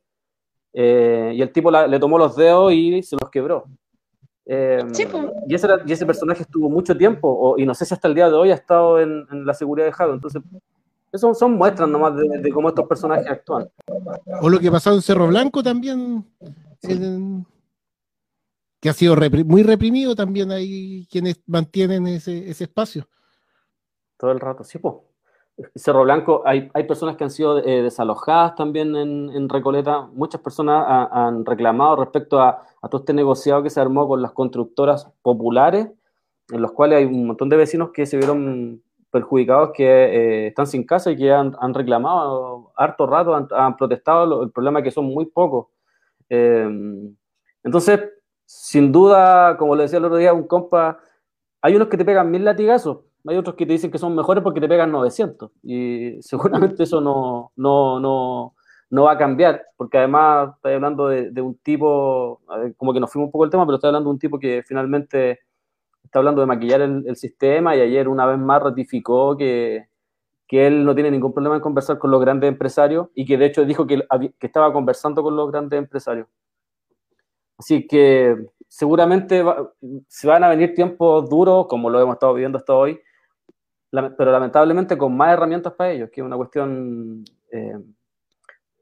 [0.74, 3.64] eh, y el tipo la- le tomó los dedos y se los quebró.
[4.46, 4.84] Eh,
[5.48, 8.10] y, ese era- y ese personaje estuvo mucho tiempo, o- y no sé si hasta
[8.10, 10.14] el día de hoy ha estado en, en la seguridad de Jado.
[10.14, 10.42] Entonces,
[11.10, 13.70] eso son muestras nomás de, de cómo estos personajes actúan.
[14.42, 16.26] O lo que pasó en Cerro Blanco también,
[16.82, 17.46] en-
[18.86, 19.16] que ha sido
[19.48, 23.08] muy reprimido también hay quienes mantienen ese, espacio.
[24.16, 24.94] Todo el rato, sí, pues.
[25.74, 30.02] Cerro Blanco, hay, hay personas que han sido eh, desalojadas también en, Recoleta.
[30.14, 34.34] Muchas personas ha- han reclamado respecto a, todo este negociado que se armó con las
[34.34, 35.88] constructoras populares,
[36.52, 40.68] en los cuales hay un montón de vecinos que se vieron perjudicados, que eh, están
[40.68, 44.44] sin casa y que han, reclamado harto rato, han, protestado.
[44.44, 45.70] El problema es que son muy pocos.
[46.30, 46.70] Eh,
[47.64, 48.00] entonces,
[48.46, 51.00] sin duda, como le decía el otro día un compa,
[51.62, 54.44] hay unos que te pegan mil latigazos, hay otros que te dicen que son mejores
[54.44, 55.52] porque te pegan 900.
[55.64, 58.56] Y seguramente eso no, no, no,
[58.90, 63.12] no va a cambiar, porque además estoy hablando de, un tipo, ver, como que nos
[63.12, 65.40] fuimos un poco el tema, pero estoy hablando de un tipo que finalmente
[66.04, 69.88] está hablando de maquillar el, sistema y ayer una vez más ratificó que,
[70.48, 73.48] que él no tiene ningún problema en conversar con los grandes empresarios y que de
[73.48, 74.06] hecho dijo que,
[74.40, 76.28] que estaba conversando con los grandes empresarios.
[77.58, 78.36] Así que
[78.68, 79.72] seguramente va-
[80.08, 83.00] se van a venir tiempos duros, como lo hemos estado viviendo hasta hoy,
[84.18, 87.78] pero lamentablemente con más herramientas para ellos, que es una cuestión, eh,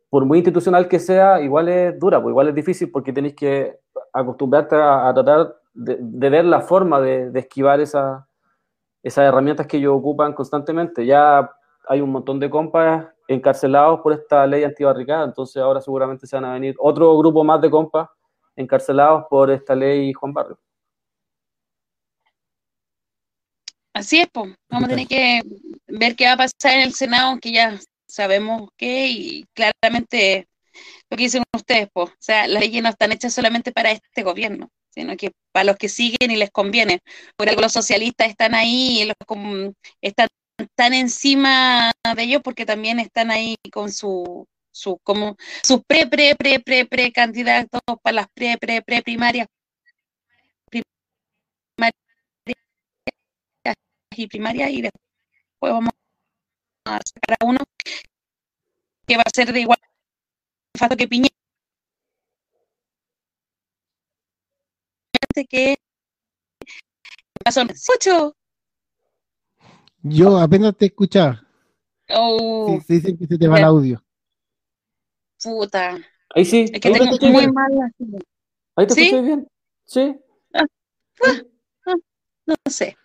[0.09, 3.79] por muy institucional que sea, igual es dura, pues igual es difícil porque tenéis que
[4.13, 8.27] acostumbrarte a, a tratar de, de ver la forma de, de esquivar esa-
[9.03, 11.05] esas herramientas que ellos ocupan constantemente.
[11.05, 11.49] Ya
[11.87, 16.45] hay un montón de compas encarcelados por esta ley antibarricada, entonces ahora seguramente se van
[16.45, 18.09] a venir otro grupo más de compas
[18.55, 20.59] encarcelados por esta ley Juan Barrio.
[23.93, 24.53] Así es, pues.
[24.69, 25.41] Vamos a tener que
[25.87, 30.47] ver qué va a pasar en el Senado, aunque ya sabemos qué, y claramente
[31.09, 32.09] lo que dicen ustedes, pues.
[32.09, 35.77] O sea, las leyes no están hechas solamente para este gobierno, sino que para los
[35.77, 36.99] que siguen y les conviene.
[37.37, 39.15] Por algo los socialistas están ahí, los,
[40.01, 40.27] están
[40.75, 46.35] tan encima de ellos porque también están ahí con su, su como sus pre, pre,
[46.35, 49.47] pre, pre, pre candidatos para las pre, pre, pre primarias.
[54.15, 55.91] Y primaria y después vamos
[56.85, 57.59] a sacar a uno
[59.07, 59.79] que va a ser de igual
[60.77, 61.33] fato que Piñera.
[65.49, 65.75] Que
[67.43, 68.35] pasó mucho
[70.03, 71.43] Yo apenas te escuchaba.
[72.09, 72.79] oh.
[72.87, 74.03] Sí, que se te va el audio.
[75.43, 75.97] Puta
[76.35, 77.53] Ahí sí, es que te tengo escuché muy bien.
[77.53, 77.91] mala
[78.75, 79.01] Ahí te ¿Sí?
[79.01, 79.47] escuché bien.
[79.85, 80.15] Sí.
[82.45, 82.97] no sé Es que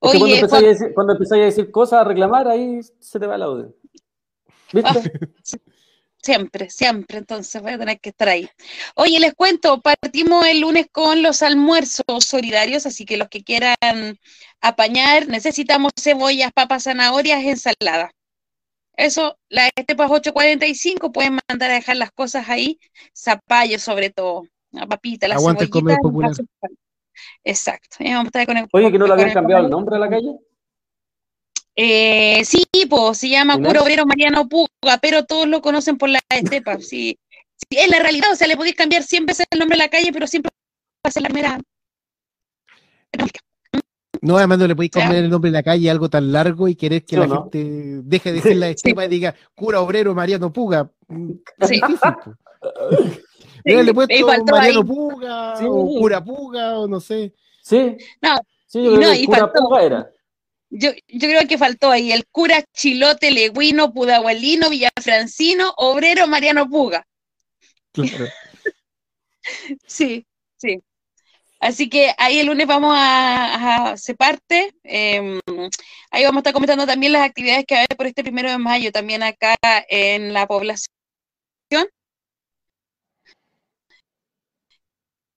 [0.00, 3.26] cuando oye empezáis a decir, cuando empezáis a decir cosas, a reclamar, ahí se te
[3.26, 3.74] va el audio.
[4.72, 5.12] ¿Viste?
[6.20, 8.50] Siempre, siempre, entonces voy a tener que estar ahí.
[8.96, 13.76] Oye, les cuento, partimos el lunes con los almuerzos solidarios, así que los que quieran
[14.60, 18.10] apañar, necesitamos cebollas, papas, zanahorias, ensalada.
[18.98, 22.80] Eso, la estepas 845, pueden mandar a dejar las cosas ahí,
[23.16, 24.42] zapallo sobre todo,
[24.72, 26.32] la papita, la Aguante el comer popular.
[27.44, 27.96] Exacto.
[28.00, 30.10] vamos a estar con el- Oye, que no le habían cambiado el nombre a la
[30.10, 30.36] calle.
[31.76, 33.56] Eh, sí, pues, se llama.
[33.56, 36.78] Cura Obrero Mariano Puga, pero todos lo conocen por la estepa.
[36.80, 37.16] Sí,
[37.54, 39.90] sí, es la realidad, o sea, le podéis cambiar 100 veces el nombre de la
[39.90, 41.60] calle, pero siempre va a ser la primera.
[44.20, 46.68] No, además no le podéis sea- cambiar el nombre de la calle algo tan largo
[46.68, 47.42] y querer que ¿Sí o la no?
[47.42, 50.90] gente deje de ser la estepa y diga cura obrero Mariano Puga.
[51.08, 51.32] Mm,
[51.66, 51.80] Sí.
[53.64, 54.84] Mira, le he puesto Mariano ahí.
[54.84, 55.64] Puga Sí.
[55.68, 57.34] o cura Puga o no sé.
[57.62, 57.96] Sí.
[58.22, 58.36] No,
[58.66, 59.60] Sí, yo Y creo no, que y cura faltó.
[59.60, 60.10] Puga era.
[60.70, 67.06] yo, yo creo que faltó ahí el cura Chilote Legüino Pudahuelino Villafrancino Obrero Mariano Puga.
[67.92, 68.26] Claro.
[69.86, 70.26] Sí,
[70.58, 70.78] sí.
[71.60, 74.74] Así que ahí el lunes vamos a, a se parte.
[74.84, 75.40] eh,
[76.10, 78.50] ahí vamos a estar comentando también las actividades que va a haber por este primero
[78.50, 79.56] de mayo, también acá
[79.88, 80.88] en la población.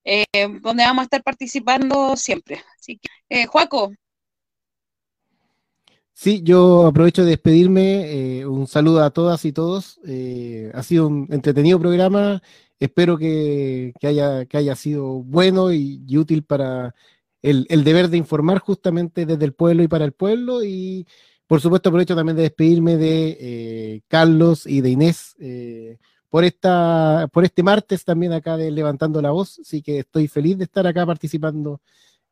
[0.03, 0.25] eh,
[0.61, 2.61] donde vamos a estar participando siempre.
[2.79, 3.91] Así que, eh, Juaco,
[6.13, 8.39] Sí, yo aprovecho de despedirme.
[8.41, 9.99] eh, un saludo a todas y todos.
[10.05, 12.41] eh, ha sido un entretenido programa.
[12.81, 16.95] Espero que, que haya, que haya sido bueno y, y útil para
[17.43, 20.63] el, el deber de informar justamente desde el pueblo y para el pueblo.
[20.63, 21.05] Y
[21.45, 27.29] por supuesto aprovecho también de despedirme de eh, Carlos y de Inés eh, por, esta,
[27.31, 29.59] por este martes también acá de Levantando la Voz.
[29.59, 31.81] Así que estoy feliz de estar acá participando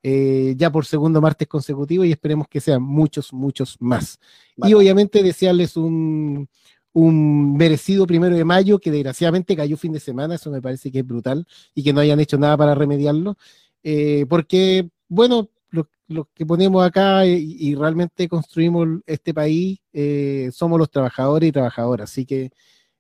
[0.02, 4.20] eh, ya por segundo martes consecutivo y esperemos que sean muchos, muchos más.
[4.58, 6.50] Y obviamente desearles un,
[6.94, 11.00] un merecido primero de mayo que desgraciadamente cayó fin de semana, eso me parece que
[11.00, 11.46] es brutal
[11.76, 13.38] y que no hayan hecho nada para remediarlo,
[13.84, 20.50] eh, porque, bueno, los los que ponemos acá y, y realmente construimos este país eh,
[20.52, 22.52] somos los trabajadores y trabajadoras, así que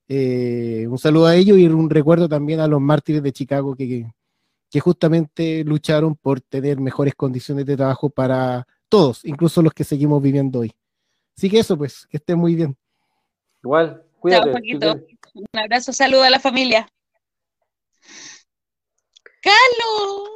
[0.07, 3.87] eh, un saludo a ellos y un recuerdo también a los mártires de Chicago que,
[3.87, 4.11] que,
[4.69, 10.21] que justamente lucharon por tener mejores condiciones de trabajo para todos, incluso los que seguimos
[10.21, 10.71] viviendo hoy.
[11.37, 12.75] Así que eso, pues, que estén muy bien.
[13.63, 14.51] Igual, chao, cuídate.
[14.51, 14.95] Paquito.
[15.05, 16.87] que- Un abrazo, saludo a la familia.
[19.41, 20.29] Carlos.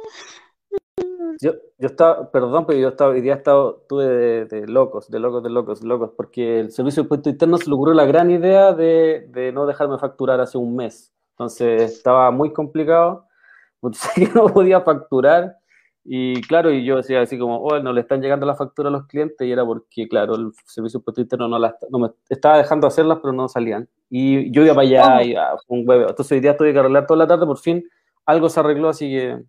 [1.40, 5.10] Yo, yo estaba, perdón, pero yo estaba, hoy día he estado, tuve de, de locos,
[5.10, 7.94] de locos, de locos, de locos, porque el Servicio de Impuesto Interno se le ocurrió
[7.94, 11.12] la gran idea de, de no dejarme facturar hace un mes.
[11.32, 13.26] Entonces estaba muy complicado,
[14.34, 15.58] no podía facturar.
[16.04, 18.96] Y claro, y yo decía así como, oh, no le están llegando las facturas a
[18.98, 22.58] los clientes, y era porque, claro, el Servicio de Interno no, las, no me estaba
[22.58, 23.88] dejando hacerlas, pero no salían.
[24.10, 26.08] Y yo iba para allá, y ah, un huevo.
[26.08, 27.82] Entonces hoy día tuve que arreglar toda la tarde, por fin
[28.26, 29.42] algo se arregló, así que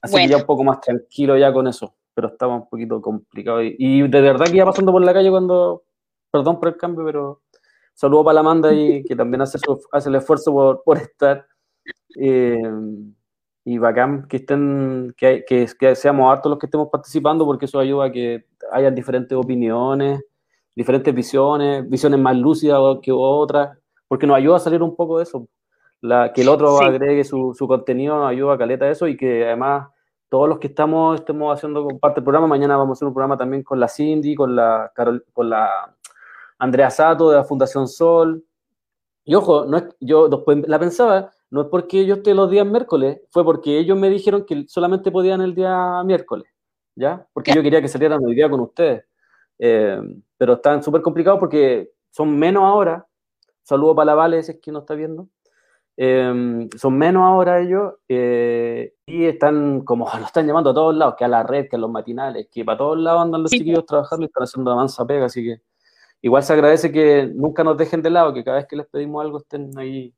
[0.00, 0.26] Así Bueno.
[0.26, 3.62] que ya un poco más tranquilo ya con eso, pero estaba un poquito complicado.
[3.62, 5.82] Y, y de verdad que iba pasando por la calle cuando,
[6.30, 7.42] perdón por el cambio, pero
[7.94, 11.46] saludo para la Amanda y que también hace, su- hace el esfuerzo por, por estar.
[12.16, 12.62] Eh,
[13.64, 17.78] y bacán que estén, que, que, que seamos hartos los que estemos participando, porque eso
[17.78, 20.24] ayuda a que haya diferentes opiniones,
[20.74, 23.76] diferentes visiones, visiones más lúcidas que otras,
[24.06, 25.46] porque nos ayuda a salir un poco de eso
[26.00, 26.84] la, que el otro Sí.
[26.84, 29.88] agregue su, su contenido nos ayuda a caleta eso y que además
[30.28, 33.36] todos los que estamos estemos haciendo parte del programa, mañana vamos a hacer un programa
[33.36, 35.94] también con la Cindy, con la, Carol, con la
[36.58, 38.44] Andrea Sato de la Fundación Sol.
[39.24, 42.66] Y ojo, no es, yo después la pensaba, no es porque yo esté los días
[42.66, 46.46] miércoles, fue porque ellos me dijeron que solamente podían el día miércoles.
[46.98, 47.26] ¿ya?
[47.32, 49.04] Porque yo quería que salieran hoy día con ustedes.
[49.58, 50.00] Eh,
[50.36, 53.06] pero están súper complicados porque son menos ahora.
[53.62, 55.28] Saludo para la Vale, si es que no está viendo.
[55.96, 61.14] Eh, son menos ahora ellos eh, y están como nos están llamando a todos lados,
[61.16, 63.58] que a la red, que a los matinales, que para todos lados andan los Sí.
[63.58, 65.60] chiquillos trabajando y están haciendo la mansa pega, así que
[66.22, 69.24] igual se agradece que nunca nos dejen de lado, que cada vez que les pedimos
[69.24, 70.14] algo estén ahí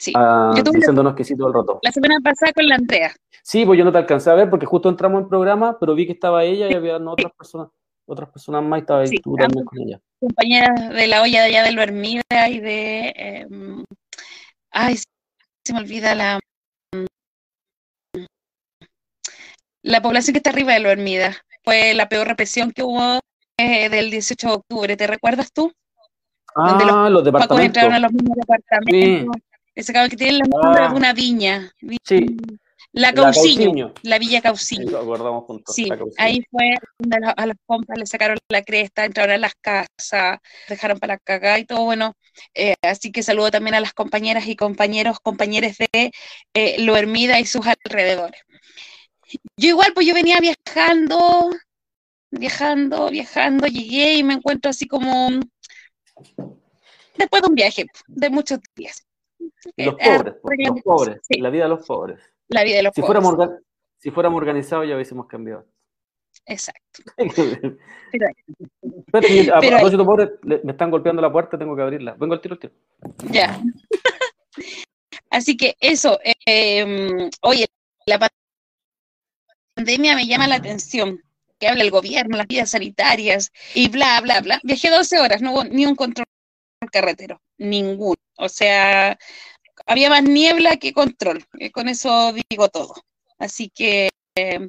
[0.00, 0.12] Sí.
[0.16, 1.78] ah, Yo tuve la, diciéndonos que sí todo el rato.
[1.82, 3.12] la semana pasada con la Andrea.
[3.42, 6.06] Sí, pues yo no te alcancé a ver porque justo entramos en programa, pero vi
[6.06, 7.68] que estaba ella y había otras personas,
[8.06, 10.00] otras personas más y estaba ahí Sí, tú también con ella.
[10.18, 13.12] compañeras de la olla de allá del Hermida y de...
[13.14, 13.46] eh,
[14.70, 16.40] ay, se me olvida la...
[19.82, 21.36] La población que está arriba de la Hermida.
[21.64, 23.20] Fue la peor represión que hubo
[23.58, 24.96] eh, del 18 de octubre.
[24.96, 25.72] ¿Te recuerdas tú?
[26.54, 28.02] Donde los Ah, los pacos entraron a departamentos.
[28.02, 29.42] los mismos Sí, departamentos.
[29.74, 31.72] Ese que tiene nombres ah, de una viña.
[32.04, 32.36] sí,
[32.92, 34.90] La la Cauciño, la Villa Cauciño.
[34.90, 39.04] lo acordamos juntos, Sí, la ahí fue donde a los, compas le sacaron la cresta,
[39.04, 40.38] entraron a las casas,
[40.68, 42.14] dejaron para la cagada y todo, bueno.
[42.54, 46.10] eh, así que saludo también a las compañeras y compañeros, compañeros de
[46.54, 48.42] eh, Lo Hermida y sus alrededores.
[49.56, 51.50] Yo igual, pues yo venía viajando,
[52.32, 55.30] viajando, viajando, llegué y me encuentro así como
[57.16, 59.06] después de un viaje de muchos días.
[59.76, 62.20] Y los pobres, los pobres, sí, la vida de los pobres.
[62.48, 63.58] la vida de los Si pobres, fuéramos,
[63.98, 65.66] si fuéramos organizados ya hubiésemos cambiado.
[66.46, 67.02] exacto.
[68.12, 68.44] Espérate,
[69.12, 72.14] Pero, a pero ahí, propósito, pobre, le- me están golpeando la puerta, tengo que abrirla.
[72.18, 72.72] Vengo al tiro, al tiro.
[73.30, 73.60] ya.
[75.30, 77.66] Así que eso, eh, em, oye,
[78.06, 78.18] la
[79.76, 81.22] pandemia me llama la atención,
[81.58, 84.60] que habla el gobierno, las vías sanitarias y bla, bla, bla.
[84.64, 86.26] Viajé 12 horas, no hubo ni un control
[86.88, 88.16] carretero, ninguno.
[88.38, 89.18] O sea,
[89.86, 92.94] había más niebla que control, eh, con eso digo todo.
[93.38, 94.68] Así que eh,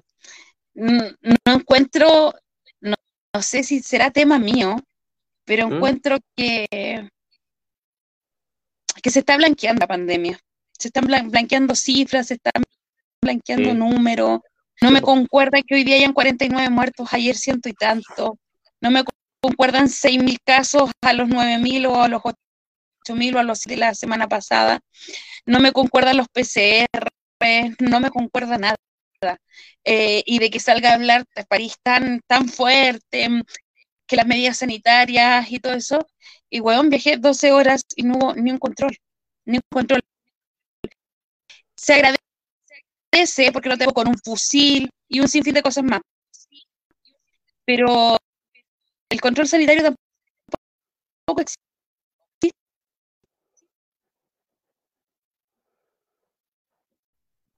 [0.75, 1.15] n-
[1.45, 2.33] no encuentro,
[2.81, 2.95] no,
[3.33, 4.75] no sé si será tema mío,
[5.45, 5.73] pero ¿Mm?
[5.73, 6.67] encuentro que,
[9.01, 10.39] que se está blanqueando la pandemia.
[10.77, 12.63] Se están blan- blanqueando cifras, se están
[13.21, 14.41] blanqueando Sí, números.
[14.81, 18.37] No me concuerda que hoy día hayan 49 muertos, ayer ciento y tanto.
[18.81, 19.03] No me
[19.41, 23.93] concuerdan 6.000 casos a los 9.000 o a los 8.000 o a los de la
[23.95, 24.79] semana pasada.
[25.45, 27.09] No me concuerdan los PCR,
[27.79, 28.77] no me concuerda nada.
[29.83, 33.27] Eh, y de que salga a hablar de París tan, tan fuerte,
[34.07, 36.07] que las medidas sanitarias y todo eso.
[36.49, 38.97] Y, weón, viajé 12 horas y no hubo ni un control,
[39.45, 40.01] ni un control.
[41.75, 46.01] Se agradece porque lo tengo con un fusil y un sinfín de cosas más.
[47.65, 48.17] Pero
[49.11, 49.83] el control sanitario
[51.25, 51.61] tampoco existe.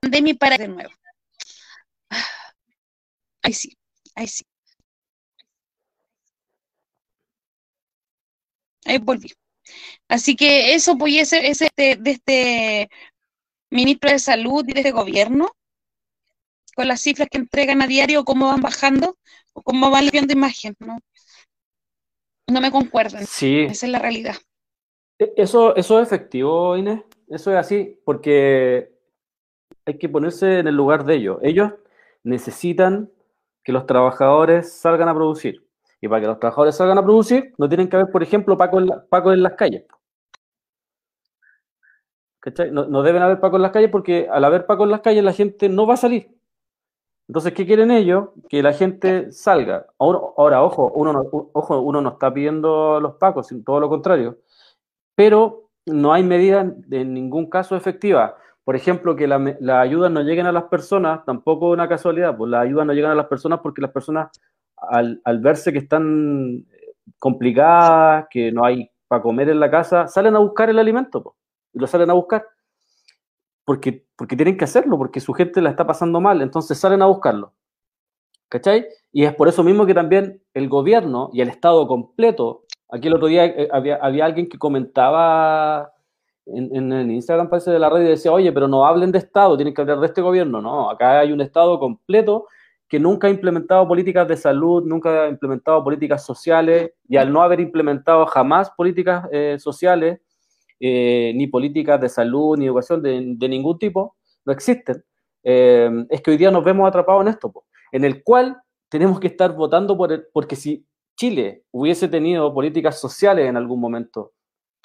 [0.02, 0.94] Pandemia para de nuevo.
[3.42, 3.78] Ahí sí,
[4.16, 4.44] ahí sí.
[8.86, 9.32] Ahí volví.
[10.10, 12.90] Así que eso, pues, ese, ese de, de este
[13.72, 15.52] ministro de Salud y de este gobierno,
[16.76, 19.18] con las cifras que entregan a diario, cómo van bajando
[19.54, 20.98] o cómo van viendo imagen, ¿no?
[22.52, 23.26] No me concuerdan.
[23.26, 24.36] Sí, Esa es la realidad.
[25.20, 27.02] E- Eso, eso es efectivo, Inés.
[27.28, 28.92] Eso es así, porque
[29.86, 31.38] hay que ponerse en el lugar de ellos.
[31.42, 31.72] Ellos
[32.24, 33.10] necesitan
[33.64, 35.66] que los trabajadores salgan a producir.
[36.02, 38.82] Y para que los trabajadores salgan a producir, no tienen que haber, por ejemplo, pacos
[38.84, 39.86] en, la- en las calles.
[42.42, 42.72] ¿Cachai?
[42.72, 45.24] No, no deben haber pacos en las calles porque al haber pacos en las calles
[45.24, 46.30] la gente no va a salir.
[47.28, 48.30] Entonces, ¿qué quieren ellos?
[48.50, 49.88] Que la gente salga.
[49.98, 53.90] Ahora, ahora, ojo, uno no, ojo, uno no está pidiendo los pacos, sino todo lo
[53.90, 54.40] contrario.
[55.16, 58.38] Pero no hay medida en ningún caso efectiva.
[58.64, 62.50] Por ejemplo, que la las ayudas no lleguen a las personas, tampoco una casualidad, pues
[62.52, 64.30] las ayudas no llegan a las personas porque las personas,
[64.78, 66.66] al, al verse que están
[67.20, 71.36] complicadas, que no hay para comer en la casa, salen a buscar el alimento, pues,
[71.74, 72.46] y lo salen a buscar
[73.66, 77.08] porque, porque tienen que hacerlo, porque su gente la está pasando mal, entonces salen a
[77.08, 77.54] buscarlo.
[78.50, 78.86] ¿Cachai?
[79.12, 83.16] Y es por eso mismo que también el gobierno y el Estado completo, aquí el
[83.16, 85.92] otro día eh, había, había alguien que comentaba
[86.46, 89.18] en, en el Instagram, parece, de la radio y decía, oye, pero no hablen de
[89.18, 90.62] Estado, tienen que hablar de este gobierno.
[90.62, 92.48] No, acá hay un Estado completo
[92.88, 97.42] que nunca ha implementado políticas de salud, nunca ha implementado políticas sociales, y al no
[97.42, 100.20] haber implementado jamás políticas eh, sociales,
[100.86, 105.02] eh, ni políticas de salud, ni educación de, ningún tipo, no existen.
[105.42, 107.54] Eh, es que hoy día nos vemos atrapados en esto,
[107.94, 110.86] en el cual tenemos que estar votando por el, porque si
[111.16, 114.34] Chile hubiese tenido políticas sociales en algún momento,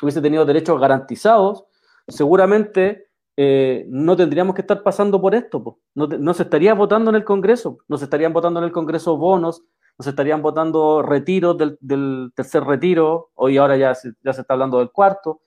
[0.01, 1.65] hubiese tenido derechos garantizados,
[2.07, 5.81] seguramente eh, no tendríamos que estar pasando por esto.
[5.97, 9.65] No, se estaría votando en el Congreso, no se estarían votando en el Congreso bonos,
[9.99, 14.79] no se estarían votando retiros del, tercer retiro, hoy ahora ya ya se está hablando
[14.79, 15.41] del cuarto.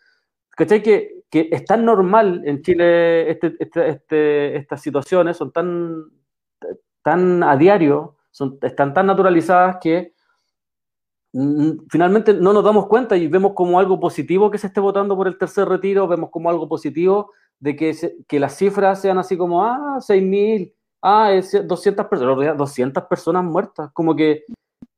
[0.61, 0.83] ¿Cachai?
[0.83, 6.03] Que, que es tan normal en Chile este, este- este- estas situaciones, son tan,
[7.01, 10.13] tan a diario, son, están tan naturalizadas que
[11.33, 15.15] mm, finalmente no nos damos cuenta y vemos como algo positivo que se esté votando
[15.15, 17.95] por el tercer retiro, vemos como algo positivo de que,
[18.27, 22.53] que las cifras sean así como, ah, 6.000, ah, es 200 personas, el otro día
[22.53, 24.43] 200 personas muertas, como que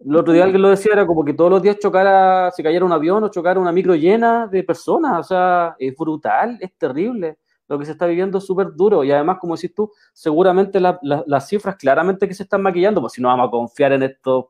[0.05, 2.85] el otro día alguien lo decía, era como que todos los días chocara, se cayera
[2.85, 7.37] un avión o chocara una micro llena de personas, o sea, es brutal, es terrible.
[7.67, 10.99] Lo que se está viviendo es súper duro y además, como decís tú, seguramente la-
[11.01, 14.03] la- las cifras claramente que se están maquillando, pues si no vamos a confiar en
[14.03, 14.45] estos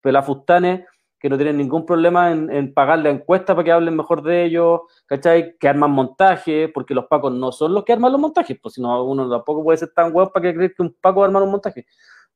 [0.00, 0.86] pelafustanes
[1.18, 4.44] que no tienen ningún problema en, en pagar la encuesta para que hablen mejor de
[4.44, 5.56] ellos, ¿cachai?
[5.58, 8.80] Que arman montajes, porque los pacos no son los que arman los montajes, pues si
[8.82, 11.50] no, uno tampoco puede ser tan huevo para que creer que un paco arma un
[11.50, 11.86] montaje.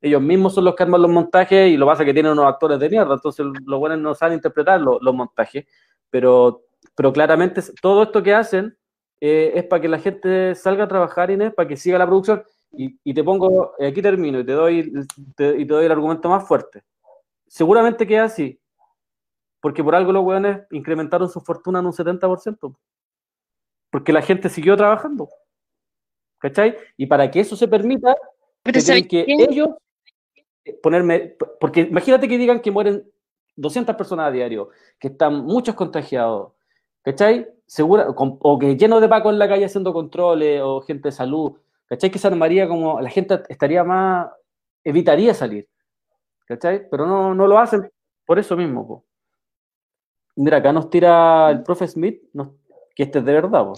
[0.03, 2.33] Ellos mismos son los que arman los montajes y lo que pasa es que tienen
[2.33, 5.65] unos actores de mierda, entonces los buenos no saben interpretar los, los montajes,
[6.11, 6.63] pero,
[6.95, 8.77] pero claramente todo esto que hacen
[9.21, 12.43] eh, es para que la gente salga a trabajar, Inés, para que siga la producción.
[12.73, 14.93] Y, y te pongo, eh, aquí termino y te doy,
[15.37, 16.83] te- y te doy el argumento más fuerte.
[17.47, 18.59] Seguramente que es así,
[19.61, 22.77] porque por algo los weones incrementaron su fortuna en un 70%.
[23.91, 25.29] Porque la gente siguió trabajando.
[26.39, 26.77] ¿Cachai?
[26.97, 28.17] Y para que eso se permita,
[28.63, 29.69] Pero que ellos
[30.83, 31.37] ponerme.
[31.61, 33.05] Porque imagínate que digan que mueren
[33.57, 36.53] 200 personas a diario, que están muchos contagiados,
[37.03, 37.49] ¿cachai?
[37.67, 41.13] Segura, con- o que lleno de pacos en la calle haciendo controles, o gente de
[41.13, 41.53] salud,
[41.87, 42.11] ¿cachai?
[42.11, 43.01] Que se armaría como.
[43.01, 44.29] La gente estaría más.
[44.85, 45.69] evitaría salir,
[46.47, 46.89] ¿cachai?
[46.91, 47.89] Pero no, no lo hacen
[48.27, 49.05] por eso mismo, po.
[50.37, 52.49] Mira, acá nos tira el profe Smith, nos-
[52.97, 53.75] que este es de verdad, po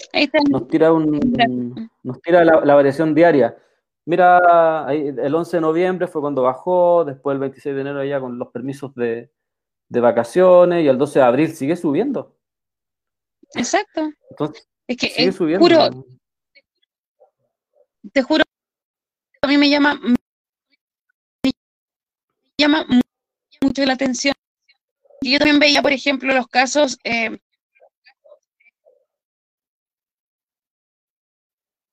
[0.49, 1.19] nos tira un
[2.03, 3.55] nos tira la, la variación diaria.
[4.05, 8.37] Mira, el 11 de noviembre fue cuando bajó, después el 26 de enero ya con
[8.37, 9.31] los permisos de,
[9.89, 12.37] de vacaciones y el 12 de abril sigue subiendo.
[13.55, 14.11] Exacto.
[14.29, 15.65] Entonces, Es que sigue subiendo.
[15.65, 16.05] juro,
[18.13, 18.43] te juro,
[19.41, 21.51] a mí me llama, me
[22.59, 23.01] llama mu-
[23.61, 24.35] mucho la atención.
[25.21, 27.39] Y yo también veía, por ejemplo, los casos, eh,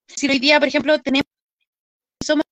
[0.08, 1.24] si hoy día, por ejemplo, tenemos,
[2.22, 2.44] somos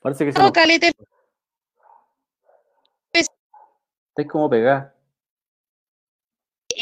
[0.00, 0.92] Parece que se nos calete,
[3.12, 3.28] estáis
[4.30, 4.94] como pegada.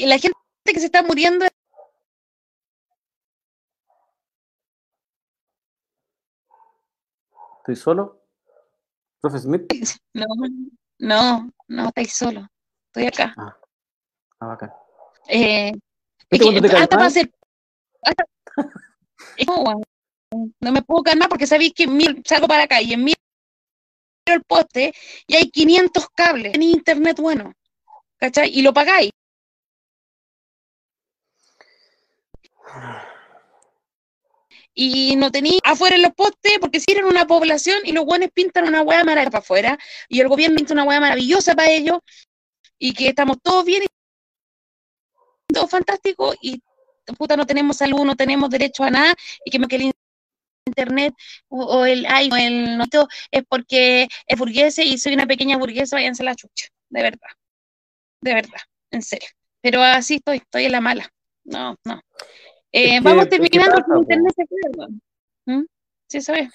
[0.01, 1.47] la gente que se está muriendo,
[7.59, 8.23] ¿Estoy solo?
[9.21, 9.67] ¿Profe Smith?
[10.15, 10.27] no,
[11.01, 12.47] no, no estáis solo,
[12.87, 13.35] estoy acá.
[13.37, 13.59] Ah,
[14.41, 14.73] bacán.
[15.29, 15.81] Eh, ¿Viste
[16.31, 17.13] es que cuando te hasta para calmas?
[17.13, 17.31] hacer.
[18.03, 18.25] hasta-
[19.37, 19.83] es como, weón,
[20.61, 23.17] no me puedo calmar porque sabéis que miro- salgo para la calle, miro
[24.27, 24.93] el poste
[25.27, 27.53] y hay 500 cables en internet bueno,
[28.19, 28.51] ¿cachai?
[28.53, 29.11] Y lo pagáis.
[34.75, 38.29] Y no tenéis afuera en los postes porque si eran una población y los buenos
[38.33, 41.99] pintan una hueá maravillosa para afuera y el gobierno pinta una hueá maravillosa para ellos
[42.79, 43.87] y que estamos todos bien y
[45.57, 46.63] todo fantástico y
[47.17, 49.15] puta no tenemos salud, no tenemos derecho a nada
[49.45, 49.93] y que me que el
[50.67, 51.15] internet
[51.49, 52.85] o, o el ay, o el no
[53.31, 57.31] es porque es burguesa y soy una pequeña burguesa, váyanse a la chucha, de verdad,
[58.21, 58.61] de verdad,
[58.91, 59.29] en serio.
[59.63, 61.09] Pero así estoy, estoy en la mala.
[61.45, 62.01] No, no.
[62.73, 64.89] Eh, vamos que terminando con internet se queda,
[65.47, 65.65] ¿Mm?
[66.09, 66.53] Sí, sabes.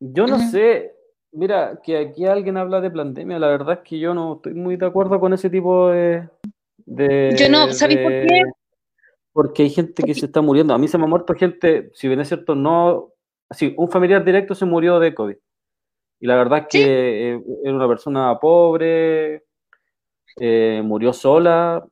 [0.00, 0.94] Yo no sé,
[1.32, 4.76] mira, que aquí alguien habla de pandemia, la verdad es que yo no estoy muy
[4.76, 6.28] de acuerdo con ese tipo de...
[6.86, 8.42] de Yo no, ¿sabéis por qué?
[9.32, 10.74] Porque hay gente que se está muriendo.
[10.74, 13.10] A mí se me ha muerto gente, si bien es cierto, no...
[13.48, 15.36] Así, un familiar directo se murió de COVID.
[16.20, 19.44] Y la verdad es que eh, era una persona pobre,
[20.38, 21.84] eh, murió sola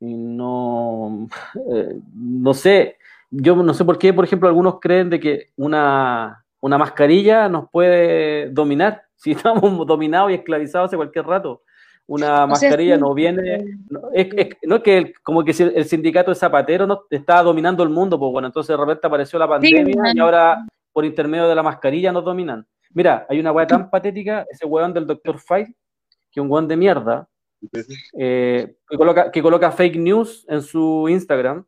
[0.00, 1.28] y no...
[1.72, 2.96] eh, no sé,
[3.30, 7.70] yo no sé por qué, por ejemplo, algunos creen de que una, una mascarilla nos
[7.70, 11.62] puede dominar, si estamos dominados y esclavizados hace cualquier rato.
[12.10, 15.44] Una O sea, mascarilla sí, no viene, no, es, es- no es que el- como
[15.44, 18.82] que si el, sindicato de zapateros no estaba dominando el mundo, pues bueno, entonces de
[18.82, 22.66] repente apareció la pandemia y ahora por intermedio de la mascarilla nos dominan.
[22.94, 25.38] Mira, hay una weá tan patética, ese weón del Dr.
[25.38, 25.74] File,
[26.30, 27.28] que es un weón de mierda,
[28.18, 31.66] eh, que, coloca, que coloca fake news en su Instagram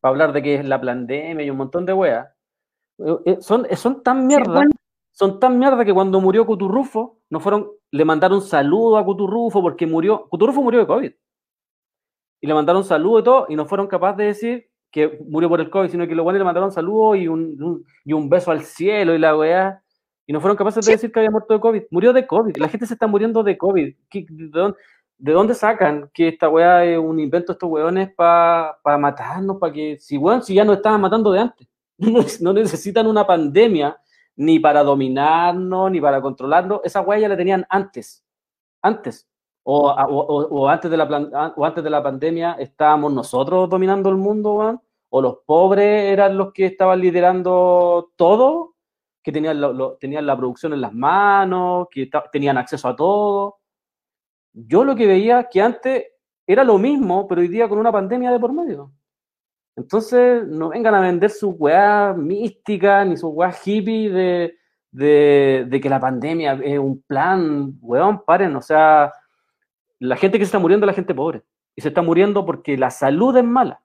[0.00, 2.28] para hablar de que es la pandemia y un montón de weas.
[2.98, 4.70] Eh, eh, son, son tan mierda bueno.
[5.12, 9.86] Son tan mierda que cuando murió Cuturrufo, no fueron, le mandaron saludo a Cuturrufo porque
[9.86, 11.12] murió, Cuturrufo murió de COVID.
[12.40, 15.60] Y le mandaron saludo y todo, y no fueron capaces de decir que murió por
[15.60, 18.50] el COVID, sino que los buenos le mandaron saludo y un, un- y un beso
[18.50, 19.82] al cielo y la weá.
[20.26, 21.82] Y no fueron capaces de decir que había muerto de COVID.
[21.90, 22.56] Murió de COVID.
[22.56, 23.94] La gente se está muriendo de COVID.
[24.10, 24.76] ¿Qué- ¿De dónde,
[25.18, 29.56] de dónde sacan que esta weá es un invento de estos weones para matarnos?
[29.58, 31.68] Para que, si weón, si ya nos estaban matando de antes.
[32.40, 33.96] No necesitan una pandemia
[34.36, 36.80] ni para dominarnos, ni para controlarnos.
[36.84, 38.24] Esa weá ya la tenían antes.
[38.82, 39.28] Antes.
[39.64, 44.80] O, antes de la o antes de la pandemia estábamos nosotros dominando el mundo.
[45.10, 48.76] O los pobres eran los que estaban liderando todo,
[49.22, 49.60] que tenían,
[50.00, 53.58] tenían la producción en las manos, que tenían acceso a todo.
[54.54, 56.06] Yo lo que veía que antes
[56.46, 58.92] era lo mismo, pero hoy día con una pandemia de por medio.
[59.76, 64.58] Entonces, no vengan a vender su weá mística ni su weá hippie de,
[64.92, 69.12] de, que la pandemia es un plan, weón, paren, o sea,
[69.98, 71.42] la gente que se está muriendo es la gente pobre.
[71.74, 73.82] Y se está muriendo porque la salud es mala,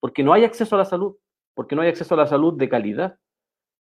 [0.00, 1.16] porque no hay acceso a la salud,
[1.54, 3.16] porque no hay acceso a la salud de calidad.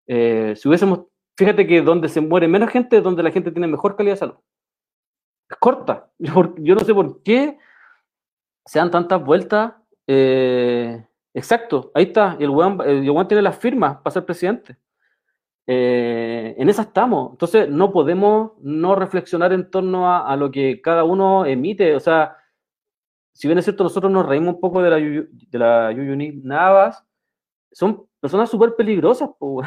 [0.08, 1.06] Eh, si hubiésemos,
[1.38, 4.20] fíjate que donde se muere menos gente es donde la gente tiene mejor calidad de
[4.20, 4.36] salud.
[5.50, 6.12] Es corta.
[6.20, 7.58] Yo, yo no sé por qué
[8.66, 9.74] se dan tantas vueltas.
[10.08, 12.38] eh, exacto, ahí está.
[12.40, 14.78] El weón, el weón tiene las firmas para ser presidente.
[15.68, 17.32] Eh, en esa estamos.
[17.32, 21.96] Entonces, no podemos no reflexionar en torno a, lo que cada uno emite.
[21.96, 22.36] O sea,
[23.34, 27.04] si bien es cierto, nosotros nos reímos un poco de la, de la Yuyuni Navas,
[27.72, 29.62] son personas súper peligrosas, po,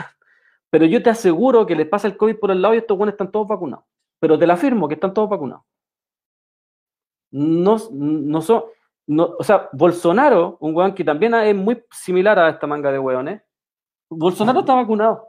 [0.70, 3.14] pero yo te aseguro que les pasa el COVID por el lado y estos buenos
[3.14, 3.84] están todos vacunados.
[4.20, 5.64] Pero te la afirmo que están todos vacunados.
[7.30, 8.64] No, no son,
[9.06, 12.98] no, o sea, Bolsonaro, un weón que también es muy similar a esta manga de
[12.98, 13.42] weones,
[14.08, 15.28] Bolsonaro está vacunado.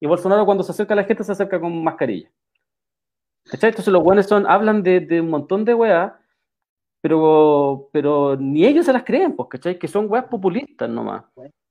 [0.00, 2.30] Y Bolsonaro cuando se acerca a la gente se acerca con mascarilla.
[3.44, 3.70] ¿Cachai?
[3.70, 6.12] Entonces los weones son, hablan de, de un montón de weas,
[7.00, 9.78] pero, pero ni ellos se las creen, pues, ¿cachai?
[9.78, 11.24] Que son weas populistas nomás.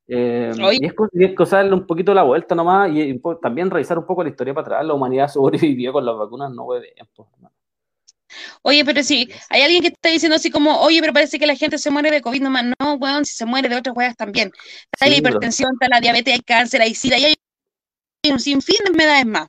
[0.08, 3.98] Eh, y es, y es darle un poquito la vuelta nomás y, y también revisar
[3.98, 4.86] un poco la historia para atrás.
[4.86, 7.52] La humanidad sobrevivió con las vacunas, no hueven, pues, no.
[8.62, 11.56] Oye, pero si hay alguien que está diciendo así como, oye, pero parece que la
[11.56, 12.66] gente se muere de COVID nomás.
[12.80, 14.52] No, weón, si se muere de otras weas también.
[14.92, 17.36] Está la Sí, hipertensión, está la diabetes, hay cáncer, hay sida, y hay
[18.32, 19.48] un sinfín de enfermedades más.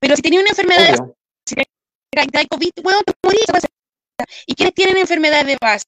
[0.00, 1.14] Pero si tenía una enfermedad de Obvio.
[2.16, 3.44] hay COVID, weón, te morís.
[4.46, 5.84] Y quienes tienen enfermedades de base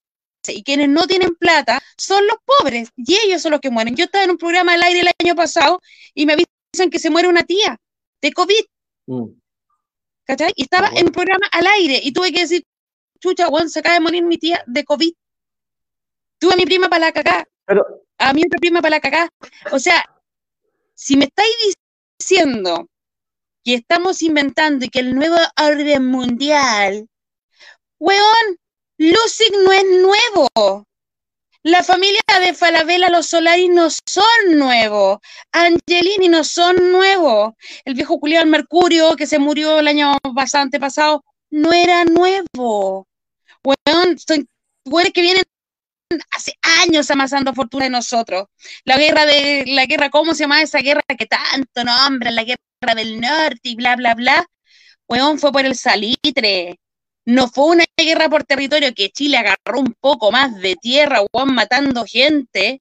[0.48, 3.96] y quienes no tienen plata son los pobres y ellos son los que mueren.
[3.96, 5.80] Yo estaba en un programa al aire el año pasado
[6.14, 7.78] y me avisan que se muere una tía
[8.22, 8.64] de COVID,
[9.08, 9.26] Mm.
[10.26, 10.52] ¿Cachai?
[10.56, 12.64] Y estaba en un programa al aire y tuve que decir,
[13.20, 15.12] chucha, weón, se acaba de morir mi tía de COVID.
[16.38, 17.86] Tuve a mi prima para la cagá, Pero,
[18.18, 19.28] a mi otra prima para la cagá.
[19.72, 20.04] O sea,
[20.94, 21.76] si me estáis
[22.18, 22.88] diciendo
[23.64, 27.08] que estamos inventando y que el nuevo orden mundial,
[27.98, 28.58] weón,
[28.98, 30.84] Lusig no es nuevo.
[31.66, 35.18] La familia de Falabella, los Solari no son nuevos.
[35.50, 37.54] Angelini no son nuevos.
[37.84, 43.08] El viejo Julián Mercurio, que se murió el año bastante pasado, no era nuevo.
[43.64, 44.46] Weón, son
[44.84, 45.42] weones que vienen
[46.30, 48.44] hace años amasando fortuna de nosotros.
[48.84, 52.36] La guerra de, la guerra, ¿cómo se llama esa guerra que tanto nombran?
[52.36, 54.46] La guerra del norte y bla, bla, bla.
[55.08, 56.78] Weón, fue por el salitre.
[57.26, 61.54] No fue una guerra por territorio que Chile agarró un poco más de tierra, weón,
[61.54, 62.80] matando gente.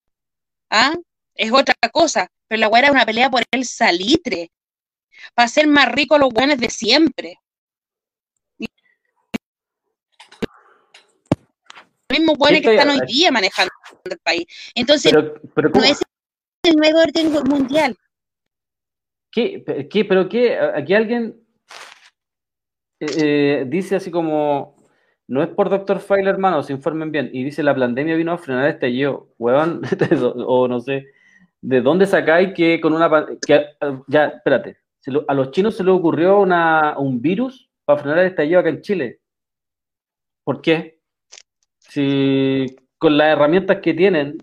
[0.70, 0.94] ¿Ah?
[1.34, 2.30] Es otra cosa.
[2.48, 4.52] Pero la weá era una pelea por el salitre.
[5.34, 7.40] Para ser más ricos los weones de siempre.
[8.60, 8.70] Los
[12.20, 13.74] mismos weones que están hoy día manejando
[14.04, 14.46] el país.
[14.76, 16.00] Entonces, pero, pero no es
[16.62, 17.98] el nuevo orden mundial.
[19.32, 20.56] ¿Qué, qué, pero qué?
[20.56, 21.45] Aquí alguien
[23.00, 24.76] eh, eh, dice así como,
[25.28, 26.00] no es por Dr.
[26.00, 29.82] File, hermano, se informen bien, y dice, la pandemia vino a frenar este estallido, huevón,
[30.46, 31.06] o no sé,
[31.62, 33.10] ¿de dónde sacáis que con una...
[33.46, 34.78] Que, eh, ya, espérate,
[35.28, 38.82] a los chinos se les ocurrió una, un virus para frenar el estallido acá en
[38.82, 39.20] Chile.
[40.44, 41.00] ¿Por qué?
[41.80, 42.66] Si
[42.98, 44.38] con las herramientas que tienen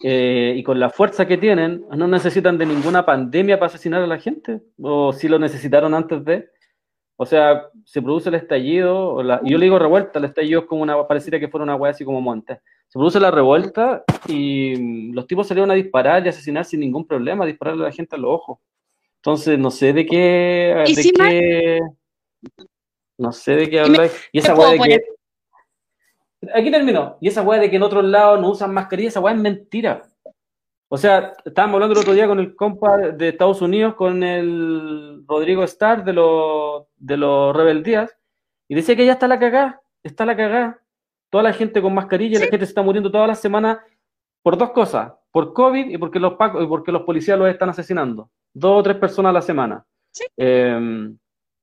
[0.00, 4.06] eh, y con la fuerza que tienen, no necesitan de ninguna pandemia para asesinar a
[4.06, 6.48] la gente, o si lo necesitaron antes de.
[7.22, 10.66] O sea, se produce el estallido, o la- yo le digo revuelta, el estallido es
[10.66, 12.54] como una, pareciera que fuera una weá así como monte.
[12.88, 17.06] Se produce la revuelta y mm, los tipos salieron a disparar y asesinar sin ningún
[17.06, 18.58] problema, a dispararle a la gente a los ojos.
[19.18, 21.80] Entonces, no sé de qué, Y de si qué,
[23.18, 24.28] no sé de qué habláis.
[24.32, 25.00] Y esa weá de poner-
[26.40, 27.18] que, Aquí terminó.
[27.20, 30.02] Y esa weá de que en otros lados no usan mascarilla, esa weá es mentira.
[30.94, 35.24] O sea, estábamos hablando el otro día con el compa de Estados Unidos, con el
[35.26, 38.14] Rodrigo Starr de los, de los Rebeldías,
[38.68, 40.82] y decía que ya está la cagada, está la cagada.
[41.30, 43.78] Toda la gente con mascarilla, la gente se está muriendo todas las semanas
[44.42, 48.30] por dos cosas, por COVID y porque los y porque los policías los están asesinando.
[48.52, 49.86] Dos o tres personas a la semana.
[50.36, 51.08] Eh,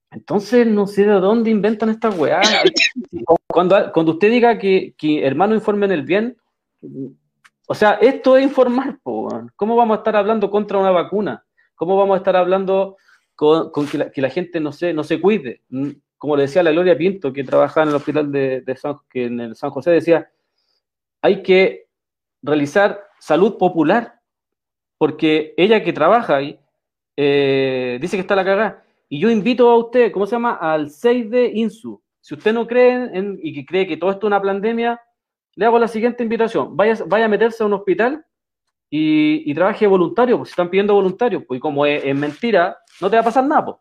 [0.10, 2.50] entonces, no sé de dónde inventan estas weas.
[3.48, 6.38] Cuando, cuando usted diga que, que hermano informen el bien,
[7.72, 9.30] o sea, esto es informar, po.
[9.56, 11.46] ¿cómo vamos a estar hablando contra una vacuna?
[11.76, 12.98] ¿Cómo vamos a estar hablando
[13.36, 15.62] con, con que, la, que la gente no se, no se cuide?
[15.70, 18.96] Mm, Como le decía la Gloria Pinto, que trabajaba en el hospital de, de San,
[19.08, 20.32] que en el San José, decía,
[21.22, 21.86] hay que
[22.42, 24.20] realizar salud popular,
[24.98, 26.60] porque ella que trabaja ahí
[27.18, 28.84] eh, dice que está la cagada.
[29.08, 30.56] Y yo invito a usted, ¿cómo se llama?
[30.56, 32.02] Al 6 de INSU.
[32.20, 35.00] Si usted no cree en, y que cree que todo esto es una pandemia,
[35.60, 36.78] le hago la siguiente invitación.
[36.78, 38.26] Vaya, vaya a meterse a un hospital
[38.90, 42.78] y, y trabaje voluntario, pues si están pidiendo voluntarios, pues y como es, es mentira,
[43.02, 43.78] no te va a pasar nada, pues.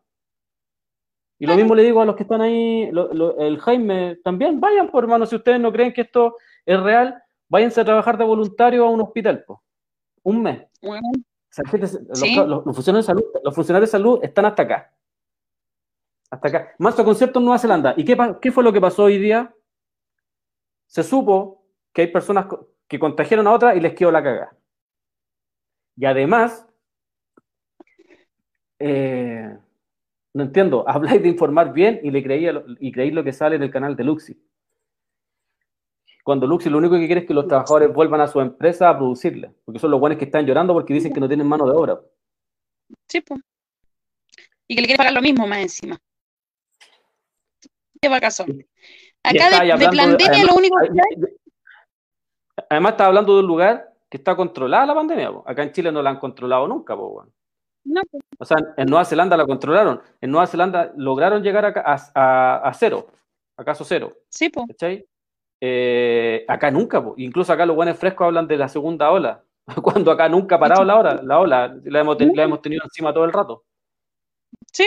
[1.38, 4.58] Y lo mismo le digo a los que están ahí, lo- lo- el Jaime también,
[4.58, 6.34] vayan, por hermano, si ustedes no creen que esto
[6.66, 9.60] es real, váyanse a trabajar de voluntario a un hospital, pues.
[10.24, 10.66] Un mes.
[10.82, 12.34] Bueno, O sea, gente se- los, Sí.
[12.34, 14.92] los- los funcionarios de salud, los funcionarios de salud están hasta acá.
[16.28, 16.72] Hasta acá.
[16.78, 17.94] Manso concierto en Nueva Zelanda.
[17.96, 19.54] ¿Y qué fue lo que pasó hoy día?
[20.86, 22.46] Se supo que hay personas
[22.86, 24.56] que contagiaron a otras y les quedó la cagada.
[25.96, 26.66] Y además,
[28.78, 29.56] eh,
[30.34, 33.58] no entiendo, habláis de informar bien y le creía lo- y creéis lo que sale
[33.58, 34.40] del canal de Luxi.
[36.24, 38.96] Cuando Luxi lo único que quiere es que los trabajadores vuelvan a su empresa a
[38.98, 41.72] producirle, porque son los buenos que están llorando porque dicen que no tienen mano de
[41.76, 42.00] obra.
[43.08, 43.40] sí, pues.
[44.70, 45.98] Y que le quiere pagar lo mismo más encima.
[48.00, 48.50] Qué vacazón.
[48.50, 48.66] Y
[49.22, 50.88] Acá de, de pandemia además- lo único que
[52.70, 55.32] Además, está hablando de un lugar que está controlada la pandemia.
[55.32, 55.44] po.
[55.46, 56.96] Acá en Chile no la han controlado nunca.
[56.96, 57.26] po,
[57.84, 58.00] no,
[58.38, 60.00] O sea, en Nueva Zelanda la controlaron.
[60.20, 63.06] En Nueva Zelanda lograron llegar acá a, a- a cero,
[63.56, 64.16] a caso cero.
[64.28, 64.66] sí, pues.
[64.68, 65.04] ¿cachai?
[65.60, 67.14] Eh, acá nunca, po.
[67.16, 69.42] incluso acá los buenos frescos hablan de la segunda ola,
[69.82, 73.12] cuando acá nunca ha parado la ola, la ola, la hemos, la hemos tenido encima
[73.12, 73.64] todo el rato.
[74.72, 74.86] Sí,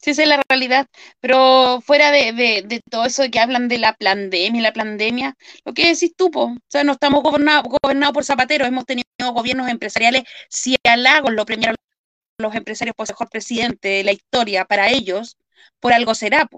[0.00, 0.86] sí, esa es la realidad.
[1.20, 5.72] Pero fuera de, de, de todo eso que hablan de la pandemia, la pandemia, lo
[5.74, 9.68] que decís tú, po, o sea, no estamos gobernados gobernados por zapateros, hemos tenido gobiernos
[9.68, 11.76] empresariales, si a Lagos lo premiaron
[12.38, 15.36] los empresarios por mejor presidente de la historia para ellos,
[15.80, 16.48] por algo será.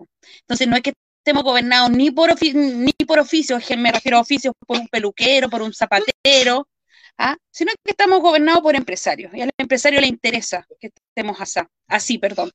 [0.42, 0.94] Entonces no es que
[1.24, 5.48] estemos gobernados ni por ofi- ni por oficios, me refiero a oficios por un peluquero,
[5.50, 6.68] por un zapatero,
[7.18, 7.36] ¿ah?
[7.50, 12.18] sino que estamos gobernados por empresarios, y al empresario le interesa que estemos así, así
[12.18, 12.50] perdón.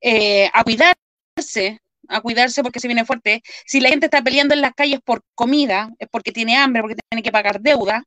[0.00, 3.42] Eh, a cuidarse, a cuidarse porque se viene fuerte.
[3.66, 6.96] Si la gente está peleando en las calles por comida, es porque tiene hambre, porque
[7.10, 8.04] tiene que pagar deuda,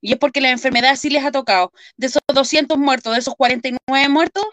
[0.00, 1.72] y es porque la enfermedad sí les ha tocado.
[1.96, 4.44] De esos 200 muertos, de esos 49 muertos,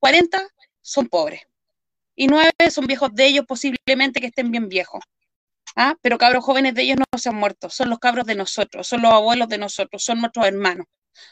[0.00, 0.48] 40
[0.80, 1.42] son pobres.
[2.16, 5.02] Y 9 son viejos de ellos, posiblemente que estén bien viejos.
[5.76, 5.94] ¿Ah?
[6.02, 9.02] Pero cabros jóvenes de ellos no se han muerto, son los cabros de nosotros, son
[9.02, 10.86] los abuelos de nosotros, son nuestros hermanos,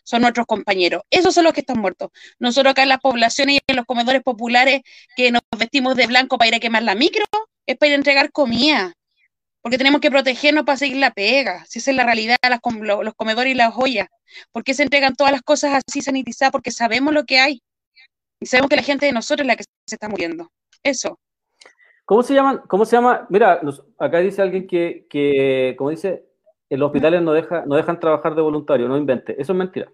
[0.05, 1.03] son nuestros compañeros.
[1.11, 2.11] Esos son los que están muertos.
[2.39, 4.83] Nosotros acá en las poblaciones y en los comedores populares
[5.17, 7.25] que nos vestimos de blanco para ir a quemar la micro,
[7.67, 8.93] es para ir a entregar comida,
[9.67, 11.65] porque tenemos que protegernos para seguir la pega.
[11.67, 12.61] Si esa es la realidad, las
[13.03, 14.07] los comedores y las joyas.
[14.53, 16.53] ¿Por qué se entregan todas las cosas así sanitizadas?
[16.53, 17.63] Porque sabemos lo que hay.
[18.41, 20.53] Y sabemos que la gente de nosotros es la que se está muriendo.
[20.85, 21.19] Eso.
[22.07, 22.63] ¿Cómo se llaman?
[22.69, 23.27] ¿Cómo se llama?
[23.29, 23.61] Mira,
[23.99, 26.25] acá dice alguien que, que, como dice,
[26.71, 29.35] en los hospitales no, deja, no dejan trabajar de voluntario, no invente.
[29.41, 29.93] Eso es mentira.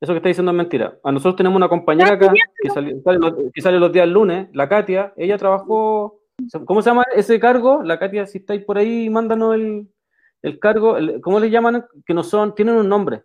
[0.00, 0.98] Eso que está diciendo es mentira.
[1.02, 4.48] A nosotros tenemos una compañera acá que sale, sale los, que sale los días lunes,
[4.52, 6.20] la Katia, ella trabajó,
[6.66, 7.82] ¿cómo se llama ese cargo?
[7.82, 9.88] La Katia, si estáis por ahí, mándanos el,
[10.42, 11.84] el cargo, el- ¿cómo le llaman?
[12.06, 13.24] Que no son, tienen un nombre.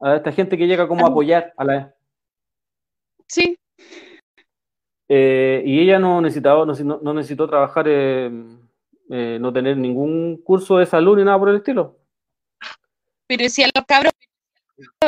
[0.00, 1.94] A esta gente que llega como a apoyar a la...
[3.28, 3.56] Sí,
[5.14, 8.30] Eh, y ella no necesitaba, no, necesitó trabajar, eh,
[9.10, 11.98] eh, no tener ningún curso de salud ni nada por el estilo.
[13.26, 14.12] pero si a los cabros,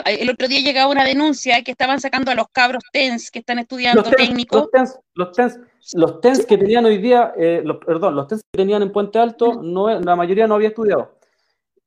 [0.04, 3.58] el otro día llegaba una denuncia que estaban sacando a los cabros TENS que están
[3.60, 4.58] estudiando Los TENS, técnico.
[4.58, 5.60] los TENS, los TENS,
[5.94, 9.18] los TENS que tenían hoy día, eh, los- perdón, los TENS que tenían en Puente
[9.18, 11.18] Alto, no, la mayoría no había estudiado.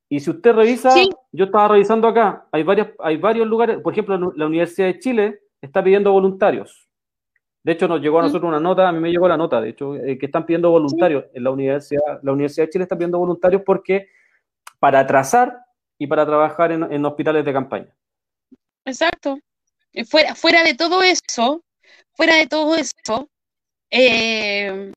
[0.08, 1.08] Y si usted revisa, Sí.
[1.30, 5.40] yo estaba revisando acá, hay, varias, hay varios lugares, por ejemplo, la Universidad de Chile
[5.60, 6.87] está pidiendo voluntarios.
[7.68, 8.24] De hecho, nos llegó a Mm.
[8.24, 10.70] nosotros una nota, a mí me llegó la nota, de hecho, eh, que están pidiendo
[10.70, 11.26] voluntarios.
[11.34, 14.08] En la Universidad, la Universidad de Chile está pidiendo voluntarios porque
[14.78, 15.54] para trazar
[15.98, 17.94] y para trabajar en, en hospitales de campaña.
[18.86, 19.38] Exacto.
[19.92, 21.62] Eh, Fuera, fuera de todo eso,
[22.14, 23.28] fuera de todo eso,
[23.90, 24.90] eh,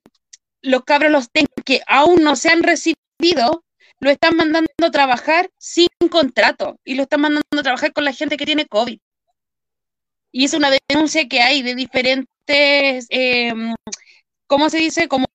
[0.62, 1.28] los cabros los
[1.66, 3.66] que aún no se han recibido,
[4.00, 8.14] lo están mandando a trabajar sin contrato y lo están mandando a trabajar con la
[8.14, 8.98] gente que tiene COVID.
[10.32, 13.54] Y es una denuncia que hay de diferentes, eh,
[14.48, 15.08] ¿cómo se dice?
[15.08, 15.28] Como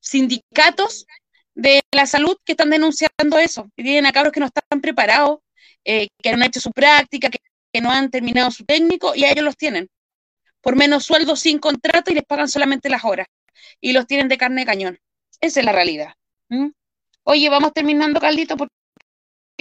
[0.00, 1.06] sindicatos
[1.54, 3.70] de la salud que están denunciando eso.
[3.76, 5.40] Y tienen a cabros que no están preparados,
[5.84, 7.38] eh, que no han hecho su práctica, que,
[7.80, 9.88] no han terminado su técnico y a ellos los tienen.
[10.60, 13.26] Por menos sueldo sin contrato y les pagan solamente las horas.
[13.80, 14.98] Y los tienen de carne de cañón.
[15.40, 16.14] Esa es la realidad.
[17.24, 18.74] Oye, vamos terminando, Caldito, porque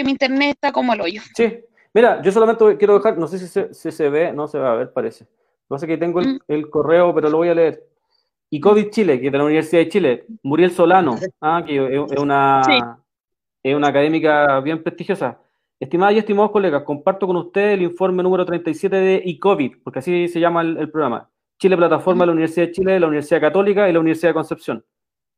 [0.03, 1.21] mi internet está como el hoyo.
[1.35, 4.59] Sí, mira, yo solamente quiero dejar, no sé si se, si se ve, no se
[4.59, 5.25] va a ver, parece.
[5.71, 6.39] Lo que pasa es que tengo el, Mm.
[6.49, 7.81] el correo, pero lo voy a leer.
[8.49, 12.11] Y COVID Chile, que es de la Universidad de Chile, Muriel Solano, ah, que es,
[12.11, 12.77] es una, Sí.
[13.63, 15.39] es una académica bien prestigiosa.
[15.79, 20.27] Estimadas y estimados colegas, comparto con ustedes el informe número 37 de ICOVID, porque así
[20.27, 21.29] se llama el, el programa.
[21.57, 24.83] Chile Plataforma de la Universidad de Chile, la Universidad Católica y la Universidad de Concepción.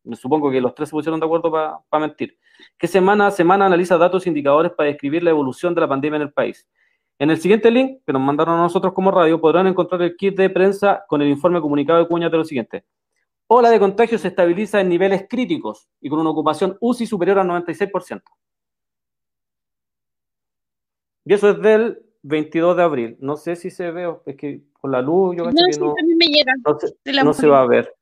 [0.02, 2.36] Me supongo que los tres se pusieron de acuerdo para mentir.
[2.76, 6.16] Que semana a semana analiza datos e indicadores para describir la evolución de la pandemia
[6.16, 6.68] en el país.
[7.18, 10.36] En el siguiente link, que nos mandaron a nosotros como radio, podrán encontrar el kit
[10.36, 12.84] de prensa con el informe comunicado de Cuña de lo siguiente.
[13.46, 17.46] Ola de contagio se estabiliza en niveles críticos y con una ocupación UCI superior al
[17.46, 18.22] 96%.
[21.26, 23.16] Y eso es del 22 de abril.
[23.20, 25.94] No sé si se ve, es que con la luz yo No, que sí, no,
[26.16, 26.52] me llega.
[26.66, 27.94] no se, no se va a ver.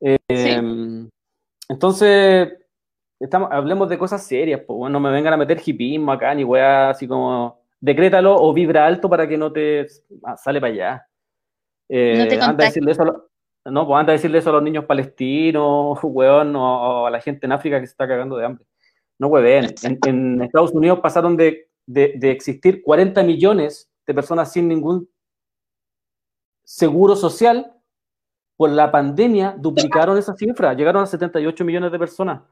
[0.00, 1.08] Eh,
[1.68, 2.52] Entonces,
[3.18, 6.44] estamos, hablemos de cosas serias, pues bueno, no me vengan a meter hipismo acá, ni
[6.44, 9.86] weá así como decrétalo o vibra alto para que no te
[10.24, 11.06] ah, sale para allá.
[11.88, 13.30] Eh, No te anda a decirle eso a lo-
[13.66, 17.20] no, pues anda a decirle eso a los niños palestinos, weón, o, o a la
[17.20, 18.64] gente en África que se está cagando de hambre.
[19.18, 19.74] No hueven.
[19.82, 25.08] En, en Estados Unidos pasaron de, de, de existir 40 millones de personas sin ningún
[26.64, 27.70] seguro social
[28.56, 32.42] por la pandemia duplicaron esa cifra, llegaron a 78 millones de personas.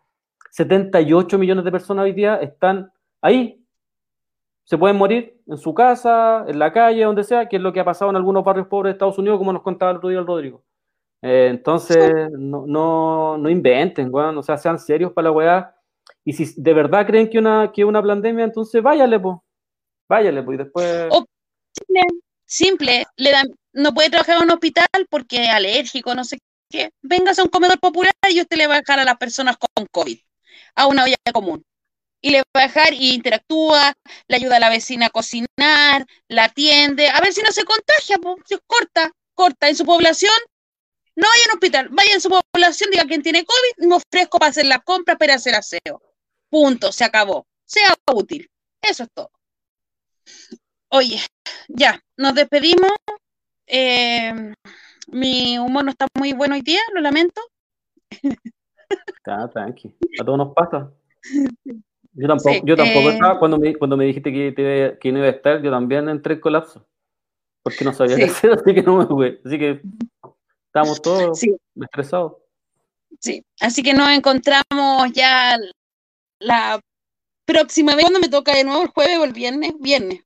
[0.51, 2.93] 78 millones de personas hoy día están
[3.23, 3.62] ahí.
[4.65, 7.81] Se pueden morir en su casa, en la calle, donde sea, que es lo que
[7.81, 10.21] ha pasado en algunos barrios pobres de Estados Unidos, como nos contaba el otro día
[10.21, 10.65] el Rodrigo.
[11.21, 15.77] Eh, entonces, no, no, no inventen, weón, o sea, sean serios para la weá.
[16.25, 19.37] Y si de verdad creen que una, que una pandemia, entonces váyale, pues.
[20.09, 21.09] Váyale, pues, y después.
[21.11, 21.25] O-
[22.45, 26.39] Simple, le dan, no puede trabajar en un hospital porque es alérgico, no sé
[26.71, 26.91] qué.
[27.01, 29.87] Véngase a un comedor popular y usted le va a dejar a las personas con
[29.91, 30.19] COVID
[30.75, 31.65] a una olla común.
[32.25, 33.93] Y le va a dejar y interactúa,
[34.29, 38.19] le ayuda a la vecina a cocinar, la atiende, a ver si no se contagia,
[38.19, 39.69] pues, corta, corta.
[39.69, 40.33] En su población,
[41.17, 44.39] no vaya a un hospital, vaya en su población, diga quién tiene COVID, me ofrezco
[44.39, 46.01] para hacer las compras, para hacer aseo.
[46.49, 47.47] Punto, se acabó.
[47.65, 48.49] Sea útil.
[48.81, 49.31] Eso es todo.
[50.91, 51.21] Oye,
[51.69, 52.93] ya, nos despedimos.
[53.67, 54.53] Eh,
[55.09, 57.41] mi humor no está muy bueno hoy día, lo lamento.
[59.25, 59.95] Ah, tranqui.
[60.21, 60.93] A todos nos pasa.
[62.15, 65.13] Yo tampoco, Sí, yo tampoco eh, estaba, cuando me, cuando me dijiste que, te- que
[65.13, 66.87] no iba a estar, yo también entré en colapso.
[67.63, 68.31] Porque no sabía qué Sí.
[68.31, 69.41] hacer, así que no me jugué.
[69.45, 69.81] Así que
[70.67, 72.35] estábamos todos Sí, estresados.
[73.21, 73.45] sí.
[73.61, 75.57] Así que nos encontramos ya
[76.41, 76.81] la
[77.47, 78.05] próxima vez.
[78.05, 78.83] ¿Cuándo me toca de nuevo?
[78.83, 79.73] ¿El jueves o el viernes?
[79.81, 80.21] Viernes.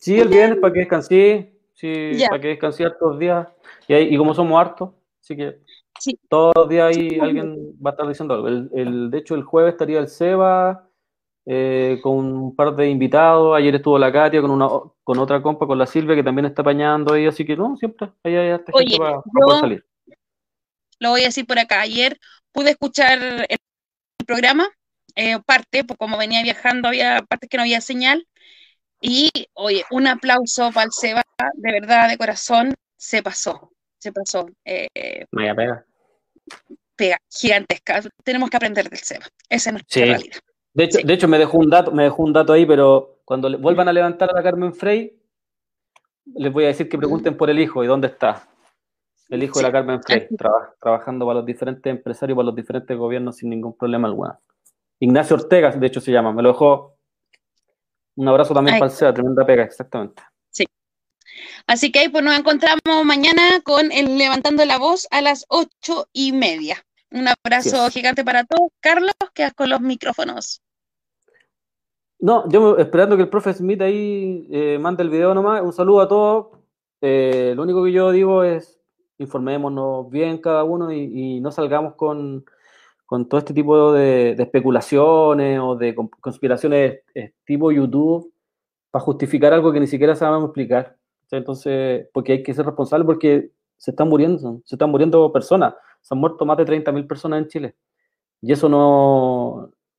[0.00, 3.46] Sí, el viernes para que descansé, sí, para que descansé hartos días.
[3.88, 4.90] Y, ahí- y como somos hartos,
[5.22, 5.58] así que
[5.98, 6.18] Sí.
[6.28, 8.48] todos los días ahí alguien va a estar diciendo algo.
[8.48, 10.86] El, el- de hecho, el jueves estaría el Seba
[11.46, 13.56] eh, con un par de invitados.
[13.56, 14.68] Ayer estuvo la Katia con una
[15.04, 18.10] con otra compa, con la Silvia, que también está apañando ahí, así que no, siempre
[18.24, 19.86] ahí hay gente para, yo- poder salir.
[20.98, 21.80] Lo voy a decir por acá.
[21.80, 22.18] Ayer
[22.52, 23.58] pude escuchar el, el
[24.26, 24.68] programa,
[25.14, 28.26] eh, parte, pues como venía viajando, había partes que no había señal.
[29.00, 31.22] Y, oye, un aplauso para el Seba,
[31.54, 34.48] de verdad, de corazón, se pasó, se pasó.
[34.64, 34.88] Eh,
[35.32, 35.84] Mega pega.
[36.96, 38.02] pega gigantesca.
[38.24, 39.26] Tenemos que aprender del Seba.
[39.48, 40.08] Esa es nuestra Sí.
[40.08, 40.38] realidad.
[40.76, 41.06] De hecho, Sí.
[41.06, 43.88] de hecho, me dejó un dato, me dejó un dato ahí, pero cuando le- vuelvan
[43.88, 45.18] a levantar a la Carmen Frey,
[46.34, 48.46] les voy a decir que pregunten por el hijo y dónde está.
[49.30, 52.96] El hijo de la Carmen Frey, traba- trabajando para los diferentes empresarios, para los diferentes
[52.96, 54.38] gobiernos sin ningún problema alguno.
[55.00, 56.32] Ignacio Ortega, de hecho, se llama.
[56.32, 56.96] Me lo dejó.
[58.16, 60.22] Un abrazo también para el SEA, tremenda pega, exactamente.
[61.66, 66.06] Así que ahí pues nos encontramos mañana con el Levantando la Voz a las ocho
[66.12, 66.76] y media.
[67.10, 68.70] Un abrazo gigante para todos.
[68.80, 70.62] Carlos, quedas con los micrófonos.
[72.26, 75.62] No, yo esperando que el profe Smith ahí eh, mande el video nomás.
[75.62, 76.46] Un saludo a todos.
[77.00, 78.80] Eh, lo único que yo digo es
[79.18, 82.44] informémonos bien cada uno y, y no salgamos con,
[83.06, 88.32] con todo este tipo de, de especulaciones o de con- conspiraciones eh, tipo YouTube
[88.90, 90.96] para justificar algo que ni siquiera sabemos explicar.
[91.30, 95.74] Entonces, porque hay que ser responsable porque se están muriendo, se están muriendo personas.
[96.00, 97.76] Se han muerto más de 30.000 personas en Chile.
[98.42, 99.35] Y eso no,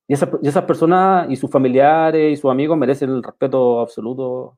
[0.08, 4.58] Y, esa- esas personas y sus familiares y sus amigos merecen el respeto absoluto.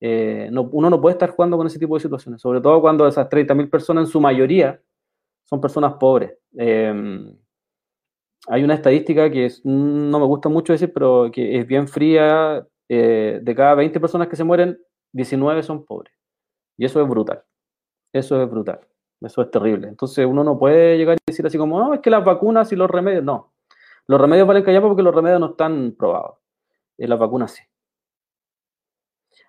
[0.00, 3.06] Eh, no- uno no puede estar jugando con ese tipo de situaciones, sobre todo cuando
[3.08, 4.80] esas 30.000 personas en su mayoría
[5.44, 6.34] son personas pobres.
[6.58, 6.94] Eh,
[8.48, 12.66] hay una estadística que es- no me gusta mucho decir, pero que es bien fría.
[12.88, 14.78] eh, de cada 20 personas que se mueren,
[15.12, 16.14] 19 son pobres.
[16.78, 17.42] Y eso es brutal.
[18.12, 18.80] Eso es brutal.
[19.22, 19.88] Eso es terrible.
[19.88, 22.76] Entonces uno no puede llegar y decir así como, no, es que las vacunas y
[22.76, 23.52] los remedios, no.
[24.06, 26.38] Los remedios valen callar porque los remedios no están probados.
[26.98, 27.62] Eh, las vacunas sí.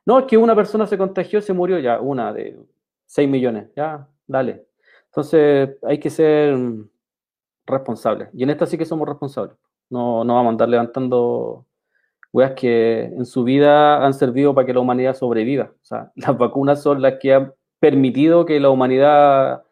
[0.05, 2.57] No, es que una persona se contagió, se murió ya, una de
[3.05, 3.69] 6 millones.
[3.75, 4.67] Ya, dale.
[5.05, 6.57] Entonces hay que ser
[7.65, 8.29] responsables.
[8.34, 9.57] Y en esta sí que somos responsables.
[9.89, 11.65] No, no vamos a andar levantando
[12.34, 15.73] weas que en su vida han servido para que la humanidad sobreviva.
[15.81, 19.63] O sea, las vacunas son las que han permitido que la humanidad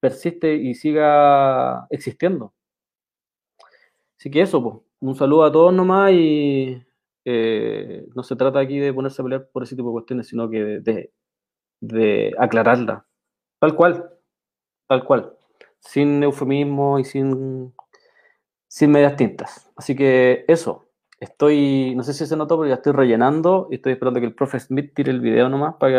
[0.00, 2.52] persiste y siga existiendo.
[4.22, 6.80] Así que eso, pues, un saludo a todos nomás y
[7.24, 10.48] eh, no se trata aquí de ponerse a pelear por ese tipo de cuestiones, sino
[10.48, 10.80] que
[11.80, 13.04] de aclararla.
[13.58, 14.12] Tal cual,
[14.86, 15.36] tal cual.
[15.80, 17.74] Sin eufemismo y sin,
[18.68, 19.72] sin medias tintas.
[19.74, 20.86] Así que eso.
[21.18, 24.36] Estoy, no sé si se notó, pero ya estoy rellenando y estoy esperando que el
[24.36, 25.98] profe Smith tire el video nomás para que